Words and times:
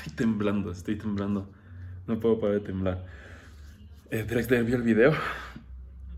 Estoy 0.00 0.14
temblando, 0.14 0.72
estoy 0.72 0.96
temblando. 0.96 1.46
No 2.06 2.18
puedo 2.18 2.40
parar 2.40 2.60
de 2.60 2.60
temblar. 2.60 3.04
Eh, 4.10 4.22
vio 4.22 4.76
el 4.76 4.82
video. 4.82 5.12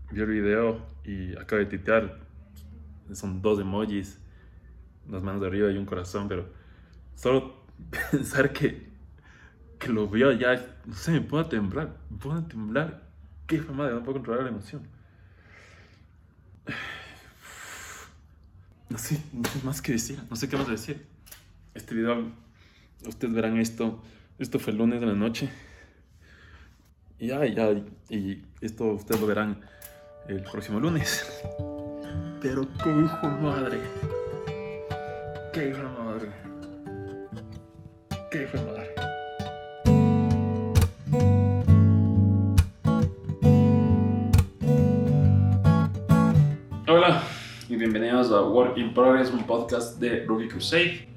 Vio 0.09 0.23
el 0.23 0.29
video 0.29 0.85
y 1.03 1.35
acaba 1.35 1.59
de 1.59 1.65
titear. 1.65 2.17
Son 3.11 3.41
dos 3.41 3.59
emojis, 3.59 4.19
las 5.09 5.21
manos 5.21 5.41
de 5.41 5.47
arriba 5.47 5.69
y 5.69 5.77
un 5.77 5.85
corazón, 5.85 6.29
pero 6.29 6.47
solo 7.13 7.65
pensar 8.11 8.53
que, 8.53 8.89
que 9.77 9.89
lo 9.89 10.07
vio 10.07 10.31
ya, 10.31 10.65
no 10.85 10.95
sé, 10.95 11.11
me 11.11 11.21
puedo 11.21 11.45
temblar. 11.47 11.97
Me 12.09 12.17
puedo 12.17 12.41
temblar. 12.45 13.03
Qué 13.47 13.59
madre, 13.59 13.95
no 13.95 14.03
puedo 14.03 14.13
controlar 14.13 14.43
la 14.43 14.49
emoción. 14.49 14.87
No 18.89 18.99
sé, 18.99 19.19
no 19.33 19.49
sé 19.49 19.59
más 19.63 19.81
que 19.81 19.93
decir, 19.93 20.19
no 20.29 20.35
sé 20.35 20.47
qué 20.47 20.55
más 20.55 20.67
decir. 20.67 21.03
Este 21.73 21.95
video, 21.95 22.31
ustedes 23.07 23.33
verán 23.33 23.57
esto, 23.57 24.01
esto 24.39 24.59
fue 24.59 24.71
el 24.71 24.79
lunes 24.79 25.01
de 25.01 25.07
la 25.07 25.13
noche. 25.13 25.49
Y 27.19 27.27
ya, 27.27 27.45
ya, 27.45 27.71
y 28.09 28.43
esto 28.61 28.85
ustedes 28.85 29.21
lo 29.21 29.27
verán 29.27 29.61
el 30.27 30.43
próximo 30.43 30.79
lunes. 30.79 31.25
Pero 32.41 32.67
qué 32.83 32.89
hijo 32.89 33.29
de 33.29 33.41
madre. 33.41 33.77
Qué 35.53 35.69
hijo 35.69 35.77
de 35.77 35.83
madre. 35.83 36.29
Qué 38.31 38.43
hijo 38.43 38.57
de 38.57 38.65
madre. 38.65 38.89
Hola 46.87 47.23
y 47.69 47.75
bienvenidos 47.75 48.31
a 48.31 48.41
Work 48.41 48.77
in 48.77 48.93
Progress, 48.93 49.31
un 49.31 49.45
podcast 49.45 49.99
de 49.99 50.25
Ruby 50.25 50.47
Crusade. 50.47 51.12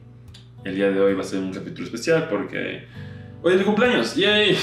El 0.67 0.75
día 0.75 0.91
de 0.91 1.01
hoy 1.01 1.15
va 1.15 1.21
a 1.21 1.25
ser 1.25 1.39
un 1.39 1.53
capítulo 1.53 1.87
especial 1.87 2.27
porque 2.29 2.89
hoy 3.41 3.53
es 3.53 3.59
mi 3.61 3.65
cumpleaños. 3.65 4.17
¡Yay! 4.17 4.59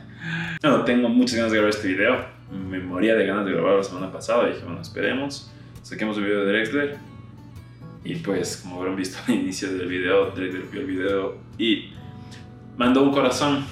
no, 0.62 0.84
tengo 0.84 1.08
muchas 1.08 1.36
ganas 1.36 1.52
de 1.52 1.56
grabar 1.56 1.74
este 1.74 1.88
video. 1.88 2.22
Me 2.68 2.78
moría 2.78 3.14
de 3.14 3.24
ganas 3.24 3.46
de 3.46 3.52
grabarlo 3.52 3.78
la 3.78 3.82
semana 3.82 4.12
pasada. 4.12 4.46
Dije, 4.46 4.60
bueno, 4.62 4.82
esperemos. 4.82 5.50
Saquemos 5.82 6.18
el 6.18 6.24
video 6.24 6.44
de 6.44 6.52
Drexler. 6.52 6.96
Y 8.04 8.16
pues, 8.16 8.58
como 8.58 8.78
habrán 8.78 8.96
visto 8.96 9.16
al 9.26 9.34
inicio 9.36 9.72
del 9.72 9.88
video, 9.88 10.32
Drexler 10.32 10.64
vio 10.70 10.80
el 10.82 10.86
video 10.86 11.38
y 11.56 11.92
mandó 12.76 13.02
un 13.02 13.10
corazón. 13.10 13.64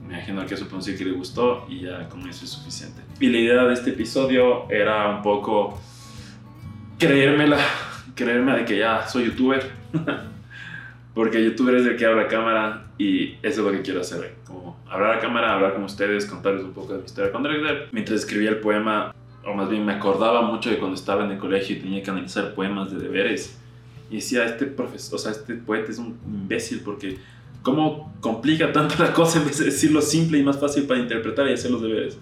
Me 0.00 0.14
imagino 0.14 0.46
que 0.46 0.56
supongo 0.56 0.82
que 0.82 1.04
le 1.04 1.12
gustó 1.12 1.66
y 1.68 1.80
ya 1.80 2.08
con 2.08 2.26
eso 2.26 2.46
es 2.46 2.50
suficiente. 2.52 3.02
Y 3.20 3.26
la 3.26 3.36
idea 3.36 3.64
de 3.64 3.74
este 3.74 3.90
episodio 3.90 4.66
era 4.70 5.10
un 5.10 5.20
poco 5.20 5.78
creérmela, 6.98 7.58
creerme 8.14 8.56
de 8.56 8.64
que 8.64 8.78
ya 8.78 9.06
soy 9.06 9.26
youtuber. 9.26 9.70
Porque 11.18 11.42
youtuber 11.42 11.74
es 11.74 11.84
el 11.84 11.96
que 11.96 12.06
abre 12.06 12.22
la 12.22 12.28
cámara 12.28 12.92
y 12.96 13.30
eso 13.42 13.42
es 13.42 13.58
lo 13.58 13.72
que 13.72 13.82
quiero 13.82 14.02
hacer. 14.02 14.36
Como 14.46 14.78
hablar 14.88 15.16
a 15.16 15.18
cámara, 15.18 15.52
hablar 15.52 15.74
con 15.74 15.82
ustedes, 15.82 16.26
contarles 16.26 16.62
un 16.62 16.72
poco 16.72 16.92
de 16.92 17.00
mi 17.00 17.06
historia 17.06 17.32
con 17.32 17.42
Drexler. 17.42 17.88
Mientras 17.90 18.20
escribía 18.20 18.50
el 18.50 18.58
poema, 18.58 19.12
o 19.44 19.52
más 19.52 19.68
bien 19.68 19.84
me 19.84 19.94
acordaba 19.94 20.42
mucho 20.42 20.70
de 20.70 20.78
cuando 20.78 20.94
estaba 20.94 21.24
en 21.24 21.32
el 21.32 21.38
colegio 21.38 21.74
y 21.74 21.80
tenía 21.80 22.04
que 22.04 22.10
analizar 22.12 22.54
poemas 22.54 22.92
de 22.92 23.00
deberes. 23.00 23.58
Y 24.08 24.14
decía, 24.14 24.44
este 24.44 24.66
profesor, 24.66 25.16
o 25.16 25.18
sea, 25.18 25.32
este 25.32 25.54
poeta 25.54 25.90
es 25.90 25.98
un 25.98 26.16
imbécil 26.24 26.82
porque 26.84 27.18
cómo 27.62 28.14
complica 28.20 28.70
tanto 28.70 28.94
la 29.02 29.12
cosa 29.12 29.40
en 29.40 29.46
vez 29.46 29.58
de 29.58 29.64
decirlo 29.64 30.00
simple 30.00 30.38
y 30.38 30.44
más 30.44 30.60
fácil 30.60 30.84
para 30.84 31.00
interpretar 31.00 31.48
y 31.48 31.52
hacer 31.52 31.72
los 31.72 31.82
deberes. 31.82 32.16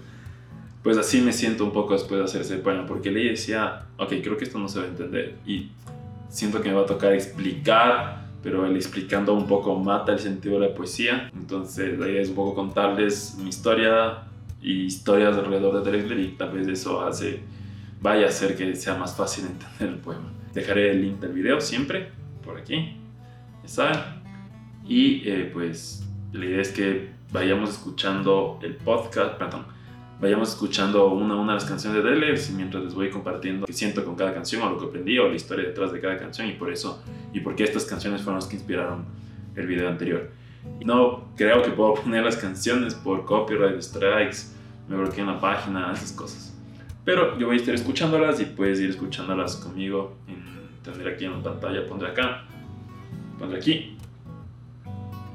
Pues 0.83 0.97
así 0.97 1.21
me 1.21 1.35
siento 1.35 1.65
un 1.65 1.73
poco 1.75 1.93
después 1.93 2.19
de 2.19 2.25
hacer 2.25 2.41
ese 2.41 2.57
poema, 2.57 2.87
porque 2.87 3.11
leí 3.11 3.27
y 3.27 3.31
decía, 3.33 3.89
ok, 3.99 4.15
creo 4.23 4.39
que 4.39 4.45
esto 4.45 4.59
no 4.59 4.71
se 4.71 4.79
va 4.79 4.87
a 4.87 4.89
entender. 4.89 5.35
Y 5.45 5.69
siento 6.31 6.63
que 6.63 6.71
me 6.71 6.77
va 6.77 6.85
a 6.85 6.87
tocar 6.87 7.13
explicar, 7.13 8.26
pero 8.43 8.67
el 8.67 8.77
explicando 8.77 9.35
un 9.35 9.47
poco 9.47 9.79
mata 9.79 10.13
el 10.13 10.19
sentido 10.19 10.61
de 10.61 10.69
la 10.69 10.75
poesía. 10.75 11.31
Entonces 11.35 11.99
la 11.99 12.09
idea 12.09 12.23
es 12.23 12.29
un 12.29 12.37
poco 12.37 12.55
contarles 12.55 13.37
mi 13.39 13.49
historia 13.49 14.23
y 14.63 14.85
historias 14.85 15.37
alrededor 15.37 15.83
de 15.83 15.91
Drexler 15.91 16.19
y 16.21 16.29
tal 16.33 16.53
vez 16.53 16.69
eso 16.69 17.01
hace, 17.01 17.41
vaya 18.01 18.27
a 18.27 18.29
hacer 18.29 18.57
que 18.57 18.75
sea 18.75 18.95
más 18.95 19.17
fácil 19.17 19.47
entender 19.47 19.95
el 19.95 20.01
poema. 20.01 20.33
Dejaré 20.55 20.93
el 20.93 21.03
link 21.03 21.21
del 21.21 21.33
video 21.33 21.61
siempre 21.61 22.09
por 22.45 22.59
aquí, 22.59 22.97
saben. 23.65 23.99
Y 24.89 25.29
eh, 25.29 25.51
pues 25.53 26.07
la 26.33 26.45
idea 26.45 26.63
es 26.63 26.71
que 26.71 27.11
vayamos 27.33 27.71
escuchando 27.71 28.59
el 28.63 28.77
podcast, 28.77 29.37
perdón, 29.37 29.67
vayamos 30.21 30.51
escuchando 30.51 31.09
una 31.09 31.35
a 31.35 31.37
una 31.37 31.55
las 31.55 31.65
canciones 31.65 32.03
de 32.03 32.53
y 32.53 32.57
mientras 32.57 32.83
les 32.85 32.95
voy 32.95 33.11
compartiendo 33.11 33.67
qué 33.67 33.73
siento 33.73 34.05
con 34.05 34.17
cada 34.17 34.33
canción 34.33 34.63
o 34.63 34.71
lo 34.71 34.79
que 34.79 34.87
aprendí 34.87 35.19
o 35.19 35.29
la 35.29 35.35
historia 35.35 35.67
detrás 35.67 35.93
de 35.93 36.01
cada 36.01 36.17
canción 36.17 36.49
y 36.49 36.53
por 36.53 36.73
eso 36.73 37.03
y 37.33 37.41
por 37.41 37.55
qué 37.55 37.65
estas 37.65 37.85
canciones 37.85 38.23
fueron 38.23 38.41
las 38.41 38.49
que 38.49 38.57
inspiraron 38.57 39.05
el 39.55 39.67
video 39.67 39.89
anterior. 39.89 40.31
No 40.85 41.29
creo 41.37 41.63
que 41.63 41.71
puedo 41.71 41.95
poner 41.95 42.25
las 42.25 42.37
canciones 42.37 42.95
por 42.95 43.25
copyright 43.25 43.81
strikes, 43.81 44.39
me 44.89 44.97
bloquean 44.97 45.27
la 45.27 45.41
página, 45.41 45.93
esas 45.93 46.13
cosas. 46.13 46.55
Pero 47.05 47.39
yo 47.39 47.47
voy 47.47 47.57
a 47.57 47.61
estar 47.61 47.75
escuchándolas 47.75 48.41
y 48.41 48.47
puedes 48.47 48.81
ir 48.81 48.91
escuchándolas 48.91 49.57
conmigo. 49.57 50.17
Tendré 50.83 51.15
aquí 51.15 51.25
en 51.25 51.33
la 51.33 51.43
pantalla, 51.43 51.87
pondré 51.87 52.09
acá, 52.09 52.45
pondré 53.39 53.59
aquí. 53.59 53.97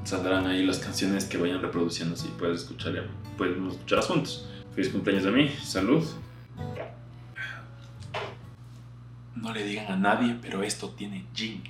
Saldrán 0.04 0.46
ahí 0.46 0.66
las 0.66 0.78
canciones 0.78 1.24
que 1.24 1.38
vayan 1.38 1.62
reproduciendo, 1.62 2.14
así 2.14 2.28
puedes 2.38 2.62
escuchar, 2.62 3.06
podemos 3.38 3.74
escucharlas 3.74 4.06
juntos. 4.06 4.51
Feliz 4.74 4.90
cumpleaños 4.90 5.26
a 5.26 5.30
mí, 5.30 5.50
salud. 5.62 6.02
No 9.36 9.52
le 9.52 9.64
digan 9.64 9.92
a 9.92 9.96
nadie, 9.96 10.36
pero 10.40 10.62
esto 10.62 10.88
tiene 10.90 11.26
gin. 11.34 11.62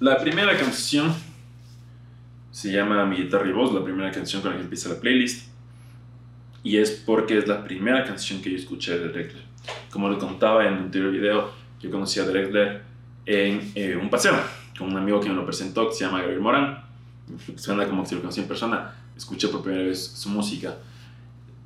La 0.00 0.18
primera 0.18 0.56
canción 0.56 1.14
se 2.50 2.72
llama 2.72 3.04
Mi 3.06 3.16
guitarra 3.18 3.48
y 3.48 3.52
voz, 3.52 3.72
la 3.72 3.84
primera 3.84 4.10
canción 4.10 4.42
con 4.42 4.50
la 4.50 4.56
que 4.56 4.64
empieza 4.64 4.88
la 4.88 4.96
playlist. 4.96 5.48
Y 6.64 6.78
es 6.78 6.90
porque 6.90 7.38
es 7.38 7.46
la 7.46 7.62
primera 7.62 8.04
canción 8.04 8.42
que 8.42 8.50
yo 8.50 8.56
escuché 8.56 8.98
de 8.98 9.08
Drexler. 9.08 9.44
Como 9.92 10.08
le 10.08 10.18
contaba 10.18 10.66
en 10.66 10.74
el 10.74 10.78
anterior 10.80 11.12
video, 11.12 11.52
yo 11.80 11.90
conocí 11.90 12.18
a 12.18 12.24
Drexler 12.24 12.82
en 13.26 13.70
eh, 13.76 13.96
un 13.96 14.10
paseo 14.10 14.34
con 14.76 14.88
un 14.88 14.96
amigo 14.96 15.20
que 15.20 15.28
me 15.28 15.36
lo 15.36 15.46
presentó 15.46 15.88
que 15.88 15.94
se 15.94 16.04
llama 16.04 16.18
Gabriel 16.18 16.40
Morán. 16.40 16.84
Suena 17.54 17.86
como 17.86 18.04
si 18.04 18.16
lo 18.16 18.22
conocí 18.22 18.40
en 18.40 18.48
persona. 18.48 18.92
Escuché 19.16 19.46
por 19.48 19.62
primera 19.62 19.84
vez 19.84 20.04
su 20.04 20.28
música 20.28 20.76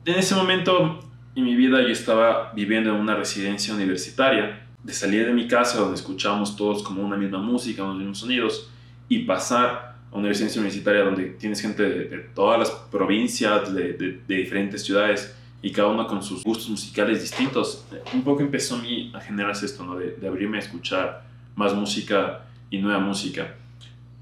en 0.06 0.14
ese 0.14 0.34
momento 0.34 1.00
en 1.34 1.44
mi 1.44 1.54
vida 1.56 1.82
yo 1.82 1.88
estaba 1.88 2.52
viviendo 2.54 2.90
en 2.90 2.96
una 2.96 3.16
residencia 3.16 3.74
universitaria, 3.74 4.62
de 4.82 4.92
salir 4.92 5.26
de 5.26 5.32
mi 5.32 5.48
casa 5.48 5.78
donde 5.78 5.96
escuchábamos 5.96 6.56
todos 6.56 6.82
como 6.84 7.02
una 7.02 7.16
misma 7.16 7.38
música, 7.38 7.82
unos 7.82 7.98
mismos 7.98 8.18
sonidos, 8.18 8.70
y 9.08 9.20
pasar 9.20 9.96
a 10.10 10.16
una 10.16 10.28
residencia 10.28 10.60
universitaria 10.60 11.02
donde 11.02 11.24
tienes 11.30 11.60
gente 11.60 11.82
de, 11.82 12.18
todas 12.34 12.58
las 12.58 12.70
provincias, 12.70 13.74
de, 13.74 13.94
de, 13.94 14.36
diferentes 14.36 14.84
ciudades, 14.84 15.36
y 15.60 15.72
cada 15.72 15.88
uno 15.88 16.06
con 16.06 16.22
sus 16.22 16.44
gustos 16.44 16.68
musicales 16.68 17.20
distintos. 17.20 17.84
Un 18.14 18.22
poco 18.22 18.42
empezó 18.42 18.76
a 18.76 18.78
mí 18.78 19.10
a 19.12 19.20
generarse 19.20 19.66
esto, 19.66 19.84
¿no? 19.84 19.96
de, 19.96 20.26
abrirme 20.26 20.58
a 20.58 20.60
escuchar 20.60 21.24
más 21.56 21.74
música 21.74 22.44
y 22.70 22.78
nueva 22.78 23.00
música. 23.00 23.56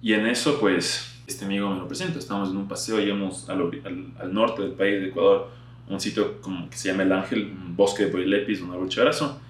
Y 0.01 0.15
en 0.15 0.27
eso, 0.27 0.59
pues, 0.59 1.21
este 1.27 1.45
amigo 1.45 1.69
me 1.69 1.79
lo 1.79 1.87
presenta. 1.87 2.19
Estamos 2.19 2.49
en 2.51 2.57
un 2.57 2.69
paseo, 2.69 3.01
íbamos 3.01 3.51
al, 3.51 3.61
al, 3.61 4.07
al 4.19 4.33
norte 4.33 4.63
del 4.63 4.73
país 4.73 5.03
de 5.03 5.09
Ecuador, 5.09 5.51
un 5.89 6.01
sitio 6.01 6.41
como 6.41 6.69
que 6.71 6.77
se 6.77 6.91
llama 6.91 7.03
El 7.03 7.13
Ángel, 7.13 7.53
un 7.57 7.77
bosque 7.77 8.07
de 8.07 8.13
Boilepis, 8.13 8.61
un 8.61 8.71
árbol 8.71 8.89
chéverazo, 8.89 9.41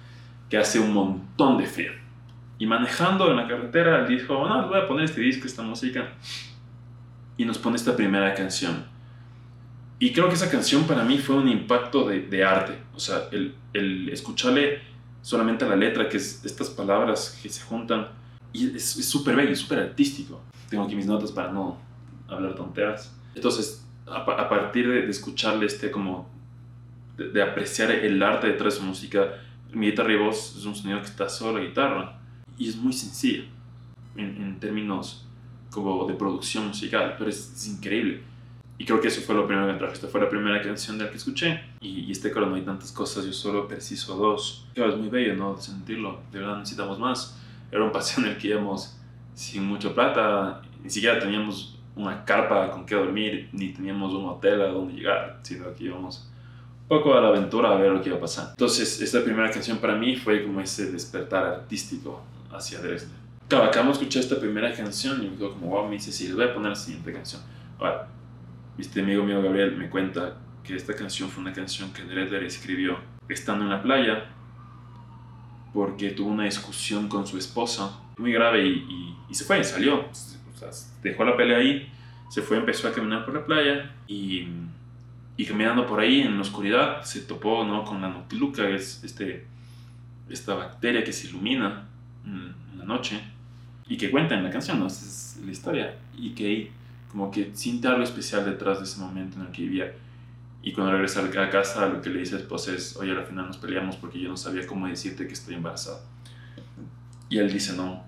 que 0.49 0.57
hace 0.57 0.79
un 0.79 0.93
montón 0.93 1.57
de 1.57 1.65
frío. 1.65 1.91
Y 2.57 2.65
manejando 2.65 3.29
en 3.29 3.37
la 3.37 3.47
carretera, 3.47 4.01
él 4.01 4.07
dijo, 4.07 4.47
no, 4.47 4.67
voy 4.67 4.79
a 4.79 4.87
poner 4.87 5.05
este 5.05 5.21
disco, 5.21 5.45
esta 5.45 5.61
música. 5.61 6.09
Y 7.37 7.45
nos 7.45 7.57
pone 7.57 7.75
esta 7.75 7.95
primera 7.95 8.33
canción. 8.33 8.85
Y 9.99 10.13
creo 10.13 10.27
que 10.27 10.35
esa 10.35 10.49
canción 10.49 10.83
para 10.83 11.03
mí 11.03 11.17
fue 11.17 11.35
un 11.35 11.49
impacto 11.49 12.07
de, 12.07 12.21
de 12.21 12.43
arte. 12.43 12.77
O 12.93 12.99
sea, 12.99 13.23
el, 13.31 13.55
el, 13.73 14.09
escucharle 14.09 14.81
solamente 15.21 15.67
la 15.67 15.75
letra, 15.75 16.07
que 16.07 16.17
es 16.17 16.43
estas 16.45 16.69
palabras 16.69 17.39
que 17.41 17.49
se 17.49 17.61
juntan. 17.61 18.07
Y 18.53 18.75
es 18.75 19.05
súper 19.05 19.35
bello, 19.35 19.55
súper 19.55 19.79
artístico. 19.79 20.41
Tengo 20.69 20.85
aquí 20.85 20.95
mis 20.95 21.07
notas 21.07 21.31
para 21.31 21.51
no 21.51 21.77
hablar 22.27 22.55
tonteras. 22.55 23.13
Entonces, 23.33 23.84
a, 24.07 24.49
partir 24.49 24.87
de, 24.87 25.09
escucharle 25.09 25.65
este 25.65 25.91
como 25.91 26.29
de, 27.17 27.41
apreciar 27.41 27.91
el 27.91 28.21
arte 28.21 28.47
detrás 28.47 28.75
de 28.75 28.79
su 28.79 28.85
música 28.85 29.33
mi 29.73 29.87
guitarra 29.87 30.13
y 30.13 30.17
voz 30.17 30.55
es 30.57 30.65
un 30.65 30.75
sonido 30.75 30.99
que 31.01 31.07
está 31.07 31.27
solo 31.27 31.59
la 31.59 31.65
guitarra. 31.65 32.19
Y 32.57 32.69
es 32.69 32.77
muy 32.77 32.93
sencillo 32.93 33.43
en, 34.15 34.57
términos 34.59 35.27
como 35.69 36.07
de 36.07 36.13
producción 36.13 36.67
musical 36.67 37.15
pero 37.17 37.29
es, 37.29 37.67
increíble. 37.67 38.21
Y 38.77 38.85
creo 38.85 38.99
que 38.99 39.07
eso 39.07 39.21
fue 39.21 39.35
lo 39.35 39.47
primero 39.47 39.67
que 39.67 39.85
me 39.85 39.91
esta 39.91 40.07
fue 40.07 40.19
la 40.19 40.29
primera 40.29 40.61
canción 40.61 40.97
de 40.97 41.05
la 41.05 41.09
que 41.09 41.17
escuché. 41.17 41.61
Y, 41.81 42.11
este 42.11 42.31
coro 42.31 42.45
no 42.45 42.55
hay 42.55 42.61
tantas 42.61 42.91
cosas 42.91 43.25
yo 43.25 43.33
solo 43.33 43.67
preciso 43.67 44.15
dos. 44.15 44.67
Es 44.73 44.97
muy 44.97 45.09
bello 45.09 45.35
no 45.35 45.57
sentirlo. 45.57 46.21
De 46.31 46.39
verdad 46.39 46.57
necesitamos 46.57 46.99
más. 46.99 47.41
Era 47.71 47.83
un 47.83 47.91
paseo 47.91 48.23
en 48.23 48.31
el 48.31 48.37
que 48.37 48.49
íbamos 48.49 48.97
sin 49.33 49.65
mucha 49.65 49.93
plata 49.93 50.61
ni 50.85 50.91
siquiera 50.91 51.19
teníamos 51.19 51.74
una 51.95 52.25
carpa 52.25 52.69
con 52.71 52.85
que 52.85 52.95
dormir, 52.95 53.49
ni 53.53 53.69
teníamos 53.69 54.13
un 54.13 54.25
hotel 54.25 54.61
a 54.61 54.67
donde 54.67 54.93
llegar, 54.93 55.39
sino 55.43 55.73
que 55.73 55.85
íbamos 55.85 56.29
un 56.81 56.87
poco 56.87 57.13
a 57.13 57.21
la 57.21 57.29
aventura 57.29 57.71
a 57.71 57.75
ver 57.75 57.91
lo 57.91 58.01
que 58.01 58.09
iba 58.09 58.17
a 58.17 58.21
pasar. 58.21 58.49
Entonces, 58.51 59.01
esta 59.01 59.23
primera 59.23 59.49
canción 59.49 59.77
para 59.77 59.95
mí 59.95 60.15
fue 60.15 60.43
como 60.43 60.61
ese 60.61 60.91
despertar 60.91 61.45
artístico 61.45 62.21
hacia 62.51 62.79
Dresden. 62.79 63.25
Claro, 63.47 63.65
acabamos 63.65 63.99
de 63.99 64.03
escuchar 64.03 64.23
esta 64.23 64.39
primera 64.39 64.73
canción 64.73 65.23
y 65.23 65.27
me 65.27 65.37
dijo 65.37 65.51
como, 65.51 65.67
wow, 65.67 65.85
me 65.85 65.93
dice, 65.93 66.11
sí, 66.11 66.27
les 66.27 66.35
voy 66.35 66.45
a 66.45 66.53
poner 66.53 66.69
la 66.69 66.75
siguiente 66.75 67.13
canción. 67.13 67.41
Ahora, 67.79 68.07
este 68.77 69.01
amigo 69.01 69.23
mío 69.23 69.41
Gabriel 69.41 69.75
me 69.77 69.89
cuenta 69.89 70.37
que 70.63 70.75
esta 70.75 70.95
canción 70.95 71.29
fue 71.29 71.41
una 71.41 71.53
canción 71.53 71.93
que 71.93 72.03
Dredler 72.03 72.43
escribió 72.43 72.97
estando 73.29 73.63
en 73.63 73.69
la 73.69 73.81
playa 73.81 74.25
porque 75.73 76.11
tuvo 76.11 76.29
una 76.29 76.45
discusión 76.45 77.07
con 77.07 77.27
su 77.27 77.37
esposa 77.37 77.99
muy 78.17 78.31
grave 78.31 78.65
y, 78.65 79.15
y, 79.29 79.33
se 79.33 79.43
fue, 79.43 79.63
salió. 79.63 80.05
Sea, 80.71 80.93
dejó 81.03 81.23
la 81.23 81.35
pelea 81.35 81.59
ahí, 81.59 81.89
se 82.29 82.41
fue, 82.41 82.57
empezó 82.57 82.87
a 82.87 82.93
caminar 82.93 83.25
por 83.25 83.33
la 83.33 83.45
playa 83.45 83.91
y, 84.07 84.47
y 85.37 85.45
caminando 85.45 85.85
por 85.85 85.99
ahí 85.99 86.21
en 86.21 86.35
la 86.35 86.41
oscuridad 86.41 87.03
se 87.03 87.21
topó 87.21 87.63
¿no? 87.63 87.83
con 87.83 88.01
la 88.01 88.09
noctiluca, 88.09 88.67
que 88.67 88.75
es 88.75 89.03
este, 89.03 89.45
esta 90.29 90.55
bacteria 90.55 91.03
que 91.03 91.13
se 91.13 91.27
ilumina 91.27 91.87
en 92.25 92.79
la 92.79 92.85
noche 92.85 93.21
y 93.87 93.97
que 93.97 94.09
cuenta 94.09 94.35
en 94.35 94.43
la 94.43 94.49
canción, 94.49 94.79
¿no? 94.79 94.87
es 94.87 95.39
la 95.45 95.51
historia. 95.51 95.95
Y 96.17 96.31
que 96.31 96.71
como 97.11 97.31
que 97.31 97.51
siente 97.53 97.87
algo 97.87 98.03
especial 98.03 98.43
detrás 98.45 98.79
de 98.79 98.85
ese 98.85 98.99
momento 98.99 99.39
en 99.39 99.45
el 99.45 99.51
que 99.51 99.61
vivía. 99.61 99.93
Y 100.61 100.73
cuando 100.73 100.91
regresa 100.93 101.21
a 101.21 101.49
casa, 101.49 101.87
lo 101.87 102.01
que 102.01 102.09
le 102.09 102.19
dice 102.19 102.37
esposa 102.37 102.73
es, 102.73 102.97
oye, 102.97 103.11
al 103.11 103.25
final 103.25 103.47
nos 103.47 103.57
peleamos 103.57 103.97
porque 103.97 104.19
yo 104.19 104.29
no 104.29 104.35
sabía 104.35 104.65
cómo 104.65 104.87
decirte 104.87 105.27
que 105.27 105.33
estoy 105.33 105.53
embarazada. 105.53 105.99
Y 107.29 107.37
él 107.37 107.53
dice, 107.53 107.73
no, 107.73 108.03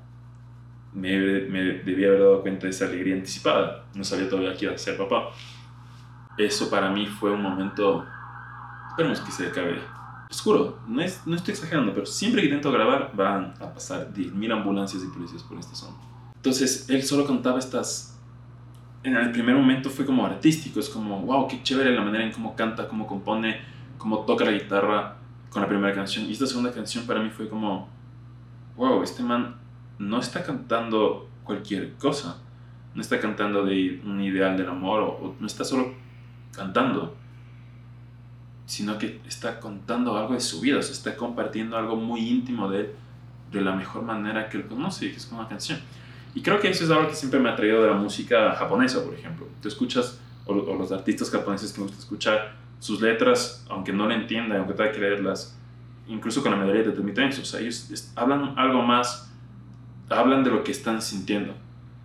me, 0.93 1.41
me 1.41 1.61
debía 1.83 2.07
haber 2.07 2.19
dado 2.19 2.41
cuenta 2.41 2.65
de 2.65 2.71
esa 2.71 2.85
alegría 2.85 3.15
anticipada. 3.15 3.85
No 3.93 4.03
sabía 4.03 4.29
todavía 4.29 4.55
que 4.55 4.65
iba 4.65 4.73
a 4.73 4.77
ser 4.77 4.97
papá. 4.97 5.29
Eso 6.37 6.69
para 6.69 6.89
mí 6.91 7.07
fue 7.07 7.31
un 7.31 7.41
momento, 7.41 8.05
esperemos 8.89 9.19
que 9.21 9.31
se 9.31 9.47
acabe 9.47 9.79
oscuro. 10.29 10.79
No, 10.87 11.01
es, 11.01 11.25
no 11.25 11.35
estoy 11.35 11.53
exagerando, 11.53 11.93
pero 11.93 12.05
siempre 12.05 12.41
que 12.41 12.47
intento 12.47 12.71
grabar 12.71 13.11
van 13.15 13.53
a 13.59 13.73
pasar 13.73 14.13
10.000 14.13 14.53
ambulancias 14.53 15.03
y 15.03 15.07
policías 15.07 15.43
por 15.43 15.57
esta 15.57 15.75
zona. 15.75 15.97
Entonces 16.35 16.89
él 16.89 17.03
solo 17.03 17.25
contaba 17.25 17.59
estas... 17.59 18.13
En 19.03 19.15
el 19.15 19.31
primer 19.31 19.55
momento 19.55 19.89
fue 19.89 20.05
como 20.05 20.25
artístico, 20.25 20.79
es 20.79 20.89
como, 20.89 21.21
wow, 21.21 21.47
qué 21.47 21.63
chévere 21.63 21.95
la 21.95 22.01
manera 22.01 22.25
en 22.25 22.31
cómo 22.31 22.55
canta, 22.55 22.87
cómo 22.87 23.07
compone, 23.07 23.61
cómo 23.97 24.25
toca 24.25 24.43
la 24.43 24.51
guitarra 24.51 25.17
con 25.49 25.61
la 25.61 25.67
primera 25.67 25.93
canción. 25.93 26.25
Y 26.25 26.33
esta 26.33 26.45
segunda 26.45 26.71
canción 26.71 27.05
para 27.05 27.21
mí 27.21 27.29
fue 27.29 27.47
como, 27.47 27.87
wow, 28.75 29.01
este 29.03 29.23
man 29.23 29.55
no 29.99 30.19
está 30.19 30.43
cantando 30.43 31.29
cualquier 31.43 31.93
cosa, 31.93 32.41
no 32.93 33.01
está 33.01 33.19
cantando 33.19 33.65
de 33.65 34.01
un 34.05 34.21
ideal 34.21 34.57
del 34.57 34.69
amor 34.69 35.01
o 35.01 35.35
no 35.39 35.47
está 35.47 35.63
solo 35.63 35.93
cantando, 36.55 37.15
sino 38.65 38.97
que 38.97 39.21
está 39.27 39.59
contando 39.59 40.17
algo 40.17 40.33
de 40.33 40.41
su 40.41 40.59
vida, 40.59 40.77
o 40.77 40.79
está 40.79 41.15
compartiendo 41.15 41.77
algo 41.77 41.95
muy 41.95 42.27
íntimo 42.27 42.69
de 42.69 42.81
él 42.81 42.91
de 43.51 43.61
la 43.61 43.73
mejor 43.73 44.03
manera 44.03 44.49
que 44.49 44.57
él 44.57 44.67
conoce, 44.67 45.09
que 45.09 45.17
es 45.17 45.25
con 45.25 45.39
una 45.39 45.47
canción. 45.47 45.79
Y 46.35 46.41
creo 46.41 46.59
que 46.59 46.69
eso 46.69 46.83
es 46.83 46.91
algo 46.91 47.07
que 47.07 47.15
siempre 47.15 47.39
me 47.39 47.49
ha 47.49 47.55
traído 47.55 47.81
de 47.81 47.89
la 47.89 47.95
música 47.95 48.51
japonesa, 48.55 49.03
por 49.03 49.13
ejemplo. 49.13 49.47
Tú 49.61 49.67
escuchas, 49.67 50.19
o, 50.45 50.53
los 50.53 50.91
artistas 50.91 51.31
japoneses 51.31 51.71
que 51.71 51.79
me 51.79 51.87
gusta 51.87 51.99
escuchar, 51.99 52.55
sus 52.79 53.01
letras, 53.01 53.65
aunque 53.69 53.91
no 53.91 54.07
le 54.07 54.15
entiendan, 54.15 54.59
aunque 54.59 54.73
tenga 54.73 54.91
que 54.91 54.99
leerlas, 54.99 55.57
incluso 56.07 56.41
con 56.43 56.51
la 56.51 56.57
mayoría 56.57 56.83
de 56.83 56.91
transmitencias, 56.91 57.47
o 57.47 57.49
sea, 57.49 57.59
ellos 57.59 58.11
hablan 58.15 58.53
algo 58.57 58.81
más, 58.83 59.26
hablan 60.09 60.43
de 60.43 60.51
lo 60.51 60.63
que 60.63 60.71
están 60.71 61.01
sintiendo, 61.01 61.53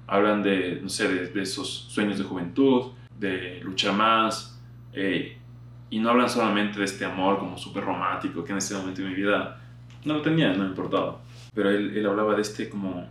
hablan 0.07 0.43
de, 0.43 0.81
no 0.83 0.89
sé, 0.89 1.09
de, 1.09 1.43
esos 1.43 1.69
sueños 1.69 2.19
de 2.19 2.25
juventud, 2.25 2.93
de 3.19 3.61
luchar 3.63 3.95
más, 3.95 4.61
eh, 4.93 5.39
y 5.91 5.99
no 5.99 6.11
hablan 6.11 6.29
solamente 6.29 6.79
de 6.79 6.85
este 6.85 7.05
amor 7.05 7.39
como 7.39 7.57
súper 7.59 7.85
romántico 7.85 8.45
que 8.45 8.53
en 8.53 8.59
ese 8.59 8.75
momento 8.75 9.03
de 9.03 9.09
mi 9.09 9.15
vida 9.15 9.61
no 10.05 10.15
lo 10.15 10.23
tenía, 10.23 10.53
no 10.53 10.65
me 10.65 10.71
importaba. 10.71 11.21
Pero 11.55 11.71
él, 11.71 11.97
él 11.97 12.07
hablaba 12.07 12.35
de 12.35 12.43
este 12.43 12.69
como, 12.69 13.07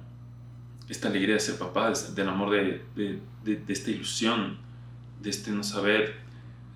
esta 0.92 1.08
alegría 1.08 1.36
de 1.36 1.40
ser 1.40 1.58
papá, 1.58 1.92
del 1.92 2.28
amor 2.28 2.50
de, 2.50 2.84
de, 2.96 3.20
de, 3.44 3.74
esta 3.74 3.92
ilusión, 3.92 4.58
de 5.22 5.30
este 5.30 5.52
no 5.52 5.64
saber, 5.64 6.16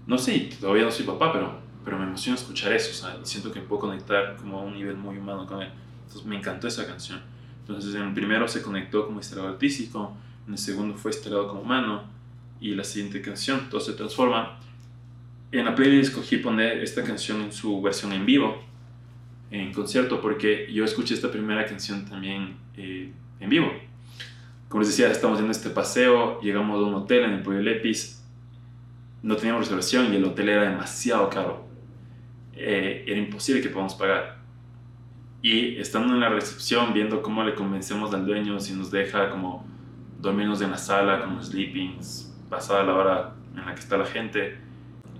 no 0.08 0.18
sé, 0.18 0.50
todavía 0.60 0.86
no 0.86 0.92
soy 0.92 1.06
papá, 1.06 1.34
pero, 1.34 1.60
pero 1.84 1.98
me 1.98 2.06
emociona 2.06 2.38
escuchar 2.38 2.72
eso, 2.72 2.92
o 2.92 2.94
sea, 2.94 3.26
siento 3.26 3.52
que 3.52 3.60
puedo 3.60 3.82
conectar 3.82 4.38
como 4.38 4.60
a 4.60 4.62
un 4.62 4.74
nivel 4.74 4.96
muy 4.96 5.18
humano 5.18 5.46
con 5.46 5.62
él. 5.62 5.70
Entonces 6.04 6.26
me 6.26 6.38
encantó 6.38 6.68
esa 6.68 6.86
canción. 6.88 7.20
Entonces 7.68 7.96
en 7.96 8.04
el 8.04 8.14
primero 8.14 8.48
se 8.48 8.62
conectó 8.62 9.08
como 9.08 9.20
este 9.20 9.36
lado 9.36 9.50
artístico, 9.50 10.16
en 10.48 10.54
el 10.54 10.60
segundo 10.60 10.96
fue 10.96 11.12
este 11.12 11.30
lado 11.30 11.48
como 11.48 11.62
humano, 11.62 12.04
y 12.62 12.76
la 12.76 12.84
siguiente 12.84 13.22
canción, 13.22 13.70
todo 13.70 13.82
se 13.82 13.94
transforma 13.94 14.60
en 15.60 15.66
la 15.66 15.76
playlist 15.76 16.10
escogí 16.10 16.38
poner 16.38 16.80
esta 16.80 17.04
canción 17.04 17.42
en 17.42 17.52
su 17.52 17.82
versión 17.82 18.12
en 18.14 18.26
vivo, 18.26 18.62
en 19.52 19.72
concierto, 19.72 20.22
porque 20.22 20.72
yo 20.72 20.84
escuché 20.84 21.14
esta 21.14 21.32
primera 21.32 21.66
canción 21.66 22.06
también 22.06 22.58
eh, 22.76 23.12
en 23.40 23.50
vivo. 23.50 23.72
Como 24.68 24.82
les 24.82 24.90
decía, 24.90 25.10
estamos 25.10 25.40
en 25.40 25.50
este 25.50 25.70
paseo, 25.70 26.42
llegamos 26.42 26.84
a 26.84 26.88
un 26.88 26.96
hotel 26.96 27.24
en 27.24 27.32
el 27.34 27.42
Pueblo 27.42 27.62
Lepis, 27.62 28.24
no 29.22 29.36
teníamos 29.38 29.62
reservación 29.62 30.14
y 30.14 30.18
el 30.18 30.26
hotel 30.26 30.50
era 30.50 30.70
demasiado 30.70 31.30
caro. 31.30 31.66
Eh, 32.54 33.06
era 33.08 33.20
imposible 33.20 33.62
que 33.62 33.70
podamos 33.70 33.96
pagar. 33.96 34.40
Y 35.46 35.78
estando 35.78 36.12
en 36.16 36.22
la 36.22 36.30
recepción, 36.30 36.92
viendo 36.92 37.22
cómo 37.22 37.44
le 37.44 37.54
convencemos 37.54 38.12
al 38.16 38.26
dueño 38.26 38.60
si 38.60 38.74
nos 38.74 38.90
deja 38.90 39.30
como 39.30 39.64
dormirnos 40.20 40.60
en 40.64 40.72
la 40.72 40.78
sala, 40.80 41.22
como 41.22 41.40
sleepings, 41.40 42.36
pasada 42.50 42.84
la 42.84 42.96
hora 42.96 43.34
en 43.56 43.64
la 43.64 43.76
que 43.76 43.80
está 43.80 43.96
la 43.96 44.08
gente, 44.08 44.58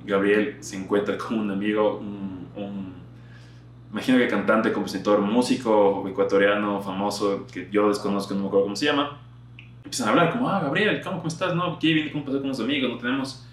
Gabriel 0.04 0.58
se 0.62 0.78
encuentra 0.78 1.16
con 1.16 1.38
un 1.38 1.52
amigo, 1.52 2.00
un, 2.00 2.96
imagino 3.92 4.18
que 4.18 4.28
cantante, 4.28 4.74
compositor, 4.74 5.22
músico 5.22 6.04
ecuatoriano 6.08 6.82
famoso 6.82 7.46
que 7.46 7.70
yo 7.72 7.88
desconozco, 7.90 8.34
no 8.34 8.40
me 8.40 8.48
acuerdo 8.48 8.66
cómo 8.66 8.76
se 8.76 8.86
llama. 8.86 9.20
Empiezan 9.84 10.08
a 10.08 10.10
hablar 10.10 10.32
como, 10.32 10.50
ah, 10.50 10.60
Gabriel, 10.60 11.02
¿cómo, 11.04 11.18
cómo 11.18 11.28
estás? 11.28 11.54
No, 11.54 11.78
¿qué 11.78 11.94
viene? 11.94 12.12
¿Cómo 12.12 12.26
pasó 12.26 12.40
con 12.40 12.50
los 12.50 12.60
amigos? 12.60 12.90
No 12.90 12.98
tenemos... 12.98 13.48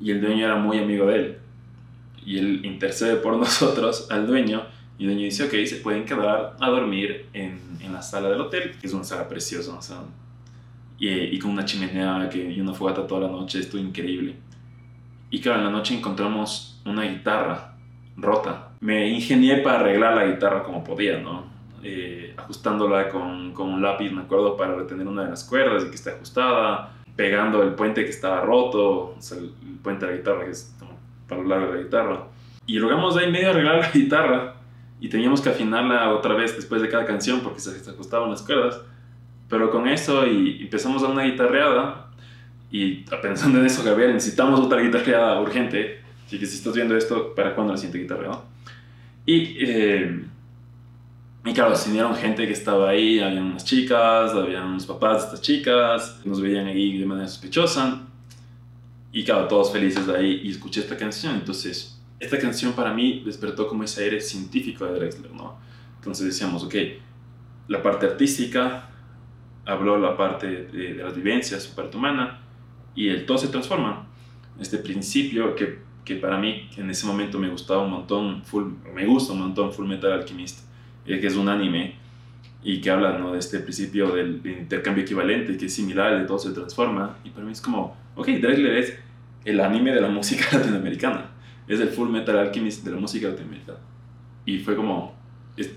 Y 0.00 0.10
el 0.10 0.20
dueño 0.20 0.44
era 0.44 0.56
muy 0.56 0.80
amigo 0.80 1.06
de 1.06 1.14
él. 1.14 1.38
Y 2.26 2.36
él 2.36 2.66
intercede 2.66 3.14
por 3.14 3.36
nosotros 3.38 4.10
al 4.10 4.26
dueño. 4.26 4.64
Y 5.00 5.04
el 5.04 5.12
dueño 5.12 5.24
dice, 5.24 5.44
ok, 5.44 5.66
se 5.66 5.76
pueden 5.76 6.04
quedar 6.04 6.56
a 6.60 6.68
dormir 6.68 7.24
en, 7.32 7.58
en 7.80 7.90
la 7.90 8.02
sala 8.02 8.28
del 8.28 8.38
hotel, 8.38 8.72
que 8.78 8.86
es 8.86 8.92
una 8.92 9.02
sala 9.02 9.26
preciosa, 9.26 9.74
o 9.74 9.80
sea, 9.80 9.96
y, 10.98 11.08
y, 11.08 11.38
con 11.38 11.52
una 11.52 11.64
chimenea 11.64 12.28
que, 12.30 12.52
y 12.52 12.60
una 12.60 12.74
fogata 12.74 13.06
toda 13.06 13.22
la 13.22 13.28
noche, 13.28 13.60
esto 13.60 13.78
increíble. 13.78 14.36
Y 15.30 15.40
claro, 15.40 15.60
en 15.60 15.64
la 15.64 15.70
noche 15.70 15.96
encontramos 15.96 16.82
una 16.84 17.04
guitarra 17.04 17.76
rota. 18.14 18.72
Me 18.80 19.08
ingenié 19.08 19.62
para 19.62 19.80
arreglar 19.80 20.16
la 20.16 20.26
guitarra 20.26 20.62
como 20.62 20.84
podía, 20.84 21.18
¿no? 21.18 21.44
Eh, 21.82 22.34
ajustándola 22.36 23.08
con, 23.08 23.54
con, 23.54 23.70
un 23.70 23.80
lápiz, 23.80 24.10
me 24.10 24.20
acuerdo, 24.20 24.54
para 24.54 24.74
retener 24.74 25.08
una 25.08 25.24
de 25.24 25.30
las 25.30 25.44
cuerdas 25.44 25.82
y 25.82 25.88
que 25.88 25.94
esté 25.94 26.10
ajustada, 26.10 26.92
pegando 27.16 27.62
el 27.62 27.72
puente 27.72 28.04
que 28.04 28.10
estaba 28.10 28.42
roto, 28.42 29.14
o 29.16 29.16
sea, 29.18 29.38
el, 29.38 29.54
puente 29.82 30.04
de 30.04 30.12
la 30.12 30.18
guitarra 30.18 30.44
que 30.44 30.50
es 30.50 30.76
para 31.26 31.40
lo 31.40 31.48
largo 31.48 31.68
de 31.68 31.78
la 31.78 31.82
guitarra. 31.84 32.24
Y 32.66 32.78
logramos 32.78 33.16
ahí 33.16 33.32
medio 33.32 33.48
arreglar 33.48 33.78
la 33.78 33.90
guitarra 33.90 34.59
y 35.00 35.08
teníamos 35.08 35.40
que 35.40 35.48
afinarla 35.48 36.12
otra 36.12 36.34
vez 36.34 36.54
después 36.54 36.82
de 36.82 36.88
cada 36.88 37.06
canción 37.06 37.40
porque 37.40 37.60
se, 37.60 37.78
se 37.78 37.90
ajustaban 37.90 38.30
las 38.30 38.42
cuerdas. 38.42 38.80
Pero 39.48 39.70
con 39.70 39.88
eso 39.88 40.26
y 40.26 40.62
empezamos 40.62 41.02
a 41.02 41.08
una 41.08 41.24
guitarreada 41.24 42.10
y 42.70 42.96
pensando 43.20 43.58
en 43.58 43.66
eso, 43.66 43.82
Gabriel, 43.82 44.14
necesitamos 44.14 44.60
otra 44.60 44.80
guitarra 44.80 45.40
urgente. 45.40 46.00
Así 46.24 46.38
que 46.38 46.46
si 46.46 46.56
estás 46.56 46.74
viendo 46.74 46.96
esto, 46.96 47.34
¿para 47.34 47.54
cuándo 47.54 47.72
la 47.72 47.76
siguiente 47.76 47.98
guitarra? 47.98 48.42
Y, 49.26 49.56
eh, 49.58 50.24
y 51.44 51.52
claro, 51.52 51.74
se 51.74 51.90
gente 52.14 52.46
que 52.46 52.52
estaba 52.52 52.90
ahí, 52.90 53.18
había 53.18 53.40
unas 53.40 53.64
chicas, 53.64 54.32
había 54.32 54.64
unos 54.64 54.86
papás 54.86 55.18
de 55.18 55.24
estas 55.24 55.40
chicas, 55.40 56.20
nos 56.24 56.40
veían 56.40 56.66
ahí 56.66 56.98
de 56.98 57.06
manera 57.06 57.26
sospechosa. 57.26 58.02
Y 59.12 59.24
claro, 59.24 59.48
todos 59.48 59.72
felices 59.72 60.06
de 60.06 60.16
ahí 60.16 60.40
y 60.44 60.50
escuché 60.50 60.80
esta 60.80 60.96
canción. 60.96 61.34
Entonces, 61.34 61.99
esta 62.20 62.38
canción 62.38 62.74
para 62.74 62.92
mí 62.92 63.22
despertó 63.24 63.66
como 63.66 63.82
ese 63.82 64.04
aire 64.04 64.20
científico 64.20 64.84
de 64.84 64.92
Drexler, 64.92 65.32
¿no? 65.32 65.58
Entonces 65.96 66.26
decíamos, 66.26 66.62
ok, 66.62 66.74
la 67.68 67.82
parte 67.82 68.06
artística 68.06 68.90
habló 69.64 69.98
la 69.98 70.16
parte 70.16 70.46
de, 70.46 70.94
de 70.94 70.94
las 71.02 71.16
vivencias, 71.16 71.62
su 71.62 71.74
parte 71.74 71.96
humana, 71.96 72.40
y 72.94 73.08
el 73.08 73.26
todo 73.26 73.38
se 73.38 73.48
transforma. 73.48 74.06
Este 74.60 74.78
principio 74.78 75.54
que, 75.54 75.78
que, 76.04 76.16
para 76.16 76.38
mí 76.38 76.68
en 76.76 76.90
ese 76.90 77.06
momento 77.06 77.38
me 77.38 77.48
gustaba 77.48 77.82
un 77.82 77.90
montón, 77.90 78.44
full, 78.44 78.64
me 78.94 79.06
gusta 79.06 79.32
un 79.32 79.40
montón 79.40 79.72
Full 79.72 79.86
Metal 79.86 80.12
Alchemist, 80.12 80.66
eh, 81.06 81.18
que 81.20 81.26
es 81.26 81.36
un 81.36 81.48
anime 81.48 81.94
y 82.62 82.80
que 82.80 82.90
habla 82.90 83.18
¿no? 83.18 83.32
de 83.32 83.38
este 83.38 83.60
principio 83.60 84.10
del, 84.10 84.42
intercambio 84.44 85.02
equivalente, 85.02 85.56
que 85.56 85.66
es 85.66 85.74
similar, 85.74 86.18
de 86.18 86.26
todo 86.26 86.38
se 86.38 86.50
transforma. 86.50 87.16
Y 87.24 87.30
para 87.30 87.46
mí 87.46 87.52
es 87.52 87.60
como, 87.60 87.96
ok, 88.16 88.28
Drexler 88.28 88.76
es 88.76 88.98
el 89.44 89.60
anime 89.60 89.94
de 89.94 90.00
la 90.00 90.08
música 90.08 90.44
latinoamericana, 90.58 91.29
es 91.74 91.80
el 91.80 91.88
Full 91.88 92.08
Metal 92.08 92.36
Alchemist 92.38 92.84
de 92.84 92.90
la 92.90 92.96
música 92.96 93.28
latinoamericana. 93.28 93.78
Y 94.44 94.58
fue 94.58 94.76
como 94.76 95.14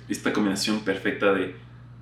esta 0.10 0.32
combinación 0.32 0.82
perfecta 0.82 1.34
de, 1.34 1.56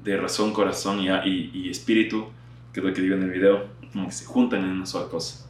de 0.03 0.17
razón, 0.17 0.53
corazón 0.53 0.99
y, 0.99 1.09
y, 1.09 1.51
y 1.53 1.69
espíritu, 1.69 2.27
que 2.71 2.79
es 2.79 2.85
lo 2.85 2.93
que 2.93 3.01
digo 3.01 3.15
en 3.15 3.23
el 3.23 3.31
video 3.31 3.81
como 3.91 4.07
que 4.07 4.11
se 4.11 4.25
juntan 4.25 4.63
en 4.63 4.71
una 4.71 4.85
sola 4.85 5.09
cosa. 5.09 5.47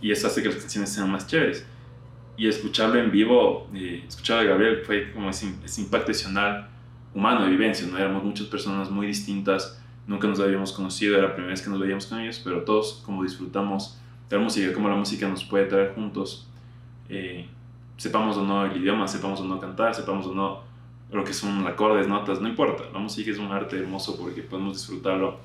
Y 0.00 0.10
eso 0.10 0.26
hace 0.26 0.42
que 0.42 0.48
las 0.48 0.58
canciones 0.58 0.90
sean 0.90 1.10
más 1.10 1.26
chéveres. 1.26 1.66
Y 2.36 2.48
escucharlo 2.48 2.98
en 2.98 3.10
vivo, 3.10 3.68
eh, 3.74 4.04
escuchar 4.06 4.40
a 4.40 4.44
Gabriel 4.44 4.82
fue 4.84 5.12
como 5.12 5.30
ese, 5.30 5.46
impacto 5.78 6.10
adicional 6.10 6.68
humano 7.14 7.44
de 7.44 7.50
vivencia, 7.50 7.86
¿no? 7.86 7.96
Éramos 7.96 8.24
muchas 8.24 8.48
personas 8.48 8.90
muy 8.90 9.06
distintas, 9.06 9.80
nunca 10.06 10.26
nos 10.26 10.40
habíamos 10.40 10.72
conocido, 10.72 11.16
era 11.16 11.28
la 11.28 11.34
primera 11.34 11.52
vez 11.52 11.62
que 11.62 11.70
nos 11.70 11.78
veíamos 11.78 12.06
con 12.06 12.18
ellos, 12.18 12.40
pero 12.42 12.62
todos 12.64 13.02
como 13.06 13.22
disfrutamos 13.22 14.00
de 14.28 14.36
la 14.36 14.42
música, 14.42 14.72
como 14.72 14.88
la 14.88 14.96
música 14.96 15.28
nos 15.28 15.44
puede 15.44 15.66
traer 15.66 15.94
juntos, 15.94 16.48
eh, 17.08 17.46
sepamos 17.96 18.36
o 18.36 18.44
no 18.44 18.66
el 18.66 18.76
idioma, 18.76 19.06
sepamos 19.06 19.40
o 19.40 19.44
no 19.44 19.60
cantar, 19.60 19.94
sepamos 19.94 20.26
o 20.26 20.34
no 20.34 20.62
lo 21.10 21.24
que 21.24 21.32
son 21.32 21.66
acordes, 21.66 22.08
notas, 22.08 22.40
no 22.40 22.48
importa, 22.48 22.84
la 22.92 22.98
música 22.98 23.30
es 23.30 23.38
un 23.38 23.52
arte 23.52 23.78
hermoso 23.78 24.18
porque 24.18 24.42
podemos 24.42 24.74
disfrutarlo 24.74 25.38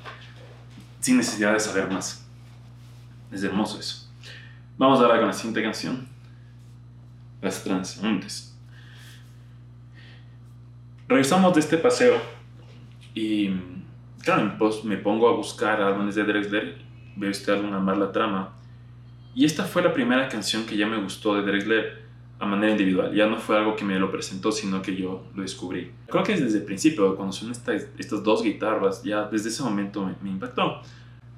sin 1.00 1.18
necesidad 1.18 1.54
de 1.54 1.60
saber 1.60 1.90
más. 1.92 2.28
Es 3.32 3.44
hermoso 3.44 3.80
eso. 3.80 4.10
Vamos 4.78 5.00
ahora 5.00 5.18
con 5.18 5.28
la 5.28 5.34
siguiente 5.34 5.62
canción, 5.62 6.08
Las 7.42 7.64
Transeúntes. 7.64 8.58
Regresamos 11.08 11.54
de 11.54 11.60
este 11.60 11.78
paseo 11.78 12.20
y 13.14 13.52
claro, 14.24 14.56
me 14.84 14.98
pongo 14.98 15.30
a 15.30 15.34
buscar 15.34 15.82
álbumes 15.82 16.16
de 16.16 16.24
Drexler, 16.24 16.78
veo 17.16 17.30
este 17.30 17.52
álbum 17.52 17.74
Amar 17.74 17.98
la 17.98 18.12
Trama, 18.12 18.54
y 19.36 19.46
esta 19.46 19.64
fue 19.64 19.82
la 19.82 19.94
primera 19.94 20.28
canción 20.28 20.66
que 20.66 20.78
ya 20.78 20.88
me 20.88 20.98
gustó 20.98 21.36
de 21.36 21.44
Drexler 21.44 21.99
a 22.40 22.46
manera 22.46 22.72
individual, 22.72 23.14
ya 23.14 23.28
no 23.28 23.38
fue 23.38 23.58
algo 23.58 23.76
que 23.76 23.84
me 23.84 24.00
lo 24.00 24.10
presentó, 24.10 24.52
sino 24.52 24.82
que 24.82 24.96
yo 24.96 25.26
lo 25.36 25.42
descubrí. 25.42 25.92
Creo 26.08 26.24
que 26.24 26.38
desde 26.38 26.60
el 26.60 26.64
principio, 26.64 27.16
cuando 27.16 27.34
son 27.34 27.52
estas, 27.52 27.88
estas 27.98 28.24
dos 28.24 28.42
guitarras, 28.42 29.04
ya 29.04 29.26
desde 29.26 29.50
ese 29.50 29.62
momento 29.62 30.06
me, 30.06 30.16
me, 30.22 30.30
impactó. 30.30 30.82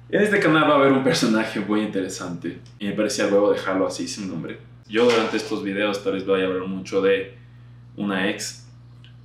En 0.08 0.22
este 0.22 0.38
canal 0.38 0.64
va 0.64 0.74
a 0.74 0.76
haber 0.76 0.92
un 0.92 1.02
personaje 1.02 1.58
muy 1.58 1.80
interesante 1.80 2.60
y 2.78 2.86
me 2.86 2.92
parecía 2.92 3.26
luego 3.26 3.52
dejarlo 3.52 3.86
así 3.86 4.06
sin 4.06 4.28
nombre. 4.28 4.58
Yo 4.88 5.04
durante 5.06 5.38
estos 5.38 5.64
videos 5.64 6.04
tal 6.04 6.12
vez 6.12 6.24
voy 6.24 6.42
a 6.42 6.46
hablar 6.46 6.68
mucho 6.68 7.02
de 7.02 7.34
una 7.96 8.28
ex 8.30 8.68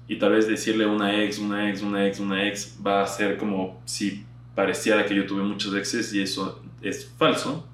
y 0.07 0.17
tal 0.17 0.31
vez 0.31 0.47
decirle 0.47 0.85
una 0.85 1.21
ex, 1.23 1.37
una 1.37 1.69
ex, 1.69 1.81
una 1.81 2.07
ex, 2.07 2.19
una 2.19 2.47
ex 2.47 2.77
va 2.85 3.03
a 3.03 3.07
ser 3.07 3.37
como 3.37 3.81
si 3.85 4.25
pareciera 4.55 5.05
que 5.05 5.13
yo 5.13 5.25
tuve 5.25 5.43
muchos 5.43 5.75
exes 5.75 6.13
y 6.13 6.21
eso 6.21 6.63
es 6.81 7.13
falso. 7.17 7.67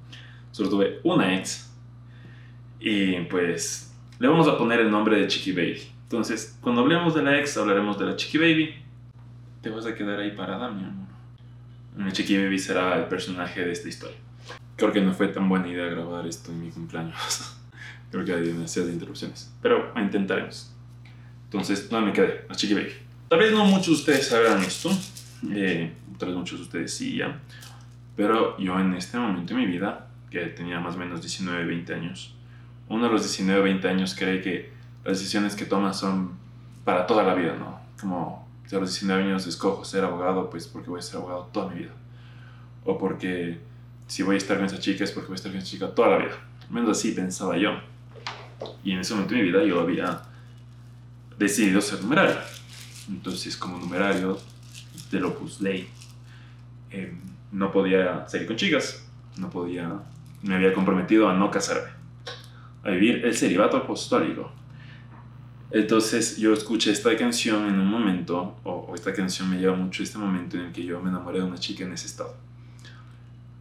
Solo 0.52 0.70
tuve 0.70 1.00
una 1.04 1.38
ex. 1.38 1.72
Y 2.80 3.22
pues 3.22 3.93
le 4.20 4.28
vamos 4.28 4.48
a 4.48 4.58
poner 4.58 4.80
el 4.80 4.92
nombre 4.92 5.20
de 5.20 5.28
Chiqui 5.28 5.52
Baby. 5.52 5.82
Entonces, 6.04 6.58
cuando 6.62 6.82
hablemos 6.82 7.16
de 7.16 7.24
la 7.24 7.40
ex, 7.40 7.58
hablaremos 7.58 7.98
de 7.98 8.06
la 8.06 8.16
Chiqui 8.16 8.38
Baby. 8.38 8.76
Te 9.62 9.70
vas 9.70 9.86
a 9.86 9.96
quedar 9.96 10.20
ahí 10.20 10.32
parada, 10.32 10.70
mi 10.70 10.84
amor. 10.84 11.08
La 11.98 12.12
Chiqui 12.12 12.38
Baby 12.38 12.60
será 12.60 12.98
el 12.98 13.06
personaje 13.06 13.64
de 13.66 13.72
esta 13.72 13.90
historia. 13.90 14.18
Creo 14.76 14.92
que 14.92 15.02
no 15.02 15.14
fue 15.14 15.28
tan 15.28 15.48
buena 15.50 15.68
idea 15.68 15.86
grabar 15.86 16.26
esto 16.28 16.52
en 16.52 16.64
mi 16.64 16.70
cumpleaños. 16.70 17.58
Creo 18.12 18.26
que 18.26 18.34
hay 18.34 18.44
demasiadas 18.44 18.92
interrupciones. 18.92 19.54
Pero 19.62 19.92
intentaremos. 19.96 20.74
Entonces, 21.46 21.92
no 21.92 22.02
me 22.02 22.14
quedé, 22.14 22.46
a 22.50 22.56
Chiqui 22.56 22.74
Baby. 22.74 22.94
Tal 23.34 23.40
vez 23.40 23.52
no 23.52 23.66
muchos 23.66 23.88
de 23.88 23.94
ustedes 23.94 24.28
sabrán 24.28 24.62
esto, 24.62 24.92
eh, 25.52 25.92
tal 26.20 26.30
vez 26.30 26.38
muchos 26.38 26.60
de 26.60 26.66
ustedes 26.66 26.94
sí 26.94 27.18
ya, 27.18 27.40
pero 28.16 28.56
yo 28.60 28.80
en 28.80 28.94
este 28.94 29.18
momento 29.18 29.56
de 29.56 29.60
mi 29.60 29.66
vida, 29.66 30.08
que 30.30 30.40
tenía 30.48 30.80
más 30.80 30.96
o 30.96 31.00
menos 31.00 31.20
19, 31.20 31.66
20 31.66 31.94
años, 31.96 32.36
uno 32.94 33.06
de 33.08 33.12
los 33.12 33.24
19, 33.24 33.62
20 33.62 33.88
años 33.88 34.16
cree 34.16 34.42
que 34.42 34.72
las 35.04 35.18
decisiones 35.18 35.56
que 35.56 35.66
toma 35.66 35.94
son 35.94 36.38
para 36.86 37.08
toda 37.08 37.24
la 37.24 37.34
vida, 37.34 37.56
¿no? 37.58 37.80
Como 38.00 38.48
si 38.68 38.76
a 38.76 38.80
los 38.80 38.90
19 38.90 39.24
años 39.24 39.48
escojo 39.48 39.84
ser 39.84 40.04
abogado, 40.04 40.48
pues 40.50 40.68
porque 40.68 40.90
voy 40.90 41.00
a 41.00 41.02
ser 41.02 41.18
abogado 41.18 41.50
toda 41.52 41.70
mi 41.70 41.80
vida. 41.80 41.94
O 42.86 43.00
porque 43.00 43.60
si 44.06 44.22
voy 44.22 44.36
a 44.36 44.38
estar 44.38 44.58
con 44.58 44.68
esa 44.68 44.78
chica 44.78 45.04
es 45.04 45.12
porque 45.12 45.28
voy 45.28 45.34
a 45.34 45.38
estar 45.38 45.52
con 45.52 45.60
esa 45.60 45.68
chica 45.68 45.96
toda 45.96 46.10
la 46.10 46.18
vida. 46.18 46.36
Al 46.68 46.72
menos 46.72 46.92
así 46.92 47.14
pensaba 47.14 47.58
yo. 47.58 47.72
Y 48.84 48.92
en 48.92 49.00
ese 49.00 49.14
momento 49.16 49.34
de 49.34 49.42
mi 49.42 49.48
vida 49.48 49.64
yo 49.64 49.82
había 49.82 50.22
decidido 51.40 51.82
ser 51.82 52.00
numerario. 52.02 52.36
Entonces, 53.10 53.58
como 53.58 53.80
numerario 53.80 54.38
del 55.10 55.26
Opus 55.26 55.60
Dei, 55.60 55.90
eh, 56.92 57.12
no 57.52 57.72
podía 57.72 58.28
salir 58.28 58.46
con 58.46 58.56
chicas, 58.56 59.04
no 59.38 59.50
podía, 59.50 60.00
me 60.44 60.56
había 60.56 60.74
comprometido 60.74 61.28
a 61.28 61.34
no 61.34 61.50
casarme, 61.50 61.90
a 62.84 62.90
vivir 62.92 63.26
el 63.26 63.36
celibato 63.36 63.78
apostólico. 63.78 64.52
Entonces 65.72 66.38
yo 66.38 66.54
escuché 66.54 66.92
esta 66.92 67.16
canción 67.18 67.68
en 67.68 67.80
un 67.80 67.88
momento, 67.88 68.58
o, 68.64 68.92
esta 68.94 69.14
canción 69.14 69.50
me 69.50 69.58
lleva 69.58 69.76
mucho 69.76 70.04
a 70.04 70.06
este 70.06 70.18
momento 70.18 70.58
en 70.58 70.66
el 70.66 70.72
que 70.72 70.84
yo 70.84 71.02
me 71.02 71.10
enamoré 71.10 71.40
de 71.40 71.46
una 71.46 71.58
chica 71.58 71.84
en 71.84 71.94
ese 71.94 72.06
estado. 72.06 72.36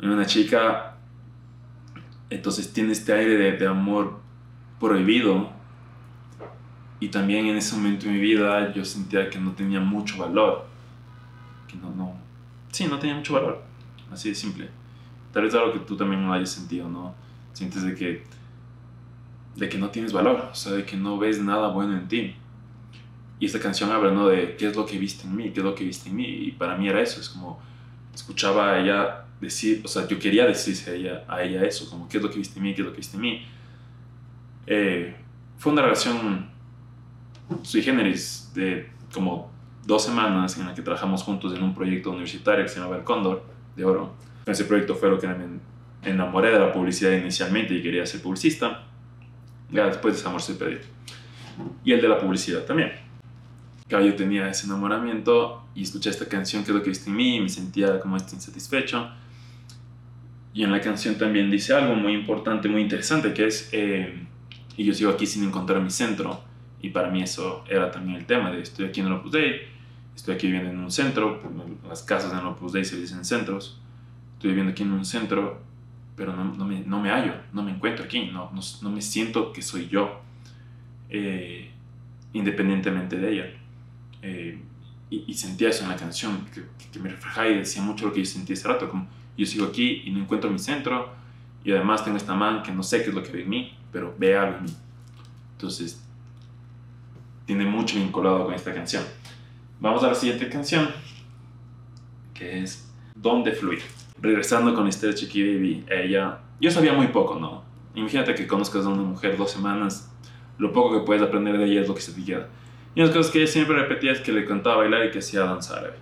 Una 0.02 0.26
chica, 0.26 0.96
entonces 2.28 2.72
tiene 2.72 2.92
este 2.92 3.12
aire 3.12 3.36
de, 3.36 3.52
de 3.52 3.66
amor 3.66 4.20
prohibido, 4.78 5.50
y 7.02 7.08
también 7.08 7.46
en 7.46 7.56
ese 7.56 7.74
momento 7.74 8.06
de 8.06 8.12
mi 8.12 8.20
vida 8.20 8.72
yo 8.72 8.84
sentía 8.84 9.28
que 9.28 9.36
no 9.36 9.50
tenía 9.50 9.80
mucho 9.80 10.18
valor. 10.18 10.66
Que 11.66 11.76
no, 11.76 11.90
no. 11.90 12.14
Sí, 12.70 12.86
no 12.86 12.96
tenía 13.00 13.16
mucho 13.16 13.34
valor. 13.34 13.60
Así 14.12 14.28
de 14.28 14.36
simple. 14.36 14.68
Tal 15.32 15.42
vez 15.42 15.52
algo 15.52 15.72
que 15.72 15.80
tú 15.80 15.96
también 15.96 16.24
lo 16.24 16.32
hayas 16.32 16.50
sentido, 16.50 16.88
¿no? 16.88 17.12
Sientes 17.54 17.82
de 17.82 17.96
que. 17.96 18.24
De 19.56 19.68
que 19.68 19.78
no 19.78 19.90
tienes 19.90 20.12
valor. 20.12 20.48
O 20.50 20.54
sea, 20.54 20.72
de 20.72 20.84
que 20.84 20.96
no 20.96 21.18
ves 21.18 21.40
nada 21.40 21.68
bueno 21.68 21.96
en 21.96 22.08
ti. 22.08 22.34
Y 23.38 23.46
esta 23.46 23.58
canción 23.58 23.90
habla, 23.90 24.12
¿no? 24.12 24.28
De 24.28 24.56
qué 24.56 24.68
es 24.68 24.76
lo 24.76 24.86
que 24.86 24.98
viste 24.98 25.26
en 25.26 25.36
mí, 25.36 25.50
qué 25.50 25.60
es 25.60 25.64
lo 25.64 25.74
que 25.74 25.84
viste 25.84 26.08
en 26.08 26.16
mí. 26.16 26.26
Y 26.26 26.52
para 26.52 26.76
mí 26.76 26.88
era 26.88 27.00
eso. 27.00 27.20
Es 27.20 27.28
como. 27.28 27.60
Escuchaba 28.14 28.72
a 28.72 28.80
ella 28.80 29.24
decir. 29.40 29.82
O 29.84 29.88
sea, 29.88 30.06
yo 30.06 30.18
quería 30.18 30.46
decirse 30.46 30.90
a 30.90 30.94
ella, 30.94 31.24
a 31.28 31.42
ella 31.42 31.64
eso. 31.64 31.88
Como, 31.90 32.08
¿qué 32.08 32.18
es 32.18 32.22
lo 32.22 32.30
que 32.30 32.38
viste 32.38 32.58
en 32.58 32.64
mí? 32.64 32.74
¿Qué 32.74 32.82
es 32.82 32.86
lo 32.86 32.92
que 32.92 32.98
viste 32.98 33.16
en 33.16 33.22
mí? 33.22 33.46
Eh, 34.66 35.16
fue 35.58 35.72
una 35.72 35.82
relación 35.82 36.50
sui 37.62 37.82
generis 37.82 38.50
de 38.54 38.90
como 39.12 39.50
dos 39.84 40.04
semanas 40.04 40.56
en 40.58 40.66
la 40.66 40.74
que 40.74 40.82
trabajamos 40.82 41.22
juntos 41.22 41.54
en 41.54 41.62
un 41.62 41.74
proyecto 41.74 42.10
universitario 42.10 42.64
que 42.64 42.68
se 42.68 42.76
llamaba 42.76 42.96
El 42.96 43.04
Cóndor 43.04 43.44
de 43.76 43.84
Oro. 43.84 44.14
Ese 44.46 44.64
proyecto 44.64 44.94
fue 44.94 45.10
lo 45.10 45.18
que 45.18 45.26
me 45.26 45.60
enamoré 46.02 46.50
de 46.50 46.58
la 46.58 46.72
publicidad 46.72 47.12
inicialmente 47.12 47.74
y 47.74 47.82
quería 47.82 48.06
ser 48.06 48.22
publicista. 48.22 48.84
Ya 49.72 49.86
después 49.86 50.22
de 50.22 50.28
amor 50.28 50.40
se 50.40 50.54
perdió. 50.54 50.78
Y 51.84 51.92
el 51.92 52.00
de 52.00 52.08
la 52.08 52.18
publicidad 52.18 52.64
también. 52.64 52.92
Claro, 53.88 54.06
yo 54.06 54.14
tenía 54.14 54.48
ese 54.48 54.66
enamoramiento 54.66 55.64
y 55.74 55.82
escuché 55.82 56.10
esta 56.10 56.26
canción 56.26 56.62
que 56.64 56.70
es 56.70 56.76
lo 56.76 56.82
que 56.82 56.90
viste 56.90 57.10
en 57.10 57.16
mí 57.16 57.36
y 57.36 57.40
me 57.40 57.48
sentía 57.48 57.98
como 58.00 58.16
este 58.16 58.36
insatisfecho. 58.36 59.10
Y 60.54 60.62
en 60.64 60.70
la 60.70 60.80
canción 60.80 61.16
también 61.16 61.50
dice 61.50 61.74
algo 61.74 61.94
muy 61.94 62.12
importante, 62.12 62.68
muy 62.68 62.82
interesante, 62.82 63.32
que 63.32 63.46
es, 63.46 63.70
eh, 63.72 64.26
y 64.76 64.84
yo 64.84 64.94
sigo 64.94 65.10
aquí 65.10 65.26
sin 65.26 65.44
encontrar 65.44 65.80
mi 65.80 65.90
centro 65.90 66.42
y 66.82 66.90
para 66.90 67.10
mí 67.10 67.22
eso 67.22 67.64
era 67.68 67.90
también 67.90 68.18
el 68.18 68.26
tema 68.26 68.50
de 68.50 68.60
estoy 68.60 68.86
aquí 68.86 69.00
en 69.00 69.06
el 69.06 69.12
Opus 69.12 69.32
Dei, 69.32 69.62
estoy 70.14 70.34
aquí 70.34 70.48
viviendo 70.48 70.70
en 70.70 70.78
un 70.78 70.90
centro, 70.90 71.40
las 71.88 72.02
casas 72.02 72.32
en 72.32 72.40
el 72.40 72.46
Opus 72.46 72.72
Dei 72.72 72.84
se 72.84 73.00
dicen 73.00 73.24
centros, 73.24 73.80
estoy 74.34 74.50
viviendo 74.50 74.72
aquí 74.72 74.82
en 74.82 74.92
un 74.92 75.04
centro, 75.04 75.62
pero 76.16 76.34
no, 76.34 76.44
no, 76.44 76.64
me, 76.64 76.80
no 76.80 77.00
me, 77.00 77.10
hallo, 77.10 77.34
no 77.52 77.62
me 77.62 77.70
encuentro 77.70 78.04
aquí, 78.04 78.26
no, 78.26 78.50
no, 78.52 78.60
no 78.82 78.90
me 78.90 79.00
siento 79.00 79.52
que 79.52 79.62
soy 79.62 79.88
yo, 79.88 80.20
eh, 81.08 81.70
independientemente 82.32 83.16
de 83.16 83.32
ella. 83.32 83.46
Eh, 84.22 84.62
y, 85.10 85.34
sentía 85.34 85.68
eso 85.68 85.82
en 85.84 85.90
la 85.90 85.96
canción, 85.96 86.46
que, 86.54 86.98
me 86.98 87.10
reflejaba 87.10 87.48
y 87.48 87.58
decía 87.58 87.82
mucho 87.82 88.06
lo 88.06 88.12
que 88.12 88.20
yo 88.20 88.26
sentí 88.26 88.54
ese 88.54 88.66
rato, 88.66 88.88
como 88.88 89.06
yo 89.36 89.44
sigo 89.44 89.66
aquí 89.66 90.02
y 90.06 90.10
no 90.10 90.20
encuentro 90.20 90.50
mi 90.50 90.58
centro, 90.58 91.10
y 91.64 91.70
además 91.72 92.04
tengo 92.04 92.16
esta 92.16 92.34
man 92.34 92.62
que 92.62 92.72
no 92.72 92.82
sé 92.82 93.02
qué 93.02 93.10
es 93.10 93.14
lo 93.14 93.22
que 93.22 93.30
ve 93.30 93.42
en 93.42 93.48
mí, 93.48 93.76
pero 93.92 94.14
ve 94.18 94.36
algo 94.36 94.58
en 94.58 94.64
mí. 94.64 94.76
Entonces, 95.52 96.02
tiene 97.44 97.64
mucho 97.66 97.96
vinculado 97.96 98.46
con 98.46 98.54
esta 98.54 98.72
canción. 98.72 99.04
Vamos 99.80 100.02
a 100.02 100.08
la 100.08 100.14
siguiente 100.14 100.48
canción, 100.48 100.88
que 102.32 102.62
es 102.62 102.90
Donde 103.14 103.52
Fluir. 103.52 103.82
Regresando 104.22 104.74
con 104.74 104.88
Esther 104.88 105.14
Chiqui 105.14 105.42
Baby, 105.42 105.84
ella, 105.90 106.38
yo 106.60 106.70
sabía 106.70 106.94
muy 106.94 107.08
poco, 107.08 107.38
¿no? 107.38 107.64
Imagínate 107.94 108.34
que 108.34 108.46
conozcas 108.46 108.86
a 108.86 108.88
una 108.88 109.02
mujer 109.02 109.36
dos 109.36 109.50
semanas, 109.50 110.10
lo 110.56 110.72
poco 110.72 110.98
que 110.98 111.04
puedes 111.04 111.22
aprender 111.22 111.58
de 111.58 111.64
ella 111.64 111.82
es 111.82 111.88
lo 111.88 111.94
que 111.94 112.00
se 112.00 112.12
te 112.12 112.24
queda. 112.24 112.48
Y 112.94 113.00
una 113.00 113.08
de 113.08 113.14
las 113.14 113.16
cosas 113.16 113.32
que 113.32 113.42
ella 113.42 113.50
siempre 113.50 113.76
repetía 113.76 114.12
es 114.12 114.20
que 114.20 114.32
le 114.32 114.46
cantaba 114.46 114.76
bailar 114.76 115.04
y 115.04 115.10
que 115.10 115.18
hacía 115.18 115.40
danzar. 115.40 115.96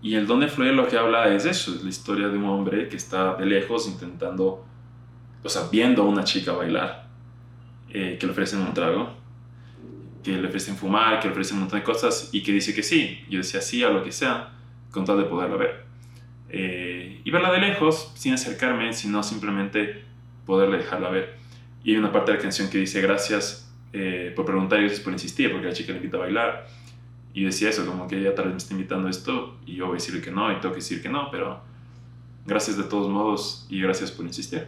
Y 0.00 0.14
el 0.16 0.26
Donde 0.26 0.48
Fluir 0.48 0.72
lo 0.72 0.88
que 0.88 0.96
habla 0.96 1.32
es 1.32 1.44
eso, 1.44 1.74
es 1.74 1.84
la 1.84 1.90
historia 1.90 2.28
de 2.28 2.36
un 2.36 2.46
hombre 2.46 2.88
que 2.88 2.96
está 2.96 3.36
de 3.36 3.46
lejos 3.46 3.86
intentando, 3.86 4.64
o 5.44 5.48
sea, 5.48 5.68
viendo 5.70 6.02
a 6.02 6.06
una 6.06 6.24
chica 6.24 6.52
bailar, 6.52 7.08
eh, 7.90 8.16
que 8.18 8.26
le 8.26 8.32
ofrecen 8.32 8.60
un 8.62 8.74
trago 8.74 9.22
que 10.22 10.30
le 10.30 10.48
ofrecen 10.48 10.76
fumar, 10.76 11.20
que 11.20 11.26
le 11.26 11.32
ofrecen 11.32 11.56
un 11.56 11.62
montón 11.62 11.80
de 11.80 11.84
cosas 11.84 12.30
y 12.32 12.42
que 12.42 12.52
dice 12.52 12.74
que 12.74 12.82
sí. 12.82 13.20
Yo 13.28 13.38
decía 13.38 13.60
sí 13.60 13.82
a 13.82 13.90
lo 13.90 14.04
que 14.04 14.12
sea, 14.12 14.50
con 14.90 15.04
tal 15.04 15.18
de 15.18 15.24
poderla 15.24 15.56
ver. 15.56 15.84
Eh, 16.48 16.91
y 17.24 17.30
verla 17.30 17.52
de 17.52 17.60
lejos, 17.60 18.12
sin 18.14 18.34
acercarme, 18.34 18.92
sino 18.92 19.22
simplemente 19.22 20.04
poderle 20.46 20.78
dejarla 20.78 21.10
ver. 21.10 21.36
Y 21.84 21.92
hay 21.92 21.96
una 21.96 22.12
parte 22.12 22.32
de 22.32 22.38
la 22.38 22.42
canción 22.42 22.68
que 22.68 22.78
dice 22.78 23.00
gracias 23.00 23.72
eh, 23.92 24.32
por 24.34 24.44
preguntar 24.44 24.78
y 24.78 24.82
gracias 24.82 25.00
por 25.02 25.12
insistir, 25.12 25.50
porque 25.52 25.66
la 25.66 25.72
chica 25.72 25.92
le 25.92 25.98
invita 25.98 26.16
a 26.16 26.20
bailar. 26.20 26.66
Y 27.34 27.44
decía 27.44 27.70
eso, 27.70 27.86
como 27.86 28.06
que 28.06 28.18
ella 28.18 28.34
tal 28.34 28.46
vez 28.46 28.54
me 28.54 28.58
está 28.58 28.74
invitando 28.74 29.08
a 29.08 29.10
esto 29.10 29.58
y 29.64 29.76
yo 29.76 29.86
voy 29.86 29.94
a 29.94 29.98
decirle 29.98 30.20
que 30.20 30.30
no 30.30 30.52
y 30.52 30.56
tengo 30.60 30.74
que 30.74 30.80
decir 30.80 31.00
que 31.02 31.08
no, 31.08 31.30
pero 31.30 31.62
gracias 32.44 32.76
de 32.76 32.84
todos 32.84 33.08
modos 33.08 33.66
y 33.70 33.80
gracias 33.80 34.10
por 34.10 34.26
insistir. 34.26 34.66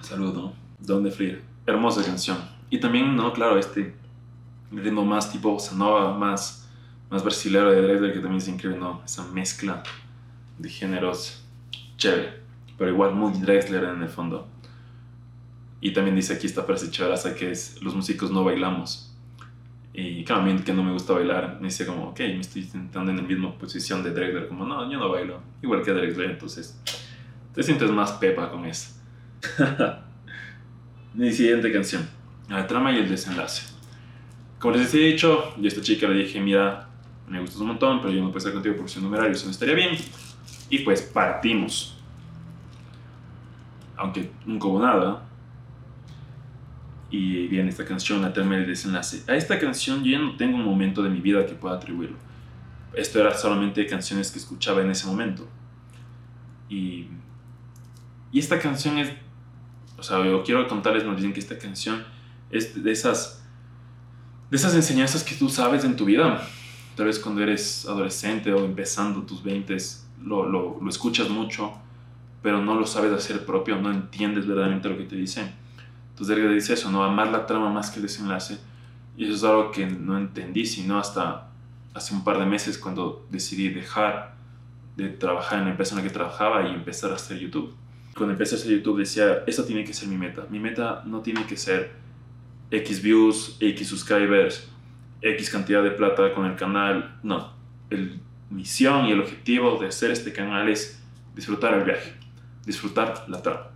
Saludo, 0.00 0.54
Donde 0.78 1.10
Fría. 1.10 1.40
Hermosa 1.66 2.04
canción. 2.04 2.38
Y 2.70 2.78
también, 2.78 3.16
no, 3.16 3.32
claro, 3.32 3.58
este 3.58 3.94
ritmo 4.70 5.04
más 5.04 5.30
tipo 5.30 5.50
bossa 5.50 5.74
nova, 5.74 6.16
más 6.16 6.64
más 7.14 7.22
brasilero 7.22 7.70
de 7.70 7.80
Drexler, 7.80 8.12
que 8.12 8.18
también 8.18 8.38
es 8.38 8.48
increíble, 8.48 8.80
¿no? 8.80 9.02
Esa 9.04 9.24
mezcla 9.28 9.82
de 10.58 10.68
géneros 10.68 11.44
chévere, 11.96 12.40
pero 12.78 12.90
igual 12.90 13.14
muy 13.14 13.32
Drexler 13.32 13.84
en 13.84 14.02
el 14.02 14.08
fondo. 14.08 14.48
Y 15.80 15.92
también 15.92 16.16
dice 16.16 16.34
aquí 16.34 16.46
esta 16.46 16.62
frase 16.62 16.90
chéveraza 16.90 17.34
que 17.34 17.50
es, 17.50 17.82
los 17.82 17.94
músicos 17.94 18.30
no 18.30 18.44
bailamos. 18.44 19.14
Y 19.92 20.24
claro, 20.24 20.42
a 20.42 20.44
mí 20.44 20.58
que 20.60 20.72
no 20.72 20.82
me 20.82 20.92
gusta 20.92 21.12
bailar, 21.12 21.58
me 21.60 21.68
dice 21.68 21.86
como, 21.86 22.08
ok, 22.08 22.18
me 22.20 22.40
estoy 22.40 22.64
sentando 22.64 23.12
en 23.12 23.18
la 23.18 23.22
misma 23.22 23.56
posición 23.56 24.02
de 24.02 24.10
Drexler, 24.10 24.48
como, 24.48 24.66
no, 24.66 24.90
yo 24.90 24.98
no 24.98 25.08
bailo, 25.08 25.40
igual 25.62 25.82
que 25.82 25.92
Drexler, 25.92 26.30
entonces 26.30 26.80
te 27.54 27.62
sientes 27.62 27.90
más 27.90 28.12
pepa 28.12 28.50
con 28.50 28.64
eso. 28.64 28.94
Mi 31.14 31.30
siguiente 31.32 31.70
canción, 31.72 32.08
la 32.48 32.66
trama 32.66 32.90
y 32.90 32.96
el 32.96 33.08
desenlace. 33.08 33.72
Como 34.58 34.76
les 34.76 34.92
he 34.94 34.98
dicho, 34.98 35.54
yo 35.58 35.64
a 35.64 35.68
esta 35.68 35.80
chica 35.80 36.08
le 36.08 36.24
dije, 36.24 36.40
mira, 36.40 36.88
me 37.28 37.38
gustas 37.40 37.60
un 37.60 37.68
montón, 37.68 38.00
pero 38.00 38.12
yo 38.12 38.20
no 38.20 38.28
puedo 38.28 38.38
estar 38.38 38.52
contigo 38.52 38.76
por 38.76 38.90
ser 38.90 39.02
numerario, 39.02 39.32
eso 39.32 39.44
no 39.44 39.52
estaría 39.52 39.74
bien. 39.74 39.96
Y 40.70 40.80
pues 40.80 41.02
partimos. 41.02 41.98
Aunque 43.96 44.30
nunca 44.44 44.66
hubo 44.66 44.80
nada. 44.80 45.22
Y 47.10 47.46
viene 47.46 47.70
esta 47.70 47.84
canción, 47.84 48.32
trama 48.32 48.56
y 48.56 48.58
el 48.60 48.66
desenlace. 48.66 49.22
A 49.30 49.36
esta 49.36 49.58
canción 49.58 50.02
yo 50.02 50.12
ya 50.12 50.18
no 50.18 50.36
tengo 50.36 50.56
un 50.56 50.64
momento 50.64 51.02
de 51.02 51.10
mi 51.10 51.20
vida 51.20 51.46
que 51.46 51.54
pueda 51.54 51.76
atribuirlo. 51.76 52.16
Esto 52.92 53.20
era 53.20 53.36
solamente 53.36 53.86
canciones 53.86 54.30
que 54.30 54.38
escuchaba 54.38 54.82
en 54.82 54.90
ese 54.90 55.06
momento. 55.06 55.46
Y, 56.68 57.08
y 58.32 58.38
esta 58.38 58.58
canción 58.58 58.98
es 58.98 59.12
o 59.98 60.02
sea, 60.02 60.24
yo 60.24 60.42
quiero 60.42 60.66
contarles 60.68 61.04
más 61.04 61.16
bien 61.16 61.32
que 61.32 61.40
esta 61.40 61.58
canción 61.58 62.04
es 62.50 62.82
de 62.82 62.92
esas, 62.92 63.42
de 64.50 64.56
esas 64.56 64.74
enseñanzas 64.74 65.22
que 65.22 65.34
tú 65.34 65.48
sabes 65.48 65.84
en 65.84 65.96
tu 65.96 66.04
vida. 66.04 66.46
Tal 66.96 67.06
vez 67.06 67.18
cuando 67.18 67.42
eres 67.42 67.86
adolescente 67.86 68.52
o 68.52 68.64
empezando 68.64 69.22
tus 69.22 69.42
20 69.42 69.76
lo, 70.24 70.48
lo, 70.48 70.78
lo 70.80 70.88
escuchas 70.88 71.28
mucho, 71.28 71.72
pero 72.42 72.60
no 72.60 72.74
lo 72.74 72.86
sabes 72.86 73.12
hacer 73.12 73.44
propio, 73.44 73.80
no 73.80 73.90
entiendes 73.90 74.46
verdaderamente 74.46 74.88
lo 74.88 74.96
que 74.96 75.04
te 75.04 75.16
dicen. 75.16 75.52
Entonces 76.10 76.36
Derrida 76.36 76.52
dice 76.52 76.74
eso, 76.74 76.90
no 76.90 77.04
amar 77.04 77.28
la 77.28 77.46
trama 77.46 77.70
más 77.70 77.90
que 77.90 77.96
el 77.96 78.02
desenlace. 78.02 78.58
Y 79.16 79.24
eso 79.24 79.34
es 79.34 79.44
algo 79.44 79.70
que 79.70 79.86
no 79.86 80.18
entendí, 80.18 80.66
sino 80.66 80.98
hasta 80.98 81.50
hace 81.92 82.14
un 82.14 82.24
par 82.24 82.38
de 82.38 82.46
meses 82.46 82.78
cuando 82.78 83.26
decidí 83.30 83.68
dejar 83.68 84.34
de 84.96 85.08
trabajar 85.08 85.58
en 85.58 85.66
la 85.66 85.70
empresa 85.72 85.94
en 85.94 86.02
la 86.02 86.08
que 86.08 86.12
trabajaba 86.12 86.68
y 86.68 86.74
empezar 86.74 87.12
a 87.12 87.14
hacer 87.14 87.38
YouTube 87.38 87.74
cuando 88.14 88.32
empecé 88.32 88.54
a 88.54 88.58
hacer 88.58 88.70
YouTube 88.70 88.98
decía, 88.98 89.42
esta 89.46 89.66
tiene 89.66 89.84
que 89.84 89.92
ser 89.92 90.08
mi 90.08 90.16
meta. 90.16 90.46
Mi 90.48 90.60
meta 90.60 91.02
no 91.04 91.20
tiene 91.20 91.44
que 91.46 91.56
ser 91.56 91.92
X 92.70 93.02
views, 93.02 93.56
X 93.60 93.88
subscribers, 93.88 94.68
X 95.20 95.50
cantidad 95.50 95.82
de 95.82 95.90
plata 95.90 96.32
con 96.32 96.46
el 96.46 96.56
canal. 96.56 97.18
No, 97.22 97.52
el 97.90 98.20
misión 98.54 99.06
y 99.06 99.12
el 99.12 99.20
objetivo 99.20 99.78
de 99.78 99.88
hacer 99.88 100.10
este 100.10 100.32
canal 100.32 100.68
es 100.68 101.02
disfrutar 101.34 101.74
el 101.74 101.84
viaje, 101.84 102.14
disfrutar 102.64 103.24
la 103.28 103.42
trama. 103.42 103.70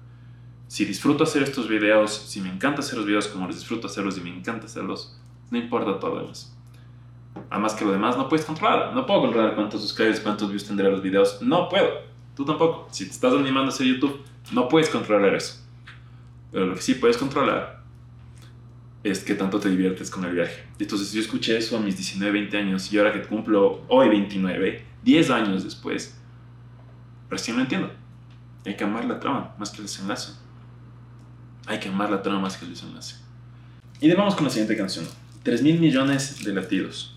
Si 0.68 0.84
disfruto 0.84 1.24
hacer 1.24 1.42
estos 1.42 1.68
videos, 1.68 2.12
si 2.12 2.40
me 2.40 2.50
encanta 2.50 2.80
hacer 2.80 2.96
los 2.98 3.06
videos 3.06 3.28
como 3.28 3.46
les 3.46 3.56
disfruto 3.56 3.86
hacerlos 3.86 4.18
y 4.18 4.20
me 4.20 4.30
encanta 4.30 4.66
hacerlos, 4.66 5.18
no 5.50 5.58
importa 5.58 5.98
todo 5.98 6.14
lo 6.14 6.20
demás. 6.22 6.54
Además 7.50 7.74
que 7.74 7.84
lo 7.84 7.92
demás 7.92 8.16
no 8.16 8.28
puedes 8.28 8.44
controlar. 8.44 8.94
No 8.94 9.06
puedo 9.06 9.22
controlar 9.22 9.54
cuántos 9.54 9.80
subscribers, 9.80 10.20
cuántos 10.20 10.48
views 10.48 10.66
tendré 10.66 10.90
los 10.90 11.02
videos. 11.02 11.40
No 11.40 11.68
puedo. 11.68 11.88
Tú 12.36 12.44
tampoco. 12.44 12.88
Si 12.90 13.04
te 13.04 13.12
estás 13.12 13.32
animando 13.32 13.70
a 13.70 13.74
hacer 13.74 13.86
YouTube, 13.86 14.22
no 14.52 14.68
puedes 14.68 14.90
controlar 14.90 15.34
eso. 15.34 15.62
Pero 16.50 16.66
lo 16.66 16.74
que 16.74 16.82
sí 16.82 16.94
puedes 16.94 17.16
controlar 17.16 17.77
es 19.04 19.20
que 19.20 19.34
tanto 19.34 19.60
te 19.60 19.70
diviertes 19.70 20.10
con 20.10 20.24
el 20.24 20.34
viaje. 20.34 20.64
Entonces 20.78 21.12
yo 21.12 21.20
escuché 21.20 21.56
eso 21.56 21.76
a 21.76 21.80
mis 21.80 21.96
19, 21.96 22.32
20 22.32 22.56
años 22.56 22.92
y 22.92 22.98
ahora 22.98 23.12
que 23.12 23.22
cumplo 23.22 23.84
hoy 23.88 24.08
29, 24.08 24.84
10 25.02 25.30
años 25.30 25.64
después, 25.64 26.18
recién 27.30 27.56
lo 27.56 27.62
entiendo. 27.62 27.90
Hay 28.66 28.76
que 28.76 28.84
amar 28.84 29.04
la 29.04 29.20
trama 29.20 29.54
más 29.58 29.70
que 29.70 29.78
el 29.78 29.84
desenlace. 29.84 30.32
Hay 31.66 31.78
que 31.78 31.88
amar 31.88 32.10
la 32.10 32.22
trama 32.22 32.40
más 32.40 32.56
que 32.56 32.64
el 32.64 32.72
desenlace. 32.72 33.16
Y 34.00 34.12
vamos 34.12 34.34
con 34.34 34.44
la 34.44 34.50
siguiente 34.50 34.76
canción. 34.76 35.06
3 35.42 35.62
mil 35.62 35.80
millones 35.80 36.44
de 36.44 36.52
latidos. 36.52 37.16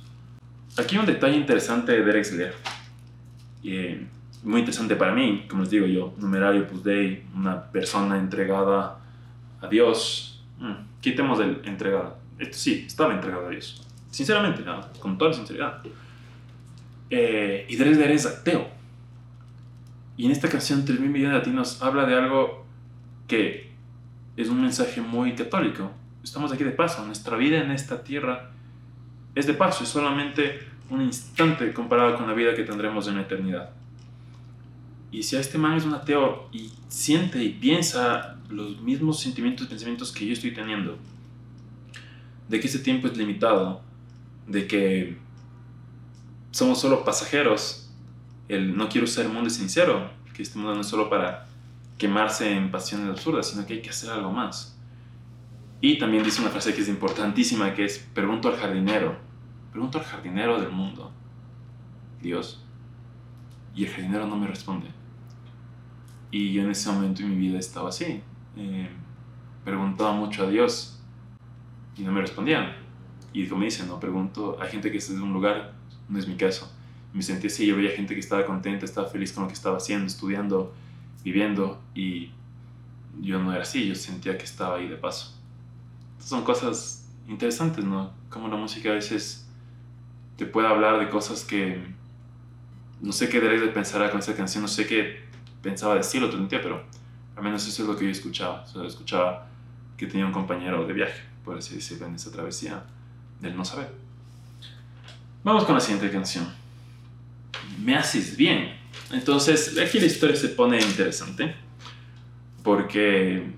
Aquí 0.77 0.97
un 0.97 1.05
detalle 1.05 1.35
interesante 1.35 1.91
de 1.91 2.03
Derek 2.03 2.23
Slayer. 2.23 2.55
Eh, 3.63 4.07
muy 4.43 4.61
interesante 4.61 4.95
para 4.95 5.13
mí, 5.13 5.45
como 5.49 5.63
les 5.63 5.71
digo 5.71 5.85
yo, 5.85 6.13
numerario 6.17 6.67
pues 6.67 6.83
de 6.83 7.25
una 7.35 7.71
persona 7.71 8.17
entregada 8.17 8.99
a 9.61 9.67
Dios. 9.67 10.43
Mm, 10.59 10.90
quitemos 11.01 11.39
el 11.39 11.61
entregada. 11.65 12.15
Esto 12.39 12.57
sí, 12.57 12.85
estaba 12.87 13.13
entregado 13.13 13.47
a 13.47 13.49
Dios. 13.49 13.85
Sinceramente, 14.09 14.63
con 14.99 15.17
toda 15.17 15.31
la 15.31 15.37
sinceridad. 15.37 15.81
Eh, 17.09 17.65
y 17.69 17.75
Dresler 17.75 18.11
es 18.11 18.25
ateo. 18.25 18.67
Y 20.17 20.25
en 20.25 20.31
esta 20.31 20.49
canción, 20.49 20.85
3.000 20.85 20.99
millones 20.99 21.31
de 21.31 21.37
latinos 21.39 21.81
habla 21.81 22.05
de 22.05 22.15
algo 22.15 22.65
que 23.27 23.71
es 24.37 24.49
un 24.49 24.61
mensaje 24.61 25.01
muy 25.01 25.33
católico. 25.33 25.91
Estamos 26.23 26.51
aquí 26.51 26.63
de 26.63 26.71
paso. 26.71 27.05
Nuestra 27.05 27.37
vida 27.37 27.57
en 27.57 27.71
esta 27.71 28.03
tierra 28.03 28.51
es 29.35 29.47
de 29.47 29.53
paso. 29.53 29.83
Es 29.83 29.89
solamente 29.89 30.59
un 30.89 31.01
instante 31.01 31.73
comparado 31.73 32.17
con 32.17 32.27
la 32.27 32.33
vida 32.33 32.53
que 32.55 32.63
tendremos 32.63 33.07
en 33.07 33.15
la 33.15 33.21
eternidad. 33.21 33.71
Y 35.11 35.23
si 35.23 35.35
a 35.35 35.41
este 35.41 35.57
man 35.57 35.77
es 35.77 35.83
un 35.83 35.93
ateo 35.93 36.47
y 36.53 36.71
siente 36.87 37.43
y 37.43 37.49
piensa 37.49 38.37
los 38.49 38.81
mismos 38.81 39.19
sentimientos 39.19 39.65
y 39.65 39.69
pensamientos 39.69 40.11
que 40.11 40.25
yo 40.25 40.33
estoy 40.33 40.53
teniendo, 40.53 40.97
de 42.47 42.59
que 42.59 42.67
ese 42.67 42.79
tiempo 42.79 43.07
es 43.07 43.17
limitado, 43.17 43.81
de 44.47 44.67
que 44.67 45.17
somos 46.51 46.79
solo 46.79 47.03
pasajeros, 47.03 47.89
el 48.47 48.75
no 48.75 48.89
quiero 48.89 49.07
ser 49.07 49.27
mundo 49.27 49.49
sincero, 49.49 50.09
que 50.33 50.43
este 50.43 50.57
mundo 50.57 50.75
no 50.75 50.81
es 50.81 50.87
solo 50.87 51.09
para 51.09 51.47
quemarse 51.97 52.51
en 52.51 52.71
pasiones 52.71 53.09
absurdas, 53.09 53.49
sino 53.49 53.65
que 53.65 53.73
hay 53.73 53.81
que 53.81 53.89
hacer 53.89 54.09
algo 54.09 54.31
más. 54.31 54.77
Y 55.81 55.97
también 55.97 56.23
dice 56.23 56.41
una 56.41 56.51
frase 56.51 56.73
que 56.73 56.81
es 56.81 56.89
importantísima, 56.89 57.73
que 57.73 57.85
es, 57.85 57.99
pregunto 58.13 58.49
al 58.49 58.57
jardinero, 58.57 59.17
pregunto 59.71 59.97
al 59.97 60.05
jardinero 60.05 60.59
del 60.59 60.71
mundo, 60.71 61.11
Dios, 62.21 62.63
y 63.75 63.85
el 63.85 63.91
jardinero 63.91 64.27
no 64.27 64.35
me 64.35 64.47
responde. 64.47 65.00
Y 66.31 66.53
yo 66.53 66.63
en 66.63 66.71
ese 66.71 66.89
momento 66.89 67.21
en 67.21 67.29
mi 67.29 67.35
vida 67.35 67.59
estaba 67.59 67.89
así. 67.89 68.21
Eh, 68.55 68.89
preguntaba 69.63 70.13
mucho 70.13 70.43
a 70.43 70.49
Dios 70.49 70.99
y 71.97 72.03
no 72.03 72.11
me 72.11 72.21
respondían. 72.21 72.73
Y 73.33 73.47
como 73.47 73.63
dicen, 73.63 73.87
no 73.87 73.99
pregunto, 73.99 74.57
a 74.61 74.65
gente 74.65 74.91
que 74.91 74.97
está 74.97 75.13
en 75.13 75.21
un 75.21 75.33
lugar, 75.33 75.73
no 76.09 76.17
es 76.17 76.27
mi 76.27 76.35
caso. 76.35 76.71
Me 77.13 77.21
sentí 77.21 77.47
así, 77.47 77.65
yo 77.65 77.75
veía 77.75 77.91
gente 77.91 78.13
que 78.13 78.19
estaba 78.19 78.45
contenta, 78.45 78.85
estaba 78.85 79.07
feliz 79.07 79.33
con 79.33 79.43
lo 79.43 79.47
que 79.49 79.53
estaba 79.53 79.77
haciendo, 79.77 80.07
estudiando, 80.07 80.73
viviendo, 81.23 81.81
y 81.93 82.31
yo 83.19 83.39
no 83.39 83.51
era 83.51 83.63
así, 83.63 83.87
yo 83.87 83.95
sentía 83.95 84.37
que 84.37 84.45
estaba 84.45 84.77
ahí 84.77 84.87
de 84.87 84.95
paso. 84.95 85.37
son 86.19 86.43
cosas 86.43 87.09
interesantes, 87.27 87.83
¿no? 87.83 88.11
Como 88.29 88.47
la 88.47 88.55
música 88.55 88.89
a 88.89 88.93
veces 88.93 89.49
te 90.37 90.45
puede 90.45 90.67
hablar 90.67 90.99
de 90.99 91.09
cosas 91.09 91.43
que 91.43 91.83
no 93.01 93.11
sé 93.11 93.29
qué 93.29 93.39
derecho 93.39 93.65
de 93.65 93.71
pensar 93.71 94.09
con 94.11 94.19
esa 94.19 94.35
canción, 94.35 94.61
no 94.61 94.67
sé 94.67 94.87
qué 94.87 95.30
pensaba 95.61 95.95
decirlo 95.95 96.27
día, 96.27 96.61
pero 96.61 96.83
al 97.35 97.43
menos 97.43 97.67
eso 97.67 97.83
es 97.83 97.87
lo 97.87 97.95
que 97.95 98.05
yo 98.05 98.11
escuchaba. 98.11 98.63
O 98.63 98.67
sea, 98.67 98.83
escuchaba 98.85 99.47
que 99.97 100.07
tenía 100.07 100.25
un 100.25 100.31
compañero 100.31 100.85
de 100.85 100.93
viaje, 100.93 101.21
por 101.43 101.57
así 101.57 101.75
decirlo, 101.75 102.07
en 102.07 102.15
esa 102.15 102.31
travesía 102.31 102.83
del 103.39 103.55
no 103.55 103.63
saber. 103.63 103.91
Vamos 105.43 105.65
con 105.65 105.75
la 105.75 105.81
siguiente 105.81 106.11
canción. 106.11 106.47
Me 107.83 107.95
haces 107.95 108.35
bien. 108.35 108.75
Entonces, 109.11 109.77
aquí 109.77 109.99
la 109.99 110.05
historia 110.05 110.35
se 110.35 110.49
pone 110.49 110.79
interesante 110.79 111.55
porque 112.63 113.51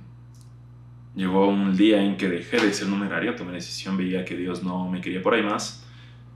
llegó 1.16 1.48
un 1.48 1.76
día 1.76 2.02
en 2.02 2.16
que 2.16 2.30
dejé 2.30 2.58
de 2.58 2.74
ser 2.74 2.88
numerario, 2.88 3.36
tomé 3.36 3.52
la 3.52 3.58
decisión, 3.58 3.98
veía 3.98 4.24
que 4.24 4.36
Dios 4.36 4.64
no 4.64 4.88
me 4.88 5.02
quería 5.02 5.22
por 5.22 5.34
ahí 5.34 5.44
más. 5.44 5.86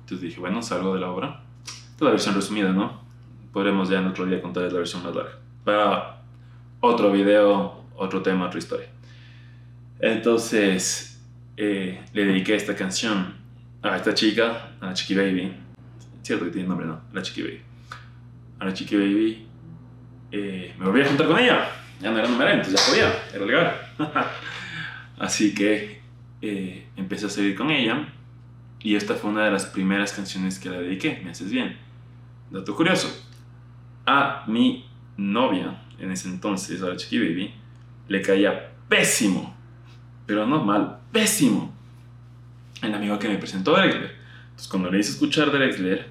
Entonces 0.01 0.21
dije, 0.29 0.39
bueno, 0.39 0.61
salgo 0.61 0.93
de 0.93 0.99
la 0.99 1.11
obra. 1.11 1.43
Toda 1.97 2.09
la 2.09 2.15
versión 2.15 2.35
resumida, 2.35 2.71
¿no? 2.71 3.01
Podremos 3.51 3.89
ya 3.89 3.99
en 3.99 4.07
otro 4.07 4.25
día 4.25 4.41
contarles 4.41 4.73
la 4.73 4.79
versión 4.79 5.03
más 5.03 5.15
larga 5.15 5.46
para 5.67 6.21
otro 6.79 7.11
video, 7.11 7.83
otro 7.97 8.21
tema, 8.21 8.45
otra 8.45 8.57
historia. 8.57 8.87
Entonces, 9.99 11.21
eh, 11.57 12.05
le 12.13 12.25
dediqué 12.25 12.55
esta 12.55 12.73
canción 12.73 13.35
a 13.81 13.97
esta 13.97 14.13
chica, 14.13 14.71
a 14.79 14.85
la 14.85 14.93
Chiqui 14.93 15.13
Baby. 15.13 15.53
Cierto 16.21 16.45
que 16.45 16.51
tiene 16.51 16.69
nombre, 16.69 16.87
¿no? 16.87 17.01
La 17.11 17.21
Chiqui 17.21 17.41
Baby. 17.41 17.61
A 18.59 18.65
la 18.65 18.73
Chiqui 18.73 18.95
Baby. 18.95 19.45
Eh, 20.31 20.73
me 20.79 20.85
volví 20.85 21.01
a 21.01 21.05
juntar 21.05 21.27
con 21.27 21.37
ella. 21.37 21.69
Ya 21.99 22.11
no 22.11 22.19
era 22.19 22.29
número 22.29 22.49
entonces 22.49 22.79
ya 22.79 22.89
podía, 22.89 23.35
era 23.35 23.45
legal. 23.45 23.75
Así 25.19 25.53
que 25.53 26.01
eh, 26.41 26.87
empecé 26.95 27.25
a 27.25 27.29
salir 27.29 27.57
con 27.57 27.69
ella. 27.71 28.07
Y 28.79 28.95
esta 28.95 29.15
fue 29.15 29.31
una 29.31 29.43
de 29.43 29.51
las 29.51 29.65
primeras 29.65 30.13
canciones 30.13 30.59
que 30.59 30.69
le 30.69 30.79
dediqué. 30.83 31.19
Me 31.25 31.31
haces 31.31 31.51
bien. 31.51 31.75
Dato 32.51 32.73
curioso. 32.73 33.09
A 34.05 34.45
mi 34.47 34.86
novia, 35.17 35.81
en 35.99 36.11
ese 36.11 36.29
entonces, 36.29 36.81
a 36.81 36.89
la 36.89 36.95
Chiqui 36.95 37.19
Baby, 37.19 37.53
le 38.07 38.21
caía 38.21 38.71
pésimo, 38.87 39.55
pero 40.25 40.45
no 40.45 40.63
mal, 40.63 40.99
pésimo, 41.11 41.73
el 42.81 42.93
amigo 42.93 43.17
que 43.19 43.27
me 43.27 43.37
presentó 43.37 43.75
a 43.75 43.85
Entonces 43.85 44.67
cuando 44.69 44.91
le 44.91 44.99
hice 44.99 45.11
escuchar 45.11 45.51
Drexler, 45.51 46.07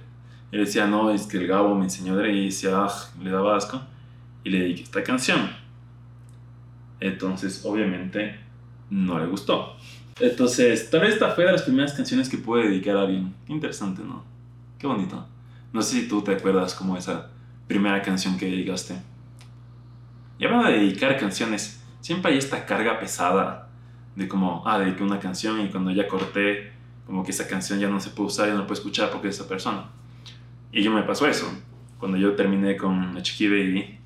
él 0.53 0.65
decía, 0.65 0.87
no, 0.87 1.11
es 1.11 1.27
que 1.27 1.39
el 1.39 1.47
Gabo 1.47 1.75
me 1.75 1.85
enseñó 1.85 2.17
Drexler 2.17 2.75
ah, 2.75 2.89
le 3.23 3.31
daba 3.31 3.57
asco. 3.57 3.81
Y 4.45 4.51
le 4.51 4.61
dediqué 4.61 4.83
esta 4.85 5.03
canción. 5.03 5.51
Entonces, 7.01 7.65
obviamente, 7.65 8.39
no 8.91 9.19
le 9.19 9.27
gustó. 9.27 9.77
Entonces, 10.21 10.89
tal 10.89 11.01
vez 11.01 11.15
esta 11.15 11.31
fue 11.31 11.45
de 11.45 11.53
las 11.53 11.63
primeras 11.63 11.93
canciones 11.95 12.29
que 12.29 12.39
pude 12.39 12.69
dedicar 12.69 12.97
a 12.97 13.03
alguien. 13.03 13.35
Interesante, 13.49 14.03
¿no? 14.03 14.25
Qué 14.79 14.87
bonito. 14.87 15.27
No 15.73 15.83
sé 15.83 16.01
si 16.01 16.09
tú 16.09 16.23
te 16.23 16.33
acuerdas 16.33 16.75
como 16.75 16.97
esa 16.97 17.31
primera 17.67 18.03
canción 18.03 18.37
que 18.37 18.47
dedicaste. 18.47 18.95
Y 20.39 20.45
hablando 20.45 20.69
de 20.69 20.79
dedicar 20.79 21.17
canciones, 21.19 21.83
siempre 22.01 22.33
hay 22.33 22.39
esta 22.39 22.67
carga 22.67 23.01
pesada 23.01 23.69
de 24.15 24.29
como, 24.29 24.63
ah, 24.67 24.79
dediqué 24.79 25.03
una 25.03 25.19
canción 25.19 25.61
y 25.61 25.69
cuando 25.69 25.91
ya 25.91 26.07
corté, 26.09 26.73
como 27.07 27.25
que 27.25 27.31
esa 27.31 27.47
canción 27.47 27.79
ya 27.79 27.89
no 27.89 28.01
se 28.01 28.11
puede 28.11 28.29
usar, 28.29 28.49
ya 28.49 28.55
no 28.55 28.67
puede 28.67 28.79
escuchar 28.79 29.11
porque 29.11 29.29
es 29.29 29.37
esa 29.37 29.49
persona. 29.49 29.91
Y 30.73 30.83
yo 30.83 30.91
me 30.91 31.03
pasó 31.03 31.27
eso. 31.27 31.47
Cuando 31.99 32.19
yo 32.19 32.35
terminé 32.35 32.77
con 32.77 33.15
la 33.15 33.23
Chiqui 33.23 33.49
Baby, 33.49 33.99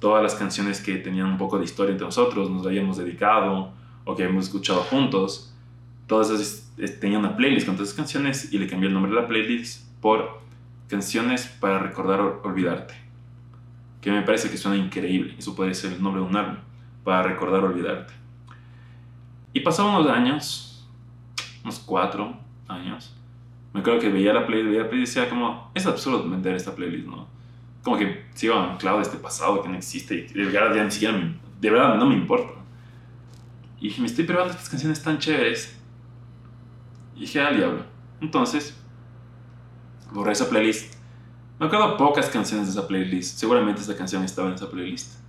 todas 0.00 0.22
las 0.22 0.34
canciones 0.34 0.80
que 0.80 0.96
tenían 0.96 1.26
un 1.26 1.38
poco 1.38 1.58
de 1.58 1.64
historia 1.64 1.92
entre 1.92 2.06
nosotros, 2.06 2.50
nos 2.50 2.66
habíamos 2.66 2.96
dedicado 2.96 3.72
o 4.04 4.14
que 4.14 4.22
habíamos 4.22 4.46
escuchado 4.46 4.80
juntos, 4.82 5.54
todas 6.06 6.30
esas 6.30 6.72
eh, 6.78 6.88
tenían 6.88 7.20
una 7.20 7.36
playlist 7.36 7.66
con 7.66 7.76
todas 7.76 7.88
esas 7.88 7.96
canciones 7.96 8.52
y 8.52 8.58
le 8.58 8.66
cambié 8.66 8.88
el 8.88 8.94
nombre 8.94 9.12
de 9.14 9.20
la 9.20 9.28
playlist 9.28 9.86
por 10.00 10.44
Canciones 10.88 11.46
para 11.46 11.78
recordar 11.78 12.20
olvidarte. 12.44 12.94
Que 14.04 14.10
me 14.10 14.20
parece 14.20 14.50
que 14.50 14.58
suena 14.58 14.76
increíble. 14.76 15.34
Eso 15.38 15.56
puede 15.56 15.72
ser 15.72 15.94
el 15.94 16.02
nombre 16.02 16.20
de 16.20 16.28
un 16.28 16.36
álbum. 16.36 16.56
Para 17.04 17.22
recordar 17.22 17.64
olvidarte. 17.64 18.12
Y 19.54 19.60
pasaron 19.60 19.94
unos 19.94 20.10
años, 20.10 20.86
unos 21.62 21.78
cuatro 21.78 22.36
años. 22.68 23.16
Me 23.72 23.80
acuerdo 23.80 24.00
que 24.00 24.10
veía 24.10 24.34
la 24.34 24.46
playlist, 24.46 24.68
veía 24.68 24.82
la 24.82 24.88
playlist 24.90 25.16
y 25.16 25.20
decía 25.20 25.30
como, 25.30 25.70
es 25.72 25.86
absurdo 25.86 26.28
vender 26.28 26.54
esta 26.54 26.74
playlist, 26.74 27.06
¿no? 27.06 27.26
Como 27.82 27.96
que 27.96 28.26
sigo 28.34 28.54
anclado 28.54 28.98
de 28.98 29.04
este 29.04 29.16
pasado 29.16 29.62
que 29.62 29.70
no 29.70 29.76
existe 29.76 30.28
y 30.30 30.34
de 30.34 30.44
verdad 30.44 30.76
ya 30.76 30.84
ni 30.84 30.90
siquiera 30.90 31.18
de 31.58 31.70
verdad 31.70 31.96
no 31.96 32.04
me 32.04 32.14
importa. 32.14 32.52
Y 33.80 33.88
dije, 33.88 34.02
me 34.02 34.06
estoy 34.06 34.24
probando 34.24 34.52
estas 34.52 34.68
canciones 34.68 35.02
tan 35.02 35.18
chéveres. 35.18 35.80
Y 37.16 37.20
dije, 37.20 37.40
al 37.40 37.56
diablo. 37.56 37.84
Entonces, 38.20 38.78
borré 40.12 40.32
esa 40.32 40.50
playlist. 40.50 40.93
Me 41.58 41.66
acuerdo 41.66 41.96
pocas 41.96 42.28
canciones 42.28 42.66
de 42.66 42.72
esa 42.72 42.86
playlist. 42.86 43.38
Seguramente 43.38 43.80
esa 43.80 43.96
canción 43.96 44.24
estaba 44.24 44.48
en 44.48 44.54
esa 44.54 44.70
playlist. 44.70 45.20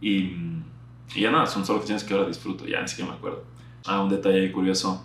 Y, 0.00 0.36
y 1.14 1.20
ya 1.20 1.30
nada, 1.30 1.46
son 1.46 1.64
solo 1.64 1.78
canciones 1.78 2.04
que 2.04 2.12
ahora 2.12 2.26
disfruto. 2.26 2.66
Ya 2.66 2.80
ni 2.82 2.88
siquiera 2.88 3.10
me 3.10 3.16
acuerdo. 3.16 3.44
Ah, 3.86 4.02
un 4.02 4.08
detalle 4.08 4.50
curioso. 4.50 5.04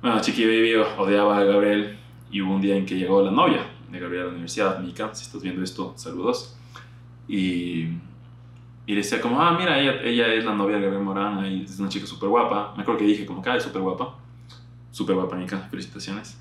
Bueno, 0.00 0.20
Chiqui 0.20 0.44
Baby 0.44 0.74
odiaba 0.98 1.38
a 1.38 1.44
Gabriel 1.44 1.98
y 2.30 2.40
hubo 2.42 2.54
un 2.54 2.60
día 2.60 2.76
en 2.76 2.84
que 2.84 2.96
llegó 2.96 3.22
la 3.22 3.30
novia 3.30 3.66
de 3.90 4.00
Gabriel 4.00 4.22
a 4.22 4.26
la 4.26 4.32
universidad, 4.32 4.78
Mika, 4.80 5.14
si 5.14 5.22
estás 5.22 5.40
viendo 5.42 5.62
esto, 5.62 5.94
saludos. 5.96 6.56
Y, 7.28 7.88
y 8.86 8.94
decía 8.94 9.20
como, 9.20 9.40
ah, 9.40 9.56
mira, 9.56 9.78
ella, 9.78 10.02
ella 10.02 10.34
es 10.34 10.44
la 10.44 10.54
novia 10.54 10.76
de 10.76 10.82
Gabriel 10.82 11.04
Morán, 11.04 11.44
es 11.44 11.78
una 11.78 11.88
chica 11.88 12.06
súper 12.06 12.28
guapa. 12.28 12.74
Me 12.76 12.82
acuerdo 12.82 12.98
que 12.98 13.06
dije 13.06 13.24
como, 13.24 13.40
que 13.40 13.50
ah, 13.50 13.56
es 13.56 13.62
súper 13.62 13.80
guapa. 13.80 14.16
Súper 14.90 15.14
guapa, 15.14 15.36
Mika, 15.36 15.58
felicitaciones. 15.70 16.38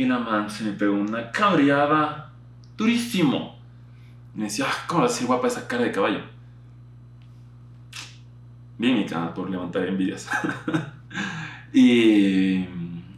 Y 0.00 0.06
la 0.06 0.18
man 0.18 0.48
se 0.48 0.64
me 0.64 0.72
pegó 0.72 0.94
una 0.94 1.30
cabreada 1.30 2.32
durísimo. 2.74 3.58
Y 4.34 4.38
me 4.38 4.44
decía, 4.44 4.64
ah, 4.66 4.84
¿cómo 4.86 5.02
va 5.02 5.06
a 5.06 5.10
ser 5.10 5.26
guapa 5.26 5.46
esa 5.46 5.68
cara 5.68 5.84
de 5.84 5.92
caballo? 5.92 6.22
Bien, 8.78 8.96
mi 8.96 9.04
cara, 9.04 9.34
por 9.34 9.50
levantar 9.50 9.86
envidias. 9.86 10.26
y, 11.74 12.64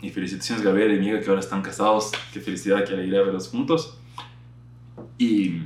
y, 0.03 0.11
felicitaciones, 0.12 0.64
Gabriel 0.64 0.97
y 0.97 0.99
Miga, 0.99 1.21
que 1.21 1.29
ahora 1.29 1.38
están 1.38 1.62
casados. 1.62 2.11
Qué 2.33 2.40
felicidad, 2.40 2.85
qué 2.85 2.95
alegría 2.95 3.23
verlos 3.23 3.49
juntos. 3.49 3.97
Y, 5.18 5.61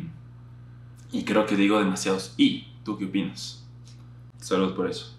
y 1.12 1.24
creo 1.24 1.46
que 1.46 1.56
digo 1.56 1.78
demasiados. 1.78 2.34
¿Y 2.36 2.66
tú 2.84 2.98
qué 2.98 3.06
opinas? 3.06 3.66
Saludos 4.36 4.72
por 4.72 4.90
eso. 4.90 5.16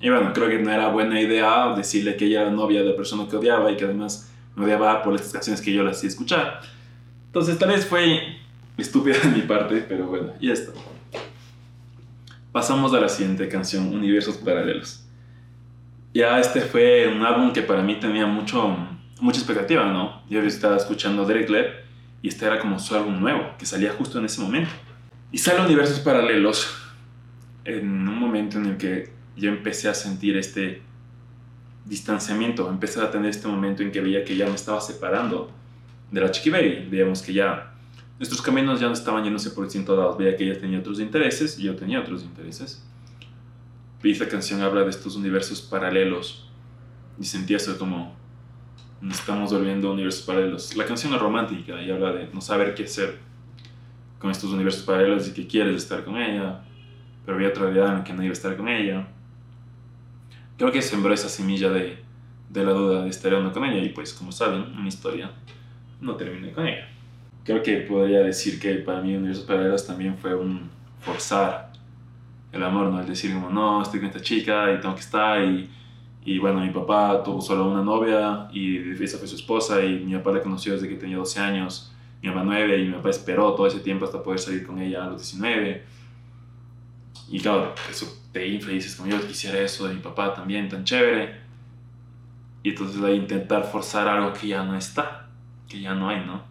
Y 0.00 0.10
bueno, 0.10 0.32
creo 0.32 0.48
que 0.48 0.58
no 0.58 0.72
era 0.72 0.88
buena 0.88 1.20
idea 1.20 1.76
decirle 1.76 2.16
que 2.16 2.24
ella 2.24 2.40
era 2.40 2.50
novia 2.50 2.80
de 2.80 2.90
la 2.90 2.96
persona 2.96 3.28
que 3.28 3.36
odiaba 3.36 3.70
y 3.70 3.76
que 3.76 3.84
además 3.84 4.28
me 4.58 4.64
odiaba 4.64 5.02
por 5.02 5.14
estas 5.14 5.32
canciones 5.32 5.62
que 5.62 5.72
yo 5.72 5.84
las 5.84 5.98
hacía 5.98 6.08
escuchar. 6.08 6.60
Entonces 7.26 7.58
tal 7.58 7.68
vez 7.68 7.86
fue 7.86 8.36
estúpida 8.76 9.16
de 9.18 9.28
mi 9.28 9.42
parte, 9.42 9.84
pero 9.88 10.06
bueno, 10.06 10.32
ya 10.40 10.52
está. 10.52 10.72
Pasamos 12.50 12.92
a 12.92 13.00
la 13.00 13.08
siguiente 13.08 13.48
canción, 13.48 13.94
Universos 13.94 14.36
Paralelos. 14.38 15.04
Ya 16.12 16.40
este 16.40 16.60
fue 16.62 17.06
un 17.06 17.22
álbum 17.22 17.52
que 17.52 17.62
para 17.62 17.82
mí 17.82 18.00
tenía 18.00 18.26
mucho, 18.26 18.76
mucha 19.20 19.38
expectativa, 19.38 19.84
¿no? 19.92 20.22
Yo 20.28 20.40
estaba 20.42 20.76
escuchando 20.76 21.24
Derek 21.24 21.48
Led 21.48 21.66
y 22.22 22.28
este 22.28 22.46
era 22.46 22.58
como 22.58 22.78
su 22.78 22.96
álbum 22.96 23.20
nuevo, 23.20 23.50
que 23.58 23.66
salía 23.66 23.92
justo 23.92 24.18
en 24.18 24.24
ese 24.24 24.40
momento. 24.40 24.70
Y 25.30 25.38
sale 25.38 25.60
Universos 25.60 26.00
Paralelos 26.00 26.74
en 27.64 28.08
un 28.08 28.18
momento 28.18 28.58
en 28.58 28.66
el 28.66 28.76
que 28.76 29.12
yo 29.36 29.50
empecé 29.50 29.88
a 29.88 29.94
sentir 29.94 30.36
este 30.36 30.82
distanciamiento, 31.88 32.68
empecé 32.68 33.00
a 33.00 33.10
tener 33.10 33.30
este 33.30 33.48
momento 33.48 33.82
en 33.82 33.90
que 33.90 34.00
veía 34.00 34.22
que 34.24 34.36
ya 34.36 34.46
me 34.46 34.54
estaba 34.54 34.80
separando 34.80 35.50
de 36.10 36.20
la 36.20 36.30
Chiqui 36.30 36.50
Baby, 36.50 36.88
veíamos 36.90 37.22
que 37.22 37.32
ya 37.32 37.74
nuestros 38.18 38.42
caminos 38.42 38.80
ya 38.80 38.88
no 38.88 38.92
estaban 38.92 39.24
yéndose 39.24 39.50
por 39.50 39.64
distintos 39.64 39.96
lados, 39.96 40.18
veía 40.18 40.36
que 40.36 40.44
ella 40.44 40.60
tenía 40.60 40.80
otros 40.80 41.00
intereses 41.00 41.58
y 41.58 41.62
yo 41.62 41.76
tenía 41.76 42.00
otros 42.00 42.22
intereses. 42.24 42.84
Y 44.02 44.10
esta 44.10 44.28
canción 44.28 44.60
habla 44.60 44.82
de 44.82 44.90
estos 44.90 45.16
universos 45.16 45.62
paralelos 45.62 46.48
y 47.18 47.24
sentía 47.24 47.56
eso 47.56 47.76
como 47.78 48.14
nos 49.00 49.20
estamos 49.20 49.52
volviendo 49.52 49.92
universos 49.92 50.22
paralelos. 50.22 50.76
La 50.76 50.84
canción 50.84 51.14
es 51.14 51.20
romántica 51.20 51.80
y 51.82 51.90
habla 51.90 52.12
de 52.12 52.28
no 52.32 52.40
saber 52.40 52.74
qué 52.74 52.84
hacer 52.84 53.18
con 54.18 54.30
estos 54.30 54.50
universos 54.50 54.82
paralelos 54.82 55.28
y 55.28 55.32
que 55.32 55.46
quieres 55.46 55.76
estar 55.76 56.04
con 56.04 56.16
ella, 56.16 56.64
pero 57.24 57.36
había 57.36 57.48
otra 57.48 57.64
realidad 57.64 57.88
en 57.88 57.94
la 57.94 58.04
que 58.04 58.12
no 58.12 58.22
iba 58.22 58.30
a 58.30 58.32
estar 58.32 58.56
con 58.56 58.68
ella 58.68 59.08
creo 60.58 60.72
que 60.72 60.82
sembró 60.82 61.14
esa 61.14 61.28
semilla 61.28 61.70
de, 61.70 61.98
de 62.50 62.64
la 62.64 62.72
duda 62.72 63.04
de 63.04 63.10
estar 63.10 63.32
o 63.32 63.52
con 63.52 63.64
ella 63.64 63.82
y 63.82 63.90
pues 63.90 64.12
como 64.12 64.32
saben, 64.32 64.74
una 64.76 64.88
historia 64.88 65.30
no 66.00 66.16
terminé 66.16 66.52
con 66.52 66.66
ella. 66.66 66.88
Creo 67.44 67.62
que 67.62 67.78
podría 67.78 68.20
decir 68.20 68.60
que 68.60 68.74
para 68.74 69.00
mí 69.00 69.14
Universos 69.14 69.44
Paralelos 69.44 69.86
también 69.86 70.18
fue 70.18 70.34
un 70.34 70.68
forzar 71.00 71.72
el 72.52 72.62
amor, 72.62 72.88
¿no? 72.88 73.00
El 73.00 73.06
decir 73.06 73.32
como, 73.32 73.50
no, 73.50 73.80
estoy 73.82 74.00
con 74.00 74.08
esta 74.08 74.20
chica 74.20 74.72
y 74.72 74.80
tengo 74.80 74.94
que 74.94 75.00
estar 75.00 75.42
y, 75.42 75.70
y 76.24 76.38
bueno, 76.38 76.60
mi 76.60 76.70
papá 76.70 77.22
tuvo 77.22 77.40
solo 77.40 77.70
una 77.70 77.82
novia 77.82 78.48
y 78.52 78.92
esa 79.02 79.16
fue 79.18 79.28
su 79.28 79.36
esposa 79.36 79.82
y 79.82 80.00
mi 80.00 80.14
papá 80.16 80.32
la 80.32 80.42
conoció 80.42 80.72
desde 80.72 80.88
que 80.88 80.96
tenía 80.96 81.16
12 81.18 81.40
años, 81.40 81.92
mi 82.20 82.28
mamá 82.28 82.42
9 82.44 82.82
y 82.82 82.86
mi 82.86 82.94
papá 82.94 83.10
esperó 83.10 83.54
todo 83.54 83.66
ese 83.66 83.80
tiempo 83.80 84.04
hasta 84.04 84.22
poder 84.22 84.40
salir 84.40 84.66
con 84.66 84.78
ella 84.80 85.04
a 85.04 85.10
los 85.10 85.22
19. 85.22 85.84
Y 87.30 87.40
claro, 87.40 87.74
eso 87.90 88.06
te 88.38 88.46
infla 88.46 88.70
y 88.70 88.76
dices, 88.76 88.94
como 88.94 89.10
yo 89.10 89.26
quisiera 89.26 89.58
eso 89.58 89.88
de 89.88 89.94
mi 89.94 90.00
papá 90.00 90.32
también, 90.32 90.68
tan 90.68 90.84
chévere. 90.84 91.40
Y 92.62 92.70
entonces 92.70 93.02
a 93.02 93.10
intentar 93.10 93.64
forzar 93.64 94.06
algo 94.06 94.32
que 94.32 94.46
ya 94.46 94.62
no 94.62 94.76
está, 94.76 95.26
que 95.68 95.80
ya 95.80 95.92
no 95.92 96.08
hay, 96.08 96.24
¿no? 96.24 96.42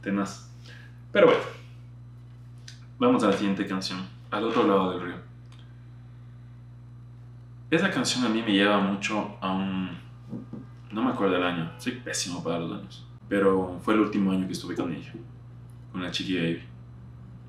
Tenaz. 0.00 0.50
Pero 1.12 1.26
bueno, 1.26 1.42
vamos 2.98 3.22
a 3.22 3.28
la 3.28 3.34
siguiente 3.34 3.64
canción, 3.66 4.00
al 4.32 4.42
otro 4.42 4.66
lado 4.66 4.90
del 4.90 5.00
río. 5.00 5.14
Esa 7.70 7.88
canción 7.88 8.24
a 8.24 8.28
mí 8.28 8.42
me 8.42 8.52
lleva 8.52 8.80
mucho 8.80 9.36
a 9.40 9.52
un... 9.52 9.96
No 10.90 11.04
me 11.04 11.12
acuerdo 11.12 11.34
del 11.34 11.44
año, 11.44 11.70
soy 11.78 11.92
pésimo 11.92 12.42
para 12.42 12.58
los 12.58 12.80
años. 12.80 13.06
Pero 13.28 13.78
fue 13.80 13.94
el 13.94 14.00
último 14.00 14.32
año 14.32 14.46
que 14.48 14.54
estuve 14.54 14.74
con 14.74 14.92
ella, 14.92 15.12
con 15.92 16.02
la 16.02 16.10
chiqui 16.10 16.36
baby. 16.36 16.62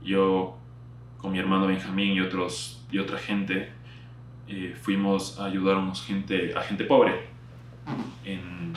Yo, 0.04 0.60
con 1.18 1.32
mi 1.32 1.40
hermano 1.40 1.66
Benjamín 1.66 2.14
y 2.14 2.22
otros 2.22 2.83
y 2.94 3.00
otra 3.00 3.18
gente, 3.18 3.72
eh, 4.48 4.78
fuimos 4.80 5.40
a 5.40 5.46
ayudar 5.46 5.78
a, 5.78 5.80
unos 5.80 6.06
gente, 6.06 6.54
a 6.56 6.62
gente 6.62 6.84
pobre. 6.84 7.28
En, 8.24 8.74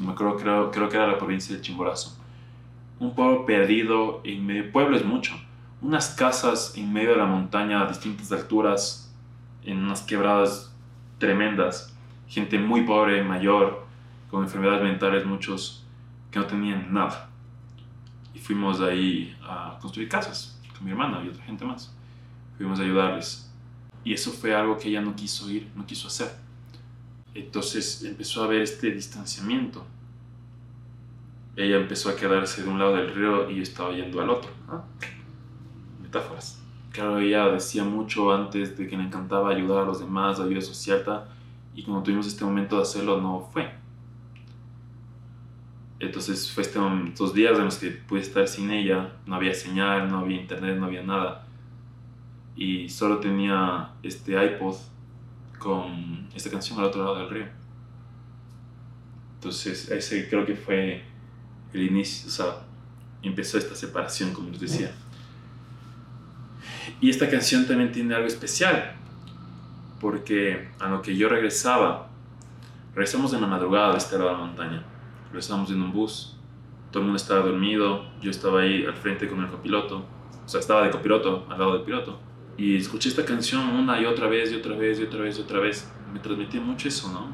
me 0.00 0.14
creo, 0.14 0.36
creo, 0.36 0.70
creo 0.70 0.88
que 0.88 0.96
era 0.96 1.08
la 1.08 1.18
provincia 1.18 1.54
de 1.56 1.60
Chimborazo. 1.60 2.16
Un 3.00 3.16
pueblo 3.16 3.44
perdido 3.44 4.20
en 4.22 4.46
medio, 4.46 4.70
pueblo 4.70 4.96
es 4.96 5.04
mucho, 5.04 5.34
unas 5.82 6.10
casas 6.10 6.74
en 6.76 6.92
medio 6.92 7.10
de 7.10 7.16
la 7.16 7.26
montaña 7.26 7.82
a 7.82 7.86
distintas 7.88 8.30
alturas, 8.30 9.12
en 9.64 9.78
unas 9.78 10.02
quebradas 10.02 10.72
tremendas, 11.18 11.96
gente 12.28 12.56
muy 12.56 12.82
pobre, 12.82 13.24
mayor, 13.24 13.84
con 14.30 14.44
enfermedades 14.44 14.82
mentales, 14.82 15.26
muchos 15.26 15.84
que 16.30 16.38
no 16.38 16.46
tenían 16.46 16.92
nada. 16.92 17.30
Y 18.32 18.38
fuimos 18.38 18.80
ahí 18.80 19.36
a 19.42 19.76
construir 19.80 20.08
casas 20.08 20.60
con 20.76 20.84
mi 20.84 20.92
hermana 20.92 21.20
y 21.24 21.28
otra 21.28 21.42
gente 21.42 21.64
más 21.64 21.97
fuimos 22.58 22.78
ayudarles. 22.80 23.50
Y 24.04 24.12
eso 24.12 24.30
fue 24.30 24.54
algo 24.54 24.76
que 24.76 24.88
ella 24.88 25.00
no 25.00 25.16
quiso 25.16 25.50
ir, 25.50 25.70
no 25.74 25.86
quiso 25.86 26.08
hacer. 26.08 26.30
Entonces 27.34 28.02
empezó 28.04 28.42
a 28.42 28.46
haber 28.46 28.62
este 28.62 28.90
distanciamiento. 28.90 29.86
Ella 31.56 31.76
empezó 31.76 32.10
a 32.10 32.16
quedarse 32.16 32.62
de 32.62 32.68
un 32.68 32.78
lado 32.78 32.96
del 32.96 33.14
río 33.14 33.50
y 33.50 33.56
yo 33.56 33.62
estaba 33.62 33.92
yendo 33.92 34.20
al 34.20 34.30
otro. 34.30 34.50
Metáforas. 36.02 36.60
Claro, 36.92 37.18
ella 37.18 37.48
decía 37.48 37.84
mucho 37.84 38.32
antes 38.32 38.76
de 38.76 38.88
que 38.88 38.96
le 38.96 39.04
encantaba 39.04 39.50
ayudar 39.50 39.82
a 39.82 39.86
los 39.86 40.00
demás, 40.00 40.40
ayuda 40.40 40.60
social, 40.60 41.24
y 41.74 41.82
cuando 41.82 42.02
tuvimos 42.02 42.26
este 42.26 42.44
momento 42.44 42.76
de 42.76 42.82
hacerlo 42.82 43.20
no 43.20 43.48
fue. 43.52 43.70
Entonces 46.00 46.50
fue 46.50 46.62
este, 46.62 46.78
estos 47.06 47.34
días 47.34 47.58
en 47.58 47.64
los 47.64 47.78
que 47.78 47.90
pude 47.90 48.20
estar 48.20 48.46
sin 48.46 48.70
ella, 48.70 49.12
no 49.26 49.34
había 49.34 49.52
señal, 49.52 50.08
no 50.08 50.18
había 50.18 50.40
internet, 50.40 50.76
no 50.78 50.86
había 50.86 51.02
nada. 51.02 51.47
Y 52.58 52.88
solo 52.88 53.18
tenía 53.18 53.92
este 54.02 54.32
iPod 54.32 54.76
con 55.58 56.28
esta 56.34 56.50
canción 56.50 56.78
al 56.78 56.86
otro 56.86 57.02
lado 57.02 57.18
del 57.18 57.30
río. 57.30 57.46
Entonces 59.36 59.90
ese 59.90 60.28
creo 60.28 60.44
que 60.44 60.54
fue 60.54 61.02
el 61.72 61.82
inicio, 61.82 62.28
o 62.28 62.30
sea, 62.30 62.66
empezó 63.22 63.56
esta 63.56 63.74
separación, 63.74 64.34
como 64.34 64.50
les 64.50 64.60
decía. 64.60 64.92
Y 67.00 67.08
esta 67.08 67.30
canción 67.30 67.66
también 67.66 67.92
tiene 67.92 68.14
algo 68.14 68.26
especial, 68.26 68.96
porque 70.00 70.68
a 70.80 70.88
lo 70.88 71.00
que 71.00 71.16
yo 71.16 71.28
regresaba, 71.28 72.08
regresamos 72.94 73.32
en 73.32 73.40
la 73.40 73.46
madrugada 73.46 73.92
de 73.92 73.98
este 73.98 74.18
lado 74.18 74.30
de 74.30 74.36
la 74.36 74.44
montaña 74.44 74.84
regresamos 75.28 75.70
en 75.70 75.82
un 75.82 75.92
bus, 75.92 76.36
todo 76.90 77.00
el 77.00 77.06
mundo 77.06 77.16
estaba 77.16 77.40
dormido, 77.40 78.04
yo 78.20 78.30
estaba 78.30 78.60
ahí 78.60 78.84
al 78.84 78.94
frente 78.94 79.28
con 79.28 79.40
el 79.40 79.48
copiloto, 79.48 80.04
o 80.44 80.48
sea, 80.48 80.60
estaba 80.60 80.84
de 80.84 80.90
copiloto, 80.90 81.46
al 81.50 81.58
lado 81.58 81.74
del 81.74 81.82
piloto, 81.82 82.18
y 82.58 82.76
escuché 82.76 83.08
esta 83.08 83.24
canción 83.24 83.64
una 83.68 84.00
y 84.00 84.04
otra 84.04 84.26
vez, 84.26 84.52
y 84.52 84.56
otra 84.56 84.76
vez, 84.76 84.98
y 85.00 85.04
otra 85.04 85.20
vez, 85.20 85.38
y 85.38 85.40
otra 85.40 85.60
vez. 85.60 85.90
Me 86.12 86.18
transmitía 86.18 86.60
mucho 86.60 86.88
eso, 86.88 87.10
¿no? 87.12 87.28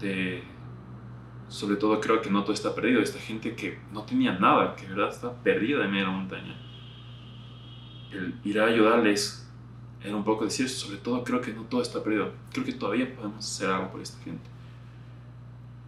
De, 0.00 0.42
sobre 1.48 1.76
todo 1.76 2.00
creo 2.00 2.22
que 2.22 2.30
no 2.30 2.42
todo 2.42 2.54
está 2.54 2.74
perdido, 2.74 3.00
esta 3.00 3.20
gente 3.20 3.54
que 3.54 3.78
no 3.92 4.02
tenía 4.02 4.32
nada, 4.32 4.74
que 4.74 4.86
de 4.86 4.94
verdad 4.94 5.10
está 5.10 5.32
perdida 5.42 5.84
en 5.84 5.90
medio 5.90 6.06
de 6.06 6.10
la 6.10 6.18
montaña. 6.18 6.56
El 8.10 8.34
ir 8.44 8.58
a 8.58 8.66
ayudarles 8.66 9.46
era 10.02 10.16
un 10.16 10.24
poco 10.24 10.44
decir, 10.44 10.68
sobre 10.70 10.96
todo 10.96 11.22
creo 11.22 11.42
que 11.42 11.52
no 11.52 11.62
todo 11.62 11.82
está 11.82 12.02
perdido, 12.02 12.32
creo 12.52 12.64
que 12.64 12.72
todavía 12.72 13.14
podemos 13.14 13.44
hacer 13.44 13.68
algo 13.68 13.92
por 13.92 14.00
esta 14.00 14.22
gente 14.24 14.56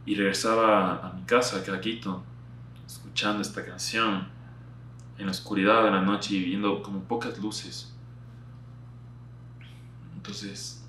y 0.05 0.15
regresaba 0.15 1.07
a 1.07 1.13
mi 1.13 1.23
casa, 1.23 1.59
a 1.59 1.81
Quito, 1.81 2.23
escuchando 2.87 3.43
esta 3.43 3.65
canción 3.65 4.38
en 5.19 5.27
la 5.27 5.33
oscuridad 5.33 5.85
de 5.85 5.91
la 5.91 6.01
noche 6.01 6.35
y 6.35 6.45
viendo 6.45 6.83
como 6.83 7.03
pocas 7.03 7.39
luces. 7.39 7.95
Entonces, 10.15 10.87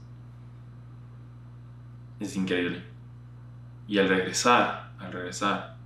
es 2.19 2.35
increíble. 2.35 2.83
Y 3.87 3.97
al 3.97 4.07
regresar, 4.07 4.93
al 4.99 5.11
regresar 5.11 5.77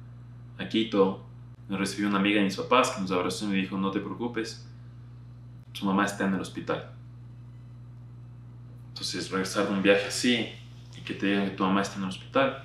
a 0.58 0.67
Quito, 0.67 1.25
me 1.69 1.77
recibió 1.77 2.10
una 2.10 2.19
amiga 2.19 2.39
de 2.39 2.45
mis 2.45 2.58
papás 2.58 2.91
que 2.91 3.01
nos 3.01 3.12
abrazó 3.12 3.45
y 3.45 3.49
me 3.49 3.56
dijo, 3.56 3.77
no 3.77 3.91
te 3.91 3.99
preocupes, 3.99 4.67
tu 5.71 5.86
mamá 5.86 6.06
está 6.06 6.25
en 6.25 6.34
el 6.34 6.41
hospital. 6.41 6.91
Entonces, 8.89 9.32
regresar 9.32 9.67
de 9.67 9.73
un 9.73 9.82
viaje 9.82 10.08
así 10.08 10.49
y 10.97 11.01
que 11.01 11.13
te 11.13 11.27
digan 11.27 11.49
que 11.49 11.56
tu 11.56 11.63
mamá 11.63 11.82
está 11.82 11.97
en 11.97 12.03
el 12.03 12.10
hospital, 12.10 12.62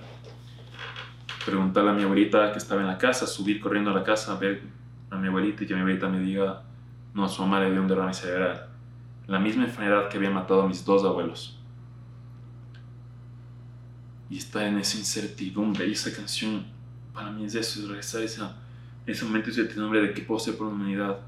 preguntarle 1.44 1.90
a 1.90 1.94
mi 1.94 2.02
abuelita 2.02 2.52
que 2.52 2.58
estaba 2.58 2.80
en 2.80 2.88
la 2.88 2.98
casa, 2.98 3.26
subir 3.26 3.60
corriendo 3.60 3.90
a 3.90 3.94
la 3.94 4.04
casa, 4.04 4.34
ver 4.36 4.77
a 5.10 5.16
mi 5.16 5.28
abuelita 5.28 5.64
y 5.64 5.66
que 5.66 5.74
mi 5.74 5.80
abuelita 5.80 6.08
me 6.08 6.20
diga, 6.20 6.62
no, 7.14 7.28
su 7.28 7.42
mamá 7.42 7.60
le 7.60 7.70
dio 7.70 7.80
un 7.80 7.88
derrame 7.88 8.14
cerebral. 8.14 8.68
La 9.26 9.38
misma 9.38 9.64
enfermedad 9.64 10.08
que 10.08 10.16
había 10.16 10.30
matado 10.30 10.62
a 10.62 10.68
mis 10.68 10.84
dos 10.84 11.04
abuelos. 11.04 11.58
Y 14.30 14.38
está 14.38 14.66
en 14.66 14.78
esa 14.78 14.98
incertidumbre 14.98 15.86
y 15.86 15.92
esa 15.92 16.14
canción 16.14 16.66
para 17.12 17.30
mí 17.30 17.44
es 17.44 17.54
eso, 17.54 17.80
es 17.80 17.88
regresar 17.88 18.22
esa, 18.22 18.56
ese 19.06 19.24
momento 19.24 19.46
de 19.46 19.56
incertidumbre 19.56 20.00
de 20.00 20.12
qué 20.12 20.22
puedo 20.22 20.40
hacer 20.40 20.56
por 20.56 20.68
la 20.68 20.74
humanidad, 20.74 21.18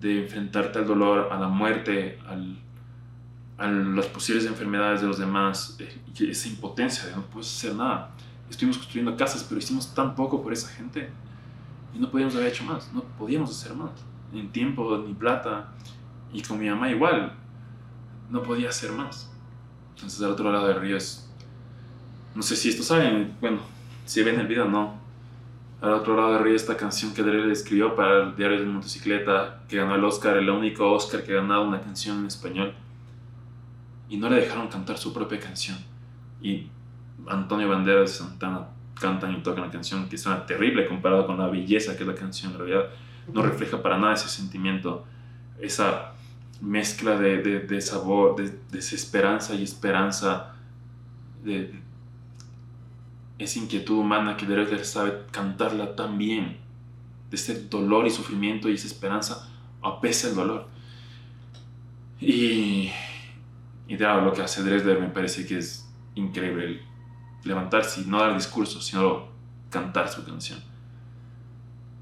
de 0.00 0.22
enfrentarte 0.22 0.78
al 0.78 0.86
dolor, 0.86 1.28
a 1.30 1.38
la 1.38 1.48
muerte, 1.48 2.18
al, 2.26 2.58
a 3.58 3.68
las 3.68 4.06
posibles 4.06 4.46
enfermedades 4.46 5.00
de 5.00 5.08
los 5.08 5.18
demás, 5.18 5.76
eh, 5.78 6.00
esa 6.20 6.48
impotencia 6.48 7.06
de 7.06 7.16
no 7.16 7.22
puedes 7.22 7.48
hacer 7.48 7.74
nada 7.74 8.12
estuvimos 8.52 8.78
construyendo 8.78 9.16
casas, 9.16 9.44
pero 9.48 9.58
hicimos 9.58 9.94
tan 9.94 10.14
poco 10.14 10.42
por 10.42 10.52
esa 10.52 10.68
gente 10.68 11.10
y 11.94 11.98
no 11.98 12.10
podíamos 12.10 12.34
haber 12.34 12.48
hecho 12.48 12.64
más, 12.64 12.92
no 12.92 13.02
podíamos 13.18 13.50
hacer 13.50 13.74
más, 13.76 13.90
ni 14.32 14.42
tiempo, 14.44 14.98
ni 15.06 15.14
plata, 15.14 15.72
y 16.32 16.42
con 16.42 16.58
mi 16.58 16.68
mamá 16.68 16.90
igual, 16.90 17.32
no 18.30 18.42
podía 18.42 18.70
hacer 18.70 18.92
más. 18.92 19.30
Entonces 19.94 20.20
al 20.22 20.30
otro 20.30 20.50
lado 20.50 20.68
del 20.68 20.80
río 20.80 20.96
es, 20.96 21.30
no 22.34 22.42
sé 22.42 22.56
si 22.56 22.70
esto 22.70 22.82
saben, 22.82 23.36
bueno, 23.40 23.60
si 24.04 24.22
ven 24.22 24.40
el 24.40 24.46
video, 24.46 24.66
no. 24.66 25.00
Al 25.80 25.94
otro 25.94 26.16
lado 26.16 26.34
del 26.34 26.44
río 26.44 26.54
esta 26.54 26.76
canción 26.76 27.12
que 27.12 27.22
Dre 27.22 27.50
escribió 27.50 27.94
para 27.96 28.22
el 28.22 28.36
diario 28.36 28.60
de 28.60 28.66
motocicleta, 28.66 29.62
que 29.68 29.76
ganó 29.76 29.94
el 29.96 30.04
Oscar, 30.04 30.36
el 30.36 30.48
único 30.48 30.90
Oscar 30.92 31.24
que 31.24 31.32
ha 31.32 31.36
ganado 31.42 31.64
una 31.64 31.80
canción 31.80 32.20
en 32.20 32.26
español. 32.26 32.72
Y 34.08 34.16
no 34.16 34.30
le 34.30 34.36
dejaron 34.36 34.68
cantar 34.68 34.96
su 34.96 35.12
propia 35.12 35.40
canción. 35.40 35.76
Y 36.40 36.68
Antonio 37.26 37.68
Banderas 37.68 38.14
y 38.14 38.18
Santana 38.18 38.68
cantan 39.02 39.32
y 39.32 39.42
tocan 39.42 39.64
la 39.64 39.70
canción 39.70 40.08
que 40.08 40.16
suena 40.16 40.46
terrible 40.46 40.86
comparado 40.86 41.26
con 41.26 41.36
la 41.36 41.48
belleza 41.48 41.96
que 41.96 42.04
es 42.04 42.08
la 42.08 42.14
canción. 42.14 42.52
En 42.52 42.58
realidad 42.58 42.84
no 43.32 43.42
refleja 43.42 43.82
para 43.82 43.98
nada 43.98 44.14
ese 44.14 44.28
sentimiento, 44.28 45.04
esa 45.60 46.12
mezcla 46.60 47.18
de, 47.18 47.42
de, 47.42 47.80
sabor, 47.80 48.36
de, 48.36 48.56
desesperanza 48.70 49.54
y 49.54 49.64
esperanza, 49.64 50.54
de 51.42 51.74
esa 53.38 53.58
inquietud 53.58 53.98
humana 53.98 54.36
que 54.36 54.46
Derek 54.46 54.84
sabe 54.84 55.24
cantarla 55.32 55.96
tan 55.96 56.16
bien, 56.16 56.58
de 57.28 57.36
ese 57.36 57.66
dolor 57.68 58.06
y 58.06 58.10
sufrimiento 58.10 58.68
y 58.68 58.74
esa 58.74 58.86
esperanza 58.86 59.48
a 59.82 60.00
pesar 60.00 60.30
del 60.30 60.38
dolor. 60.38 60.68
Y, 62.20 62.92
y 63.88 63.96
de 63.96 64.04
lo 64.04 64.32
que 64.32 64.42
hace 64.42 64.62
Dresler 64.62 65.00
me 65.00 65.08
parece 65.08 65.44
que 65.44 65.58
es 65.58 65.92
increíble 66.14 66.91
levantarse 67.44 68.02
y 68.02 68.04
no 68.04 68.18
dar 68.20 68.34
discurso, 68.34 68.80
sino 68.80 69.28
cantar 69.70 70.08
su 70.08 70.24
canción. 70.24 70.60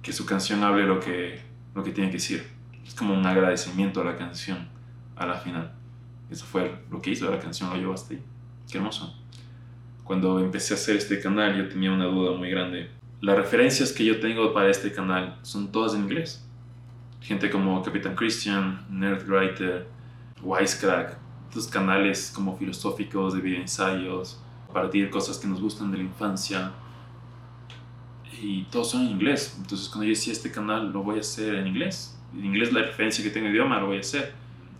Que 0.02 0.12
su 0.12 0.26
canción 0.26 0.62
hable 0.64 0.84
lo 0.84 1.00
que, 1.00 1.40
lo 1.74 1.82
que 1.82 1.92
tiene 1.92 2.10
que 2.10 2.16
decir. 2.16 2.46
Es 2.86 2.94
como 2.94 3.14
un 3.14 3.24
agradecimiento 3.26 4.00
a 4.00 4.04
la 4.04 4.16
canción 4.16 4.68
a 5.16 5.26
la 5.26 5.34
final. 5.34 5.72
Eso 6.30 6.44
fue 6.46 6.82
lo 6.90 7.00
que 7.02 7.10
hizo 7.10 7.30
la 7.30 7.38
canción, 7.38 7.70
lo 7.70 7.76
llevó 7.76 7.92
hasta 7.94 8.14
ahí. 8.14 8.22
Qué 8.70 8.78
hermoso. 8.78 9.14
Cuando 10.04 10.40
empecé 10.40 10.74
a 10.74 10.76
hacer 10.76 10.96
este 10.96 11.20
canal 11.20 11.56
yo 11.56 11.68
tenía 11.68 11.92
una 11.92 12.06
duda 12.06 12.36
muy 12.36 12.50
grande. 12.50 12.90
Las 13.20 13.36
referencias 13.36 13.92
que 13.92 14.04
yo 14.04 14.18
tengo 14.18 14.52
para 14.54 14.70
este 14.70 14.92
canal 14.92 15.38
son 15.42 15.70
todas 15.70 15.94
en 15.94 16.02
inglés. 16.02 16.46
Gente 17.20 17.50
como 17.50 17.82
Capitán 17.82 18.14
Christian, 18.16 18.86
Nerdwriter, 18.88 19.86
Wisecrack, 20.42 21.18
estos 21.48 21.68
canales 21.68 22.32
como 22.34 22.56
filosóficos 22.56 23.34
de 23.34 23.40
video 23.40 23.60
ensayos, 23.60 24.42
compartir 24.70 25.10
cosas 25.10 25.36
que 25.38 25.48
nos 25.48 25.60
gustan 25.60 25.90
de 25.90 25.98
la 25.98 26.04
infancia. 26.04 26.72
Y 28.40 28.62
todos 28.64 28.90
son 28.90 29.02
en 29.02 29.10
inglés. 29.10 29.56
Entonces 29.58 29.88
cuando 29.88 30.04
yo 30.04 30.10
decía 30.10 30.32
este 30.32 30.50
canal 30.50 30.92
lo 30.92 31.02
voy 31.02 31.16
a 31.16 31.20
hacer 31.20 31.56
en 31.56 31.66
inglés. 31.66 32.16
En 32.32 32.44
inglés 32.44 32.72
la 32.72 32.82
referencia 32.82 33.22
que 33.24 33.30
tengo 33.30 33.48
idioma 33.48 33.80
lo 33.80 33.86
voy 33.86 33.96
a 33.96 34.00
hacer. 34.00 34.32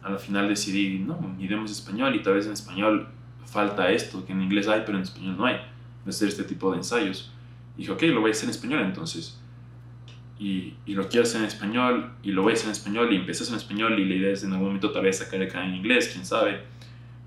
Al 0.03 0.19
final 0.19 0.49
decidí, 0.49 0.99
no, 0.99 1.19
mi 1.21 1.45
idioma 1.45 1.65
es 1.65 1.73
español 1.73 2.15
y 2.15 2.23
tal 2.23 2.35
vez 2.35 2.47
en 2.47 2.53
español 2.53 3.09
falta 3.45 3.91
esto, 3.91 4.25
que 4.25 4.33
en 4.33 4.41
inglés 4.41 4.69
hay, 4.69 4.83
pero 4.87 4.97
en 4.97 5.03
español 5.03 5.37
no 5.37 5.45
hay. 5.45 5.57
De 6.05 6.11
hacer 6.11 6.29
este 6.29 6.45
tipo 6.45 6.71
de 6.71 6.79
ensayos. 6.79 7.33
Dije, 7.77 7.91
ok, 7.91 8.03
lo 8.05 8.21
voy 8.21 8.31
a 8.31 8.33
hacer 8.33 8.45
en 8.45 8.51
español 8.51 8.81
entonces. 8.81 9.39
Y, 10.39 10.75
y, 10.87 10.95
lo 10.95 11.07
quiero 11.07 11.25
hacer 11.25 11.43
en 11.43 11.49
español 11.49 12.13
y 12.23 12.33
lo 12.33 12.43
voy 12.43 12.53
a 12.53 12.55
hacer 12.55 12.67
en 12.67 12.73
español 12.73 13.13
y 13.13 13.17
empecé 13.17 13.43
a 13.43 13.43
hacer 13.43 13.55
en 13.55 13.61
español 13.61 14.01
y 14.01 14.07
la 14.07 14.15
idea 14.15 14.33
es 14.33 14.43
en 14.43 14.53
algún 14.53 14.69
momento 14.69 14.91
tal 14.91 15.03
vez 15.03 15.19
sacar 15.19 15.43
acá 15.43 15.63
en 15.67 15.75
inglés, 15.75 16.09
quién 16.11 16.25
sabe. 16.25 16.63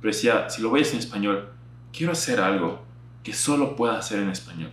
Pero 0.01 0.11
decía, 0.11 0.49
si 0.49 0.63
lo 0.63 0.69
voy 0.69 0.79
a 0.79 0.81
hacer 0.81 0.95
en 0.95 0.99
español, 1.01 1.47
quiero 1.93 2.11
hacer 2.11 2.41
algo 2.41 2.83
que 3.23 3.33
solo 3.33 3.75
pueda 3.75 3.97
hacer 3.97 4.19
en 4.19 4.29
español, 4.29 4.71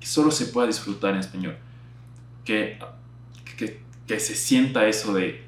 que 0.00 0.06
solo 0.06 0.30
se 0.30 0.46
pueda 0.46 0.66
disfrutar 0.66 1.12
en 1.12 1.20
español, 1.20 1.56
que, 2.44 2.78
que, 3.56 3.80
que 4.06 4.18
se 4.18 4.34
sienta 4.34 4.88
eso 4.88 5.14
de, 5.14 5.44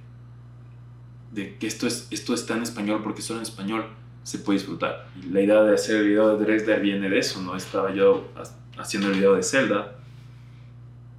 de 1.32 1.56
que 1.56 1.66
esto, 1.66 1.86
es, 1.86 2.06
esto 2.10 2.34
está 2.34 2.56
en 2.56 2.62
español 2.62 3.00
porque 3.02 3.22
solo 3.22 3.40
en 3.40 3.44
español 3.44 3.86
se 4.22 4.38
puede 4.38 4.58
disfrutar. 4.58 5.08
La 5.30 5.40
idea 5.40 5.62
de 5.62 5.74
hacer 5.74 5.96
el 5.96 6.08
video 6.08 6.36
de 6.36 6.44
Dresler 6.44 6.80
viene 6.80 7.10
de 7.10 7.18
eso, 7.18 7.42
¿no? 7.42 7.56
Estaba 7.56 7.92
yo 7.92 8.32
haciendo 8.78 9.08
el 9.08 9.14
video 9.14 9.34
de 9.34 9.42
Zelda 9.42 9.96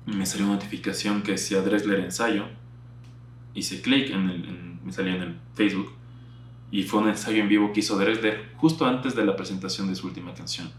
y 0.08 0.14
me 0.14 0.26
salió 0.26 0.46
una 0.46 0.56
notificación 0.56 1.22
que 1.22 1.34
decía 1.34 1.62
Dresler 1.62 2.00
ensayo. 2.00 2.46
Hice 3.54 3.82
clic, 3.82 4.10
en, 4.12 4.30
el, 4.30 4.80
me 4.84 4.92
salía 4.92 5.16
en 5.16 5.22
el 5.22 5.36
Facebook 5.54 5.92
y 6.76 6.84
fue 6.84 7.00
un 7.00 7.08
ensayo 7.08 7.42
en 7.42 7.48
vivo 7.48 7.72
que 7.72 7.80
hizo 7.80 7.98
Drexler 7.98 8.52
justo 8.58 8.86
antes 8.86 9.16
de 9.16 9.26
la 9.26 9.38
presentación 9.38 9.88
de 9.88 9.96
su 9.96 10.08
última 10.08 10.34
canción. 10.34 10.70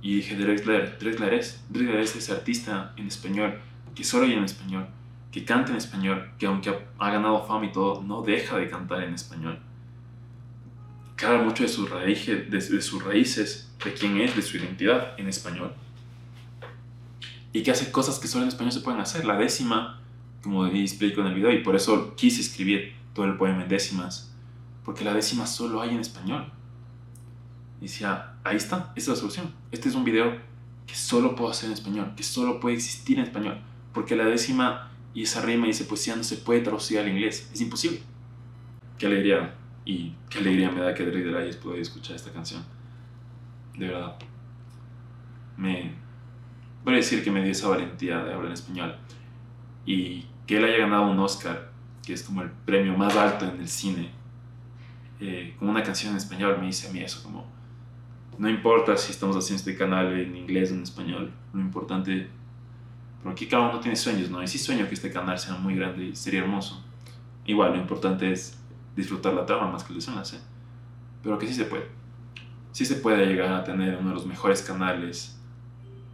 Y 0.00 0.14
dije, 0.14 0.34
Drexler, 0.34 0.98
Drexler 0.98 1.34
es, 1.34 1.62
Drexler 1.68 2.00
es 2.00 2.16
ese 2.16 2.32
artista 2.32 2.94
en 2.96 3.06
español, 3.06 3.60
que 3.94 4.02
solo 4.02 4.24
hay 4.24 4.32
en 4.32 4.44
español, 4.44 4.86
que 5.30 5.44
canta 5.44 5.72
en 5.72 5.76
español, 5.76 6.30
que 6.38 6.46
aunque 6.46 6.70
ha, 6.98 7.10
ganado 7.10 7.44
fama 7.44 7.66
y 7.66 7.72
todo, 7.72 8.02
no 8.02 8.22
deja 8.22 8.56
de 8.56 8.70
cantar 8.70 9.02
en 9.02 9.12
español. 9.12 9.58
Claro 11.16 11.44
mucho 11.44 11.64
de 11.64 11.68
sus, 11.68 11.90
raíces, 11.90 12.50
de, 12.50 12.56
de 12.56 12.80
sus 12.80 13.04
raíces, 13.04 13.70
de 13.84 13.92
quién 13.92 14.22
es, 14.22 14.34
de 14.34 14.40
su 14.40 14.56
identidad 14.56 15.20
en 15.20 15.28
español. 15.28 15.74
Y 17.52 17.62
que 17.62 17.72
hace 17.72 17.92
cosas 17.92 18.18
que 18.18 18.26
solo 18.26 18.44
en 18.44 18.48
español 18.48 18.72
se 18.72 18.80
pueden 18.80 19.02
hacer. 19.02 19.26
La 19.26 19.36
décima, 19.36 20.00
como 20.42 20.64
explico 20.64 21.20
en 21.20 21.26
el 21.26 21.34
video, 21.34 21.52
y 21.52 21.62
por 21.62 21.76
eso 21.76 22.16
quise 22.16 22.40
escribir 22.40 22.94
todo 23.12 23.26
el 23.26 23.36
poema 23.36 23.64
en 23.64 23.68
décimas, 23.68 24.31
porque 24.84 25.04
la 25.04 25.14
décima 25.14 25.46
solo 25.46 25.80
hay 25.80 25.90
en 25.90 26.00
español. 26.00 26.50
Y 27.80 27.86
decía, 27.86 28.34
ahí 28.44 28.56
está, 28.56 28.92
esta 28.96 29.00
es 29.00 29.08
la 29.08 29.16
solución. 29.16 29.54
Este 29.70 29.88
es 29.88 29.94
un 29.94 30.04
video 30.04 30.36
que 30.86 30.94
solo 30.94 31.34
puedo 31.34 31.50
hacer 31.50 31.68
en 31.68 31.74
español, 31.74 32.12
que 32.16 32.22
solo 32.22 32.60
puede 32.60 32.76
existir 32.76 33.18
en 33.18 33.24
español, 33.24 33.60
porque 33.92 34.16
la 34.16 34.24
décima 34.24 34.90
y 35.14 35.22
esa 35.22 35.42
rima 35.42 35.66
y 35.66 35.70
esa 35.70 35.86
poesía 35.86 36.16
no 36.16 36.24
se 36.24 36.36
puede 36.36 36.60
traducir 36.60 36.98
al 36.98 37.08
inglés, 37.08 37.50
es 37.52 37.60
imposible. 37.60 38.00
Qué 38.98 39.06
alegría 39.06 39.54
y 39.84 40.14
qué 40.28 40.38
alegría 40.38 40.70
me 40.70 40.80
da 40.80 40.94
que 40.94 41.04
Drake 41.04 41.36
hayas 41.36 41.56
podido 41.56 41.82
escuchar 41.82 42.16
esta 42.16 42.32
canción. 42.32 42.64
De 43.76 43.88
verdad. 43.88 44.16
Me 45.56 45.94
voy 46.84 46.94
a 46.94 46.96
decir 46.96 47.22
que 47.22 47.30
me 47.30 47.42
dio 47.42 47.52
esa 47.52 47.68
valentía 47.68 48.22
de 48.24 48.32
hablar 48.32 48.46
en 48.46 48.52
español 48.52 48.96
y 49.84 50.26
que 50.46 50.56
él 50.56 50.64
haya 50.64 50.78
ganado 50.78 51.10
un 51.10 51.18
Oscar, 51.18 51.70
que 52.04 52.14
es 52.14 52.22
como 52.22 52.42
el 52.42 52.50
premio 52.50 52.96
más 52.96 53.16
alto 53.16 53.44
en 53.44 53.60
el 53.60 53.68
cine, 53.68 54.10
eh, 55.24 55.54
con 55.56 55.68
una 55.68 55.84
canción 55.84 56.10
en 56.10 56.16
español, 56.16 56.56
me 56.58 56.66
dice 56.66 56.88
a 56.88 56.92
mí 56.92 56.98
eso, 56.98 57.22
como, 57.22 57.46
no 58.38 58.50
importa 58.50 58.96
si 58.96 59.12
estamos 59.12 59.36
haciendo 59.36 59.60
este 59.60 59.76
canal 59.76 60.12
en 60.18 60.34
inglés 60.34 60.72
o 60.72 60.74
en 60.74 60.82
español, 60.82 61.32
lo 61.52 61.60
importante, 61.60 62.28
porque 63.22 63.44
aquí 63.44 63.46
cada 63.46 63.70
uno 63.70 63.78
tiene 63.78 63.94
sueños, 63.94 64.30
¿no? 64.30 64.42
Y 64.42 64.48
sí 64.48 64.58
sueño 64.58 64.88
que 64.88 64.94
este 64.94 65.12
canal 65.12 65.38
sea 65.38 65.54
muy 65.54 65.76
grande 65.76 66.06
y 66.06 66.16
sería 66.16 66.40
hermoso. 66.40 66.84
Igual, 67.46 67.74
lo 67.74 67.78
importante 67.78 68.32
es 68.32 68.58
disfrutar 68.96 69.32
la 69.34 69.46
trama 69.46 69.70
más 69.70 69.84
que 69.84 69.90
el 69.92 70.00
desenlace, 70.00 70.40
pero 71.22 71.38
que 71.38 71.46
sí 71.46 71.54
se 71.54 71.66
puede. 71.66 71.86
Sí 72.72 72.84
se 72.84 72.96
puede 72.96 73.24
llegar 73.24 73.52
a 73.52 73.62
tener 73.62 73.96
uno 73.98 74.08
de 74.08 74.14
los 74.16 74.26
mejores 74.26 74.60
canales 74.62 75.40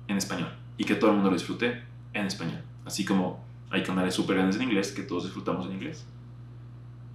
en 0.06 0.18
español 0.18 0.52
y 0.76 0.84
que 0.84 0.96
todo 0.96 1.08
el 1.08 1.16
mundo 1.16 1.30
lo 1.30 1.36
disfrute 1.36 1.82
en 2.12 2.26
español. 2.26 2.62
Así 2.84 3.06
como 3.06 3.42
hay 3.70 3.82
canales 3.82 4.12
súper 4.12 4.36
grandes 4.36 4.56
en 4.56 4.64
inglés 4.64 4.92
que 4.92 5.02
todos 5.02 5.24
disfrutamos 5.24 5.64
en 5.64 5.72
inglés. 5.72 6.06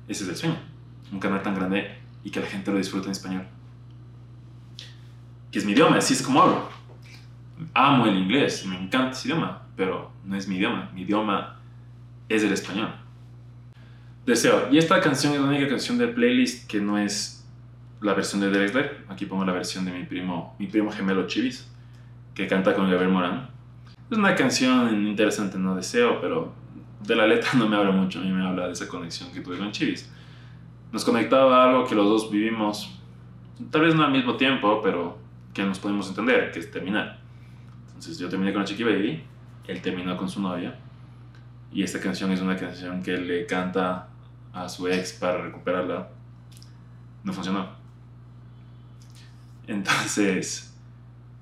Ese 0.08 0.24
es 0.24 0.30
el 0.32 0.36
sueño. 0.36 0.73
Un 1.12 1.20
canal 1.20 1.42
tan 1.42 1.56
grande 1.56 1.98
y 2.24 2.32
que 2.32 2.40
la 2.40 2.48
gente 2.48 2.72
lo 2.72 2.78
disfrute 2.78 3.06
en 3.06 3.12
español. 3.12 3.46
Que 5.52 5.60
es 5.60 5.66
mi 5.66 5.74
idioma, 5.74 5.98
así 5.98 6.14
es 6.14 6.22
como 6.22 6.42
hablo. 6.42 6.70
Amo 7.74 8.06
el 8.06 8.18
inglés, 8.18 8.66
me 8.66 8.76
encanta 8.76 9.12
ese 9.12 9.28
idioma, 9.28 9.64
pero 9.76 10.12
no 10.24 10.36
es 10.36 10.48
mi 10.48 10.56
idioma. 10.56 10.90
Mi 10.94 11.02
idioma 11.02 11.60
es 12.30 12.44
el 12.44 12.52
español. 12.52 12.94
Deseo. 14.26 14.70
Y 14.72 14.78
esta 14.78 15.02
canción 15.02 15.34
es 15.34 15.42
la 15.42 15.48
única 15.48 15.68
canción 15.68 15.98
del 15.98 16.14
playlist 16.14 16.68
que 16.68 16.80
no 16.80 16.98
es 16.98 17.46
la 18.02 18.14
versión 18.14 18.42
de 18.42 18.50
Drexler. 18.50 19.06
Aquí 19.10 19.26
pongo 19.26 19.44
la 19.46 19.54
versión 19.54 19.86
de 19.86 19.92
mi 19.92 20.04
primo, 20.06 20.56
mi 20.60 20.68
primo 20.68 20.92
gemelo 20.92 21.28
Chivis, 21.28 21.70
que 22.34 22.48
canta 22.48 22.74
con 22.74 22.90
Gabriel 22.90 23.12
Morán. 23.12 23.50
Es 24.10 24.18
una 24.18 24.36
canción 24.36 25.08
interesante, 25.08 25.58
no 25.58 25.76
deseo, 25.76 26.22
pero 26.22 26.54
de 27.06 27.16
la 27.16 27.28
letra 27.28 27.52
no 27.58 27.68
me 27.68 27.76
habla 27.76 27.92
mucho. 27.92 28.20
A 28.20 28.22
mí 28.24 28.32
me 28.32 28.46
habla 28.46 28.68
de 28.68 28.74
esa 28.74 28.88
conexión 28.88 29.32
que 29.32 29.42
tuve 29.42 29.58
con 29.58 29.72
Chivis. 29.72 30.10
Nos 30.94 31.04
conectaba 31.04 31.64
algo 31.64 31.86
que 31.86 31.96
los 31.96 32.06
dos 32.06 32.30
vivimos, 32.30 32.98
tal 33.72 33.82
vez 33.82 33.96
no 33.96 34.04
al 34.04 34.12
mismo 34.12 34.36
tiempo, 34.36 34.80
pero 34.84 35.18
que 35.52 35.64
nos 35.64 35.80
podemos 35.80 36.08
entender, 36.08 36.52
que 36.52 36.60
es 36.60 36.70
terminar. 36.70 37.20
Entonces 37.88 38.20
yo 38.20 38.30
terminé 38.30 38.54
con 38.54 38.62
la 38.62 38.68
Chiqui 38.68 38.84
Baby, 38.84 39.24
él 39.68 39.82
terminó 39.82 40.16
con 40.16 40.30
su 40.30 40.40
novia, 40.40 40.78
y 41.72 41.82
esta 41.82 42.00
canción 42.00 42.32
es 42.32 42.42
una 42.42 42.56
canción 42.56 43.02
que 43.02 43.18
le 43.18 43.48
canta 43.48 44.08
a 44.54 44.70
su 44.70 44.88
ex 44.88 45.14
para 45.14 45.42
recuperarla. 45.42 46.10
No 47.24 47.34
funcionó. 47.34 47.70
Entonces, 49.66 50.78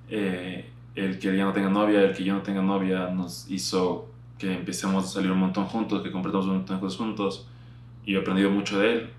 eh, 0.08 0.72
el 0.96 1.20
que 1.20 1.36
ya 1.36 1.44
no 1.44 1.52
tenga 1.52 1.70
novia, 1.70 2.02
el 2.04 2.16
que 2.16 2.24
yo 2.24 2.34
no 2.36 2.42
tenga 2.42 2.62
novia, 2.62 3.10
nos 3.10 3.52
hizo 3.52 4.10
que 4.38 4.54
empecemos 4.54 5.04
a 5.04 5.08
salir 5.10 5.30
un 5.30 5.40
montón 5.40 5.66
juntos, 5.66 6.02
que 6.02 6.10
compartamos 6.10 6.46
un 6.46 6.54
montón 6.54 6.78
de 6.78 6.80
cosas 6.80 6.98
juntos, 6.98 7.50
y 8.06 8.16
he 8.16 8.18
aprendido 8.18 8.50
mucho 8.50 8.80
de 8.80 8.94
él. 8.94 9.10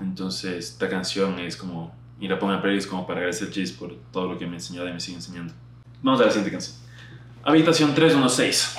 Entonces, 0.00 0.70
esta 0.70 0.88
canción 0.88 1.38
es 1.38 1.56
como, 1.56 1.94
y 2.20 2.28
la 2.28 2.38
pongo 2.38 2.54
en 2.54 2.60
playlist 2.60 2.88
como 2.88 3.06
para 3.06 3.20
agradecer 3.20 3.48
a 3.48 3.50
Chis 3.50 3.72
por 3.72 3.94
todo 4.12 4.32
lo 4.32 4.38
que 4.38 4.46
me 4.46 4.54
enseñó 4.54 4.86
y 4.86 4.92
me 4.92 5.00
sigue 5.00 5.16
enseñando. 5.16 5.52
Vamos 6.02 6.20
a 6.20 6.24
la 6.24 6.30
siguiente 6.30 6.50
canción. 6.50 6.76
Habitación 7.42 7.94
316. 7.94 8.78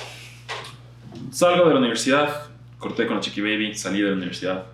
Salgo 1.30 1.66
de 1.66 1.74
la 1.74 1.80
universidad, 1.80 2.46
corté 2.78 3.06
con 3.06 3.16
la 3.16 3.22
Chiqui 3.22 3.40
Baby, 3.40 3.74
salí 3.74 4.00
de 4.00 4.10
la 4.10 4.16
universidad. 4.16 4.66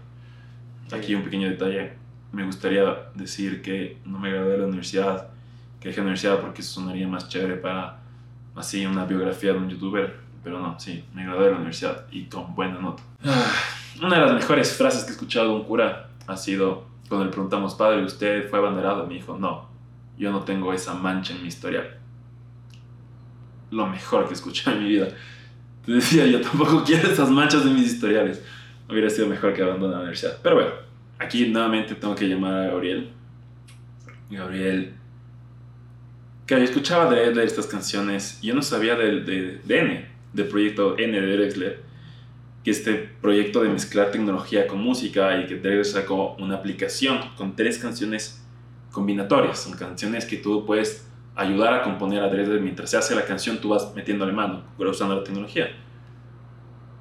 Aquí 0.93 1.15
un 1.15 1.23
pequeño 1.23 1.49
detalle. 1.49 1.95
Me 2.33 2.45
gustaría 2.45 2.85
decir 3.15 3.63
que 3.63 3.99
no 4.05 4.19
me 4.19 4.31
gradué 4.31 4.53
de 4.53 4.59
la 4.59 4.67
universidad 4.67 5.29
que 5.85 5.91
dejé 5.91 6.01
la 6.01 6.05
universidad 6.05 6.41
porque 6.41 6.63
eso 6.63 6.81
sonaría 6.81 7.07
más 7.07 7.29
chévere 7.29 7.57
para 7.57 7.99
así 8.57 8.87
una 8.87 9.05
biografía 9.05 9.53
de 9.53 9.59
un 9.59 9.69
youtuber, 9.69 10.17
pero 10.43 10.59
no, 10.59 10.81
sí, 10.81 11.05
me 11.13 11.25
gradué 11.25 11.45
de 11.45 11.51
la 11.51 11.57
universidad 11.57 12.07
y 12.11 12.25
con 12.25 12.55
buena 12.55 12.79
nota. 12.81 13.03
Ah, 13.23 13.53
una 14.03 14.15
de 14.15 14.21
las 14.23 14.33
mejores 14.33 14.73
frases 14.73 15.05
que 15.05 15.11
he 15.11 15.13
escuchado 15.13 15.51
de 15.51 15.55
un 15.57 15.65
cura 15.65 16.09
ha 16.27 16.37
sido 16.37 16.87
cuando 17.09 17.27
le 17.27 17.31
preguntamos, 17.33 17.75
padre, 17.75 18.03
¿usted 18.03 18.49
fue 18.49 18.59
abanderado? 18.59 19.07
Me 19.07 19.15
dijo, 19.15 19.37
no, 19.39 19.69
yo 20.17 20.33
no 20.33 20.41
tengo 20.45 20.73
esa 20.73 20.95
mancha 20.95 21.35
en 21.35 21.43
mi 21.43 21.49
historial. 21.49 21.99
Lo 23.71 23.87
mejor 23.87 24.25
que 24.25 24.31
he 24.31 24.35
escuchado 24.35 24.77
en 24.77 24.85
mi 24.85 24.89
vida. 24.89 25.09
Te 25.85 25.93
decía, 25.93 26.27
yo 26.27 26.41
tampoco 26.41 26.83
quiero 26.85 27.09
esas 27.09 27.31
manchas 27.31 27.65
en 27.67 27.75
mis 27.75 27.93
historiales. 27.93 28.43
Hubiera 28.89 29.11
sido 29.11 29.29
mejor 29.29 29.53
que 29.53 29.63
abandone 29.63 29.93
la 29.93 30.01
universidad. 30.01 30.39
Pero 30.43 30.57
bueno, 30.57 30.71
aquí 31.19 31.49
nuevamente 31.49 31.95
tengo 31.95 32.15
que 32.15 32.29
llamar 32.29 32.55
a 32.55 32.67
Gabriel. 32.69 33.11
Gabriel 34.31 34.95
que 36.47 36.63
escuchaba 36.63 37.13
de, 37.13 37.33
de 37.33 37.45
estas 37.45 37.67
canciones 37.67 38.39
yo 38.43 38.55
no 38.55 38.63
sabía 38.63 38.97
de, 38.97 39.21
de, 39.21 39.61
de, 39.65 39.79
N, 39.79 40.07
del 40.33 40.47
proyecto 40.47 40.97
N 40.99 41.19
de 41.19 41.37
Drexler, 41.37 41.83
que 42.65 42.71
este 42.71 42.95
proyecto 42.95 43.63
de 43.63 43.69
mezclar 43.69 44.11
tecnología 44.11 44.67
con 44.67 44.83
música 44.83 45.39
y 45.39 45.47
que 45.47 45.57
Drexler 45.57 45.85
sacó 45.85 46.35
una 46.39 46.57
aplicación 46.57 47.21
con 47.37 47.55
tres 47.55 47.79
canciones 47.79 48.45
combinatorias, 48.91 49.61
son 49.61 49.77
canciones 49.77 50.25
que 50.25 50.39
tú 50.39 50.65
puedes 50.65 51.07
ayudar 51.37 51.75
a 51.75 51.83
componer 51.83 52.23
a 52.23 52.29
Drexler 52.29 52.61
mientras 52.61 52.91
se 52.91 52.97
hace 52.97 53.15
la 53.15 53.25
canción, 53.25 53.59
tú 53.59 53.69
vas 53.69 53.93
metiéndole 53.95 54.33
mano, 54.33 54.65
usando 54.79 55.15
la 55.15 55.23
tecnología. 55.23 55.69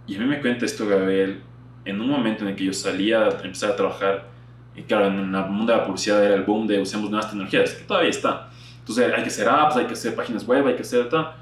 Y 0.06 0.16
a 0.16 0.20
mí 0.20 0.26
me 0.26 0.42
cuenta 0.42 0.66
esto 0.66 0.88
Gabriel 0.88 1.42
en 1.86 2.02
un 2.02 2.10
momento 2.10 2.44
en 2.44 2.50
el 2.50 2.56
que 2.56 2.66
yo 2.66 2.74
salía 2.74 3.26
a 3.26 3.30
empezar 3.44 3.72
a 3.72 3.76
trabajar, 3.76 4.28
y 4.76 4.82
claro, 4.82 5.08
en 5.08 5.20
el 5.20 5.46
mundo 5.50 5.72
de 5.72 5.80
la 5.80 5.86
publicidad 5.86 6.24
era 6.24 6.36
el 6.36 6.44
boom 6.44 6.68
de 6.68 6.82
usemos 6.82 7.10
nuevas 7.10 7.30
tecnologías, 7.30 7.74
que 7.74 7.84
todavía 7.84 8.10
está 8.10 8.50
entonces 8.84 9.14
hay 9.14 9.24
que 9.24 9.30
hacer 9.30 9.48
apps, 9.48 9.78
hay 9.78 9.86
que 9.86 9.94
hacer 9.94 10.14
páginas 10.14 10.46
web, 10.46 10.68
hay 10.68 10.76
que 10.76 10.82
hacer 10.82 11.08
tal. 11.08 11.34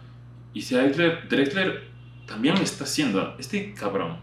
Y 0.54 0.62
si 0.62 0.76
Drexler, 0.76 1.91
también 2.32 2.56
lo 2.56 2.62
está 2.62 2.86
haciendo. 2.86 3.36
Este 3.38 3.74
cabrón 3.74 4.17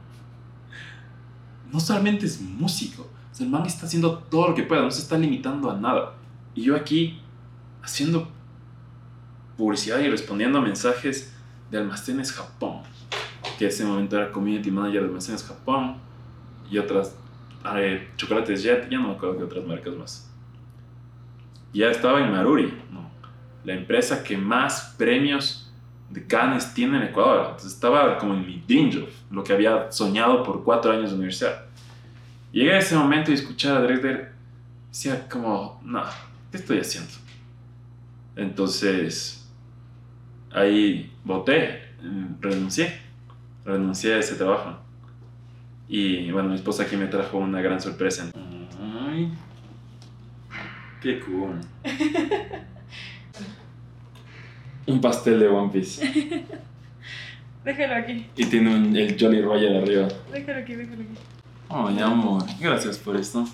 no 1.70 1.78
solamente 1.78 2.24
es 2.24 2.40
músico, 2.40 3.06
el 3.38 3.48
man 3.50 3.66
está 3.66 3.86
haciendo 3.86 4.18
todo 4.18 4.48
lo 4.48 4.54
que 4.54 4.62
pueda, 4.62 4.82
no 4.82 4.90
se 4.90 5.02
está 5.02 5.16
limitando 5.18 5.70
a 5.70 5.76
nada. 5.76 6.14
Y 6.54 6.62
yo 6.62 6.74
aquí 6.74 7.20
haciendo 7.82 8.26
publicidad 9.56 10.00
y 10.00 10.08
respondiendo 10.08 10.58
a 10.58 10.62
mensajes 10.62 11.36
de 11.70 11.78
Almacenes 11.78 12.32
Japón, 12.32 12.80
que 13.58 13.66
en 13.66 13.68
ese 13.68 13.84
momento 13.84 14.16
era 14.16 14.32
community 14.32 14.70
manager 14.70 15.02
de 15.02 15.08
Almacenes 15.08 15.44
Japón 15.44 15.98
y 16.70 16.78
otras, 16.78 17.14
eh, 17.76 18.08
Chocolates 18.16 18.62
Jet, 18.62 18.88
ya 18.90 18.98
no 18.98 19.08
me 19.08 19.14
acuerdo 19.14 19.36
de 19.36 19.44
otras 19.44 19.64
marcas 19.64 19.94
más. 19.94 20.30
Ya 21.72 21.90
estaba 21.90 22.24
en 22.24 22.32
Maruri, 22.32 22.72
¿no? 22.90 23.08
la 23.64 23.74
empresa 23.74 24.24
que 24.24 24.36
más 24.36 24.94
premios 24.96 25.67
de 26.10 26.26
Cannes 26.26 26.72
tiene 26.74 26.98
en 26.98 27.04
Ecuador. 27.04 27.46
Entonces 27.50 27.72
estaba 27.72 28.18
como 28.18 28.34
en 28.34 28.46
mi 28.46 28.62
dream 28.66 28.90
job, 28.92 29.08
lo 29.30 29.44
que 29.44 29.52
había 29.52 29.90
soñado 29.92 30.42
por 30.42 30.64
cuatro 30.64 30.92
años 30.92 31.10
de 31.10 31.16
universidad. 31.16 31.64
Llegué 32.52 32.72
a 32.72 32.78
ese 32.78 32.96
momento 32.96 33.30
y 33.30 33.34
escuchar 33.34 33.76
a 33.76 33.80
Drexler, 33.82 34.32
decía 34.88 35.28
como, 35.28 35.80
no, 35.84 36.02
¿qué 36.50 36.56
estoy 36.56 36.80
haciendo? 36.80 37.12
Entonces, 38.36 39.46
ahí 40.50 41.12
voté, 41.24 41.82
renuncié, 42.40 43.00
renuncié 43.64 44.14
a 44.14 44.18
ese 44.18 44.36
trabajo. 44.36 44.78
Y 45.88 46.30
bueno, 46.30 46.50
mi 46.50 46.54
esposa 46.54 46.84
aquí 46.84 46.96
me 46.96 47.06
trajo 47.06 47.38
una 47.38 47.60
gran 47.60 47.80
sorpresa. 47.80 48.30
Ay, 48.80 49.32
qué 51.02 51.20
cool. 51.20 51.60
un 54.88 55.00
pastel 55.00 55.38
de 55.38 55.48
One 55.48 55.70
Piece. 55.70 56.02
déjalo 57.64 57.94
aquí. 57.94 58.26
Y 58.36 58.46
tiene 58.46 58.74
un, 58.74 58.96
el 58.96 59.16
Jolly 59.18 59.42
Roger 59.42 59.76
arriba. 59.76 60.08
Déjalo 60.32 60.60
aquí, 60.60 60.74
déjalo 60.74 61.02
aquí. 61.02 61.14
Oh, 61.68 61.90
mi 61.90 62.00
amor, 62.00 62.44
gracias 62.58 62.96
por 62.98 63.16
esto. 63.16 63.44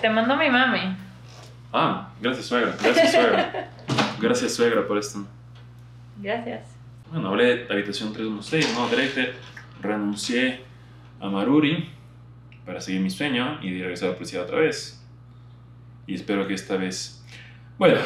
Te 0.00 0.10
mando 0.10 0.36
mi 0.36 0.50
mami. 0.50 0.96
Ah, 1.72 2.10
gracias 2.20 2.46
suegra, 2.46 2.76
gracias 2.82 3.12
suegra. 3.12 3.70
gracias 4.20 4.54
suegra 4.54 4.86
por 4.86 4.98
esto. 4.98 5.24
Gracias. 6.20 6.66
Bueno, 7.10 7.28
hablé 7.28 7.64
de 7.64 7.72
habitación 7.72 8.12
316, 8.12 8.74
no, 8.74 8.88
Drexler, 8.88 9.34
renuncié 9.80 10.60
a 11.20 11.28
Maruri 11.28 11.88
para 12.66 12.80
seguir 12.80 13.00
mi 13.00 13.10
sueño 13.10 13.58
y 13.62 13.80
regresar 13.80 14.08
a 14.08 14.12
la 14.12 14.16
policía 14.16 14.42
otra 14.42 14.58
vez. 14.58 15.04
Y 16.06 16.14
espero 16.14 16.46
que 16.46 16.54
esta 16.54 16.76
vez... 16.76 17.24
Bueno, 17.78 18.00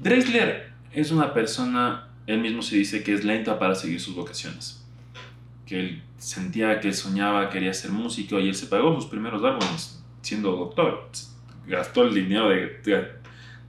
Drexler 0.00 0.70
es 0.92 1.10
una 1.10 1.32
persona 1.32 2.07
él 2.28 2.40
mismo 2.40 2.60
se 2.60 2.76
dice 2.76 3.02
que 3.02 3.14
es 3.14 3.24
lenta 3.24 3.58
para 3.58 3.74
seguir 3.74 4.00
sus 4.00 4.14
vocaciones. 4.14 4.86
Que 5.64 5.80
él 5.80 6.02
sentía 6.18 6.78
que 6.78 6.88
él 6.88 6.94
soñaba, 6.94 7.48
quería 7.48 7.72
ser 7.72 7.90
músico 7.90 8.38
y 8.38 8.48
él 8.48 8.54
se 8.54 8.66
pagó 8.66 8.94
sus 8.94 9.06
primeros 9.06 9.42
álbumes 9.42 10.04
siendo 10.20 10.54
doctor. 10.54 11.08
Gastó 11.66 12.04
el 12.04 12.14
dinero 12.14 12.50
de, 12.50 12.82